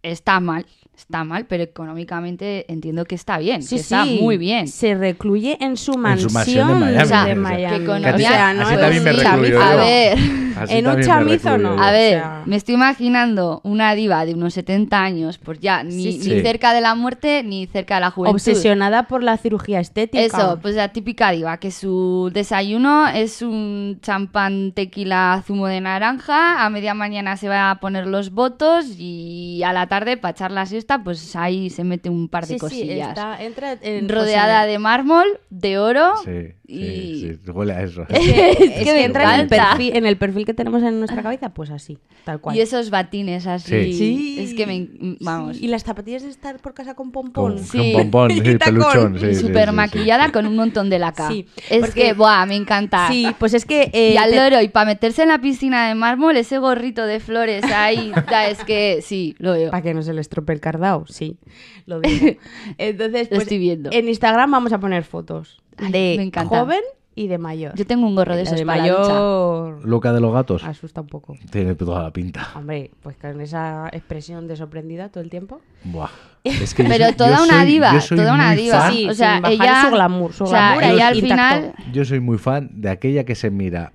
[0.04, 0.66] está mal,
[1.02, 4.68] está mal, pero económicamente entiendo que está bien, Sí, que está sí, muy bien.
[4.68, 6.98] Se recluye en su su mansión, mansión de Miami.
[7.04, 7.86] O sea, de que Miami.
[7.86, 9.54] con- Que a ti- O sea, no así es también me un recluyo chamizo.
[9.54, 9.62] yo.
[9.64, 10.18] A ver,
[10.54, 11.76] Así En un chamizo no.
[11.78, 11.82] yo.
[11.82, 15.82] A O ver, sea- me estoy imaginando una diva de unos 70 años, pues ya
[15.82, 16.30] ni, Sí, sí.
[16.30, 16.42] ni Sí.
[16.42, 18.36] cerca de la muerte ni cerca de la juventud.
[18.36, 20.24] Obsesionada por la cirugía estética.
[20.24, 26.64] Eso, pues la típica diva, que su desayuno es un champán tequila zumo de naranja,
[26.66, 30.52] a media mañana se va a poner los votos y a la tarde para echar
[30.52, 33.10] la siesta, pues ahí se mete un par de Sí, sí, cosillas.
[33.10, 36.14] está, entra en- Rodeada de mármol, de oro.
[36.24, 37.20] Sí, y...
[37.22, 38.06] sí, sí, huele a eso.
[38.10, 41.50] Es que me entra en el, perfil, en el perfil que tenemos en nuestra cabeza,
[41.54, 42.56] pues así, tal cual.
[42.56, 43.94] Y esos batines así.
[43.94, 44.38] Sí.
[44.40, 44.88] Es que me.
[45.20, 45.58] Vamos.
[45.58, 47.60] Sí, Y las zapatillas de estar por casa con Con, pompón.
[47.64, 47.94] Sí.
[47.94, 49.20] con pompón, sí, peluchón.
[49.20, 50.32] Sí, sí, maquillada sí.
[50.32, 51.28] con un montón de laca.
[51.28, 53.08] Sí, es porque- que, buah, me encanta.
[53.10, 53.90] Sí, pues es que...
[53.94, 57.06] eh, y al te- loro, y para meterse en la piscina de mármol, ese gorrito
[57.06, 59.72] de flores ahí, ya, es que sí, lo veo.
[59.72, 61.38] Para que no se le estropee el cardao, sí,
[61.86, 62.38] lo digo.
[62.78, 63.90] Entonces, Lo pues, estoy viendo.
[63.92, 66.60] en Instagram vamos a poner fotos Ay, de me encanta.
[66.60, 66.82] joven
[67.14, 67.76] y de mayor.
[67.76, 69.02] Yo tengo un gorro de La esos de para la ducha.
[69.14, 70.64] mayor Luca de los gatos.
[70.64, 71.36] asusta un poco.
[71.52, 72.50] Tiene toda la pinta.
[72.56, 75.62] Hombre, pues con esa expresión de sorprendida todo el tiempo.
[75.84, 76.10] Buah.
[76.44, 78.56] Es que yo Pero soy- toda yo una soy- diva, yo soy toda una muy
[78.64, 78.80] diva.
[78.82, 79.82] fan- Sí, o sea, sin bajar ella.
[79.84, 81.62] su glamour, su o sea, glamour ella al intacto.
[81.78, 81.94] final.
[81.94, 83.94] Yo soy muy fan de aquella que se mira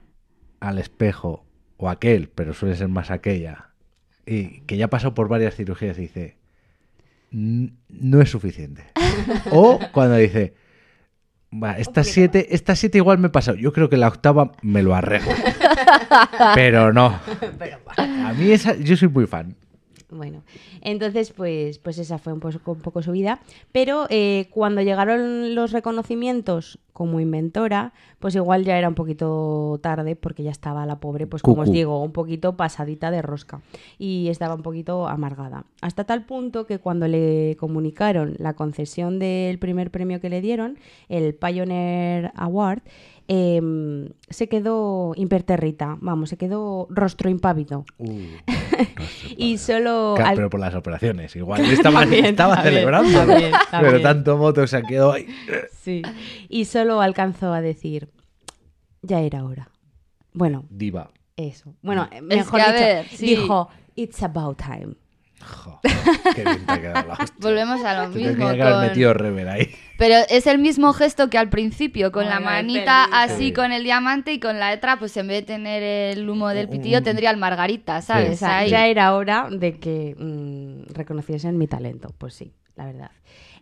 [0.61, 1.45] al espejo
[1.79, 3.71] o aquel, pero suele ser más aquella,
[4.27, 6.37] y que ya pasó por varias cirugías y dice,
[7.33, 8.85] "N- no es suficiente.
[9.51, 10.55] o cuando dice,
[11.63, 13.57] "Va, estas siete, estas siete igual me he pasado.
[13.57, 15.33] Yo creo que la octava me lo arreglo.
[16.55, 17.19] pero no.
[17.99, 19.55] A mí esa, yo soy muy fan.
[20.09, 20.43] Bueno,
[20.83, 23.41] entonces pues, pues esa fue un poco, un poco su vida.
[23.73, 30.17] Pero eh, cuando llegaron los reconocimientos como inventora, pues igual ya era un poquito tarde
[30.17, 33.61] porque ya estaba la pobre, pues como os digo, un poquito pasadita de rosca
[33.99, 35.67] y estaba un poquito amargada.
[35.83, 40.79] Hasta tal punto que cuando le comunicaron la concesión del primer premio que le dieron,
[41.11, 42.81] el Pioneer Award,
[43.29, 47.85] em, se quedó impertérrita, vamos, se quedó rostro impávido.
[47.99, 48.21] Uh,
[49.37, 51.61] Y solo al- Pero por las operaciones, igual.
[51.71, 53.19] Estaba, También, estaba también, celebrando.
[53.19, 55.27] también, Pero tanto voto se quedó ahí.
[55.81, 56.03] Sí.
[56.49, 58.09] Y solo alcanzó a decir,
[59.03, 59.71] ya era hora.
[60.33, 61.11] Bueno, Diva.
[61.37, 61.75] eso.
[61.83, 63.27] Bueno, mejor que, dicho, ver, sí.
[63.27, 64.95] dijo, it's about time.
[65.45, 65.81] Jo,
[66.35, 67.37] qué bien te ha quedado la hostia.
[67.41, 68.33] Volvemos a lo Te mismo.
[68.33, 69.69] tenía que haber con- metido rever ahí.
[69.99, 73.53] Pero es el mismo gesto que al principio, con la manita así Sí.
[73.53, 76.69] con el diamante y con la letra, pues en vez de tener el humo del
[76.69, 78.43] pitillo, tendría el margarita, ¿sabes?
[78.43, 78.69] Ahí.
[78.71, 82.13] ya era hora de que mm, reconociesen mi talento.
[82.19, 83.11] Pues sí, la verdad.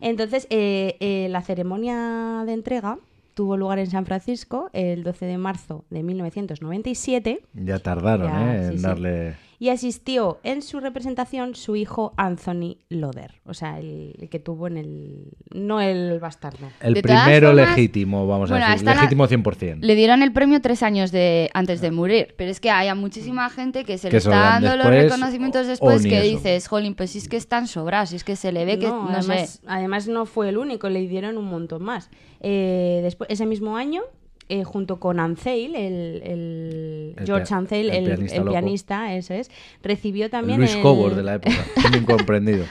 [0.01, 2.99] Entonces, eh, eh, la ceremonia de entrega
[3.35, 8.67] tuvo lugar en San Francisco el 12 de marzo de 1997 Ya tardaron, Ya, ¿eh?
[8.67, 8.83] en sí.
[8.83, 9.37] darle.
[9.59, 14.67] Y asistió en su representación su hijo Anthony Loder, o sea, el, el que tuvo
[14.67, 15.29] en el...
[15.53, 16.69] no el bastardo.
[16.81, 18.89] El De primero formas, legítimo, vamos bueno, a decir.
[18.89, 19.79] Legítimo 100%.
[19.81, 22.95] Le dieron el premio tres años de, antes de morir, pero es que hay a
[22.95, 26.29] muchísima gente que se Que le está dando los reconocimientos después que eso.
[26.29, 28.89] dices, jolín, pues si es que están sobrados, si es que se le ve que,
[28.89, 29.61] no, además, sé.
[29.67, 32.11] además no fue el único, le dieron un montón más.
[32.41, 34.03] Eh, después, ese mismo año,
[34.49, 39.51] eh, junto con Anseil, el, el El George Anseil, el el, pianista pianista, eso es,
[39.83, 41.55] recibió también Luis el, Cobos de la época.
[41.89, 42.65] Un incomprendido.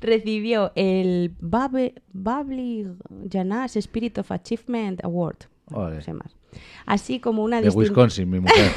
[0.00, 2.86] recibió el Babli
[3.30, 5.36] Janas Spirit of Achievement Award.
[5.72, 5.96] Ole.
[5.96, 6.34] No sé más.
[6.86, 8.70] Así como una De distin- Wisconsin, mi mujer.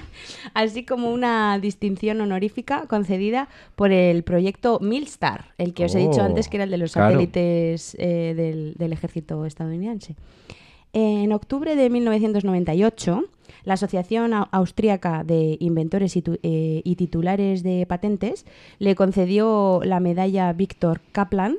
[0.54, 6.20] así como una distinción honorífica concedida por el proyecto Milstar, el que os he dicho
[6.20, 7.12] Oh, antes que era el de los claro.
[7.12, 10.16] satélites eh, del, del ejército estadounidense.
[10.92, 13.24] En octubre de 1998,
[13.64, 18.44] la Asociación Au- Austríaca de Inventores y, eh, y Titulares de Patentes
[18.78, 21.58] le concedió la medalla Víctor Kaplan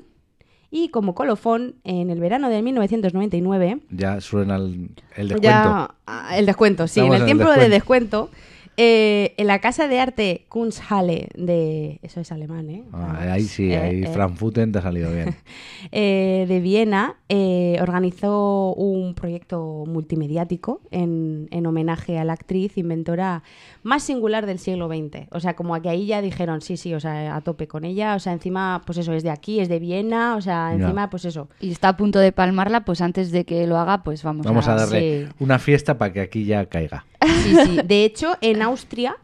[0.73, 5.41] y como colofón, en el verano de 1999, Ya suena el, el descuento.
[5.41, 7.01] ya, ah, el descuento, sí.
[7.01, 8.29] Estamos en el en el tiempo de descuento.
[8.77, 11.99] Eh, en la casa de arte Kunsthalle de...
[12.01, 12.83] Eso es alemán, ¿eh?
[12.93, 15.35] Ah, Ah, ahí sí, eh, ahí eh, Frankfurten te ha salido bien.
[15.91, 23.43] eh, de Viena eh, organizó un proyecto multimediático en, en homenaje a la actriz inventora
[23.83, 25.27] más singular del siglo XX.
[25.31, 28.15] O sea, como que ahí ya dijeron, sí, sí, o sea, a tope con ella.
[28.15, 30.35] O sea, encima, pues eso, es de aquí, es de Viena.
[30.35, 31.49] O sea, encima, pues eso.
[31.59, 34.67] Y está a punto de palmarla, pues antes de que lo haga, pues vamos, Vamos
[34.67, 35.33] a darle sí.
[35.39, 37.05] una fiesta para que aquí ya caiga.
[37.43, 37.79] Sí, sí.
[37.85, 39.17] De hecho, en Austria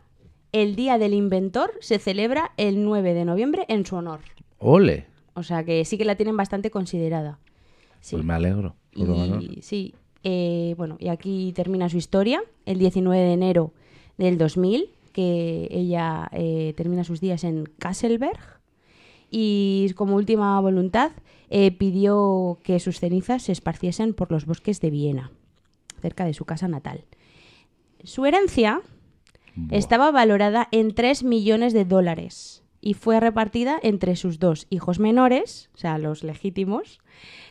[0.51, 4.19] el Día del Inventor se celebra el 9 de noviembre en su honor.
[4.59, 5.05] Ole.
[5.33, 7.39] O sea que sí que la tienen bastante considerada.
[8.01, 8.15] Sí.
[8.15, 8.75] Pues me alegro.
[8.95, 9.41] por.
[9.41, 9.93] Y, sí,
[10.23, 13.73] eh, bueno, y aquí termina su historia, el 19 de enero
[14.17, 18.39] del 2000, que ella eh, termina sus días en Kasselberg
[19.29, 21.11] y como última voluntad
[21.49, 25.31] eh, pidió que sus cenizas se esparciesen por los bosques de Viena,
[26.01, 27.03] cerca de su casa natal.
[28.03, 28.81] Su herencia
[29.57, 29.77] Buah.
[29.77, 35.69] estaba valorada en 3 millones de dólares y fue repartida entre sus dos hijos menores,
[35.73, 36.99] o sea, los legítimos,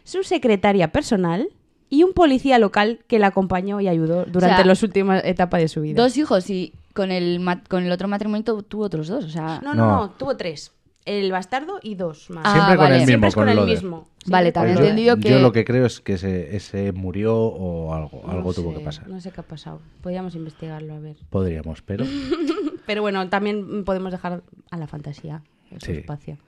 [0.05, 1.49] su secretaria personal
[1.91, 5.69] y un policía local que la acompañó y ayudó durante sea, las últimas etapas de
[5.69, 6.01] su vida.
[6.03, 9.24] Dos hijos y con el, ma- con el otro matrimonio tu- tuvo otros dos.
[9.24, 9.97] O sea, No, no, No.
[9.97, 10.73] no, tuvo tres.
[11.07, 12.45] El bastardo y dos más.
[12.47, 12.95] Ah, Siempre con vale.
[12.97, 13.07] el mismo.
[13.11, 14.09] Siempre es con el mismo.
[14.27, 17.95] Vale, también con Yo- que- Yo lo que creo es que ese, ese murió o
[17.95, 19.09] algo, No algo tuvo que pasar.
[19.09, 19.81] No sé qué ha pasado.
[20.03, 21.16] Podríamos investigarlo, a ver.
[21.31, 22.05] Podríamos, pero
[22.87, 25.43] Pero bueno, también podemos dejar a la fantasía
[25.81, 25.93] su Sí.
[25.93, 26.39] espacio.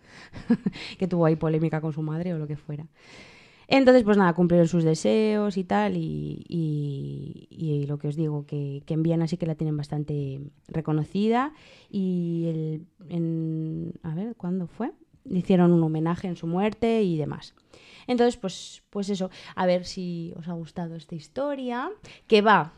[0.98, 2.86] que tuvo ahí polémica con su madre o lo que fuera.
[3.70, 5.96] Entonces, pues nada, cumplieron sus deseos y tal.
[5.96, 9.76] Y, y- y lo que os digo, que, que en Viena sí que la tienen
[9.76, 11.52] bastante reconocida.
[11.90, 14.92] Y el, en, a ver, ¿cuándo fue?
[15.24, 17.54] Le hicieron un homenaje en su muerte y demás.
[18.06, 21.90] Entonces, pues, pues eso, a ver si os ha gustado esta historia,
[22.26, 22.72] que va,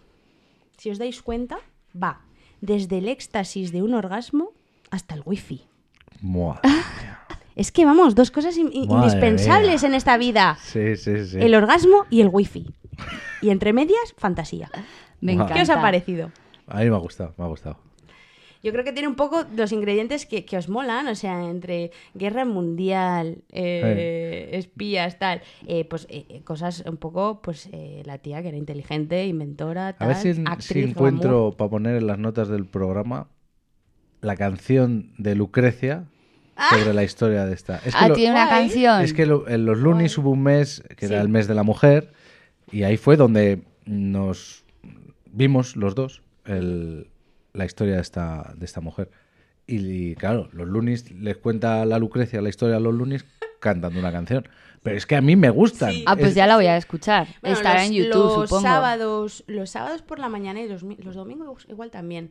[0.77, 1.59] si os dais cuenta,
[1.95, 2.23] va
[2.61, 4.51] desde el éxtasis de un orgasmo
[4.91, 5.63] hasta el wifi.
[6.21, 6.61] Mua.
[7.61, 9.89] Es que vamos, dos cosas in- in- Madre indispensables mía.
[9.89, 10.57] en esta vida.
[10.63, 11.39] Sí, sí, sí.
[11.39, 12.67] El orgasmo y el wifi.
[13.43, 14.71] Y entre medias, fantasía.
[15.21, 15.45] me Guau.
[15.45, 15.55] encanta.
[15.55, 16.31] ¿Qué os ha parecido?
[16.67, 17.77] A mí me ha gustado, me ha gustado.
[18.63, 21.93] Yo creo que tiene un poco los ingredientes que, que os molan, o sea, entre
[22.15, 28.43] guerra mundial, eh, espías, tal, eh, pues eh, cosas un poco, pues eh, la tía
[28.43, 32.19] que era inteligente, inventora, A tal, ver si, actriz, si encuentro para poner en las
[32.19, 33.29] notas del programa
[34.21, 36.05] la canción de Lucrecia
[36.69, 37.77] sobre la historia de esta.
[37.79, 38.61] Es que, Ah, lo- tiene una Guay.
[38.69, 39.01] canción.
[39.03, 41.63] es que lo- en los Loonies hubo un mes que era el mes de la
[41.63, 42.13] mujer
[42.71, 44.65] y ahí fue donde nos
[45.33, 47.09] vimos los dos el-
[47.53, 49.11] la historia de esta, de esta mujer.
[49.67, 49.77] Y,
[50.11, 53.25] y, claro, los Loonies les cuenta la Lucrecia la historia de los Loonies
[53.61, 54.49] cantando una canción.
[54.83, 55.93] Pero es que a mí me gustan.
[55.93, 56.05] Sí.
[56.07, 57.29] Ah, pues Es- ya la voy a escuchar.
[57.43, 58.63] Bueno, Estará los- en YouTube, los supongo.
[58.63, 62.31] Sábados, los sábados por la mañana y los, los domingos igual también.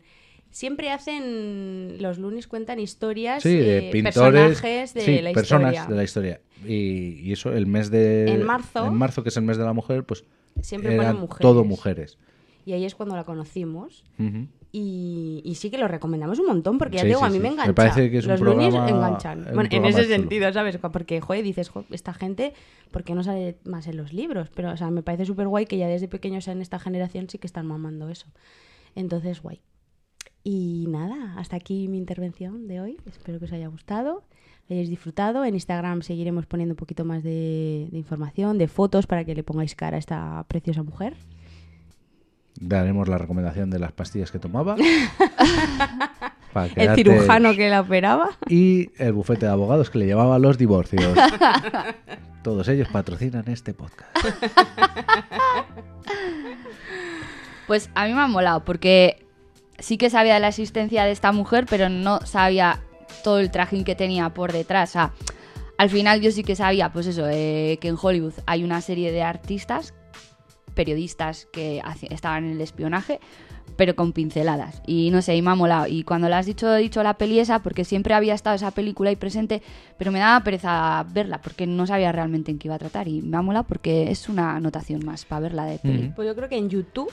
[0.51, 4.13] Siempre hacen, los lunes cuentan historias, Sí, de eh, pintores,
[4.59, 5.89] personajes de sí, la personas historia.
[5.89, 6.41] de la historia.
[6.65, 8.31] Y, y eso, el mes de...
[8.31, 8.85] En marzo.
[8.85, 10.25] En marzo, que es el mes de la mujer, pues
[10.61, 11.41] Siempre eran mujeres.
[11.41, 12.17] todo mujeres.
[12.65, 14.03] Y ahí es cuando la conocimos.
[14.71, 17.33] Y, y sí que lo recomendamos un montón, porque ya Sí, digo, sí, a mí
[17.35, 17.39] sí.
[17.39, 17.73] me Me engancha.
[17.73, 19.39] parece que es un Los lunes programa- enganchan.
[19.47, 20.15] un Bueno, en ese chulo.
[20.15, 20.77] sentido, ¿sabes?
[20.77, 22.53] Porque, joder, dices, "Jo, esta gente,
[22.91, 24.49] ¿por qué no sale más en los libros?
[24.53, 27.37] Pero, o sea, me parece súper guay que ya desde pequeños en esta generación sí
[27.39, 28.27] que están mamando eso.
[28.95, 29.61] Entonces, guay.
[30.43, 32.97] Y nada, hasta aquí mi intervención de hoy.
[33.05, 34.23] Espero que os haya gustado,
[34.67, 35.45] que hayáis disfrutado.
[35.45, 39.43] En Instagram seguiremos poniendo un poquito más de, de información, de fotos para que le
[39.43, 41.15] pongáis cara a esta preciosa mujer.
[42.59, 44.75] Daremos la recomendación de las pastillas que tomaba.
[46.75, 48.31] El cirujano que la operaba.
[48.47, 51.15] Y el bufete de abogados que le llevaba los divorcios.
[52.43, 54.15] Todos ellos patrocinan este podcast.
[57.67, 59.27] Pues a mí me ha molado porque
[59.79, 62.81] sí que sabía de la existencia de esta mujer, pero no sabía
[63.23, 64.91] todo el trajín que tenía por detrás.
[64.91, 65.13] O sea,
[65.77, 69.11] al final yo sí que sabía, pues eso, eh, que en Hollywood hay una serie
[69.11, 69.93] de artistas,
[70.73, 73.19] periodistas que estaban en el espionaje,
[73.75, 74.81] pero con pinceladas.
[74.85, 75.87] Y no sé, y me ha molado.
[75.87, 78.71] Y cuando le has dicho, he dicho la peli esa, porque siempre había estado esa
[78.71, 79.61] película ahí presente,
[79.97, 83.07] pero me daba pereza verla, porque no sabía realmente en qué iba a tratar.
[83.07, 86.07] Y me ha molado porque es una anotación más para verla de peli.
[86.07, 86.15] Ujú.
[86.15, 87.11] Pues yo creo que en YouTube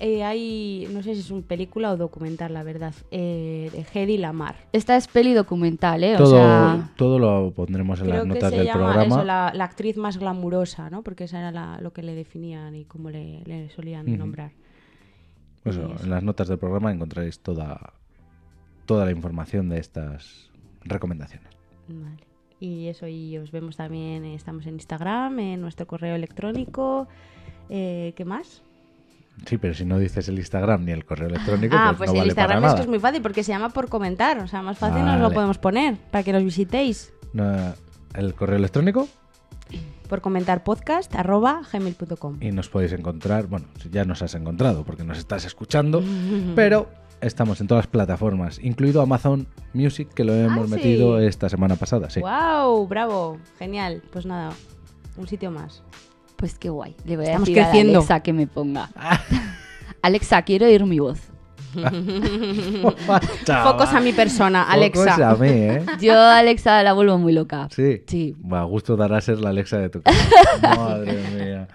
[0.00, 4.18] eh, hay, no sé si es una película o documental, la verdad, eh, de Hedy
[4.18, 4.56] Lamar.
[4.72, 6.14] Esta es peli documental, ¿eh?
[6.14, 9.16] O Todo, sea, todo lo pondremos en Creo las que notas se del llama programa.
[9.16, 11.02] eso, la, la actriz más glamurosa, ¿no?
[11.02, 14.52] Porque esa era la- lo que le definían y cómo le, le solían nombrar.
[15.62, 16.04] Pues Y eso, eso.
[16.04, 17.94] en las notas del programa encontraréis toda,
[18.86, 20.50] toda la información de estas
[20.82, 21.48] recomendaciones.
[21.88, 22.22] Vale.
[22.60, 27.06] Y eso, y os vemos también, eh, estamos en Instagram, en nuestro correo electrónico.
[27.68, 28.62] Eh, ¿Qué más?
[29.46, 32.14] Sí, pero si no dices el Instagram ni el correo electrónico, ah, pues, pues no
[32.14, 34.38] el vale Instagram para es que es muy fácil porque se llama por comentar.
[34.38, 37.12] O sea, más fácil nos lo podemos poner para que nos visitéis.
[38.14, 39.08] El correo electrónico
[40.08, 42.36] Por comentar podcast arroba gmail.com.
[42.40, 46.02] y nos podéis encontrar, bueno, ya nos has encontrado porque nos estás escuchando,
[46.54, 46.88] pero
[47.20, 50.74] estamos en todas las plataformas, incluido Amazon Music, que lo hemos Ah, sí.
[50.76, 52.20] metido esta semana pasada, sí.
[52.20, 52.86] ¡Wow!
[52.86, 53.38] ¡Bravo!
[53.58, 54.02] Genial.
[54.12, 54.52] Pues nada,
[55.16, 55.82] un sitio más.
[56.36, 56.94] Pues qué guay.
[57.04, 57.92] Le voy a Estamos decir creciendo.
[57.92, 58.90] a Alexa que me ponga.
[60.02, 61.20] Alexa, quiero oír mi voz.
[63.64, 65.14] Focos a mi persona, Alexa.
[65.16, 65.84] Focos a mí, ¿eh?
[66.00, 67.68] Yo a Alexa la vuelvo muy loca.
[67.74, 68.02] Sí.
[68.06, 68.36] Sí.
[68.50, 70.18] Va, gusto dará ser la Alexa de tu casa.
[70.76, 71.68] Madre mía.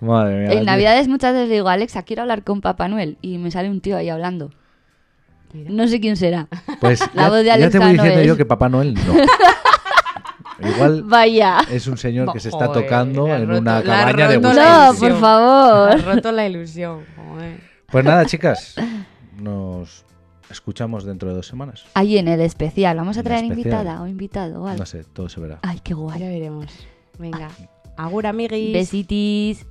[0.00, 0.52] Madre mía.
[0.58, 3.18] En Navidades muchas veces le digo, Alexa, quiero hablar con Papá Noel.
[3.20, 4.50] Y me sale un tío ahí hablando.
[5.52, 6.48] No sé quién será.
[6.80, 9.00] Pues La ya, voz de ya te Alexa voy diciendo yo que Papá Noel no.
[10.58, 11.60] Igual Vaya.
[11.70, 15.18] es un señor que se está Joder, tocando en roto- una cabaña de No, por
[15.20, 15.90] favor.
[15.92, 17.04] Has roto la ilusión.
[17.16, 17.60] joder.
[17.90, 18.74] Pues nada, chicas.
[19.38, 20.04] Nos
[20.50, 21.84] escuchamos dentro de dos semanas.
[21.94, 22.96] Ahí en el especial.
[22.96, 24.78] ¿Vamos a traer invitada o invitado o algo?
[24.78, 25.58] No sé, todo se verá.
[25.62, 26.20] Ay, qué guay.
[26.20, 26.66] Ya veremos.
[27.18, 27.48] Venga.
[27.96, 28.72] Agur, amiguis.
[28.72, 29.66] Besitis.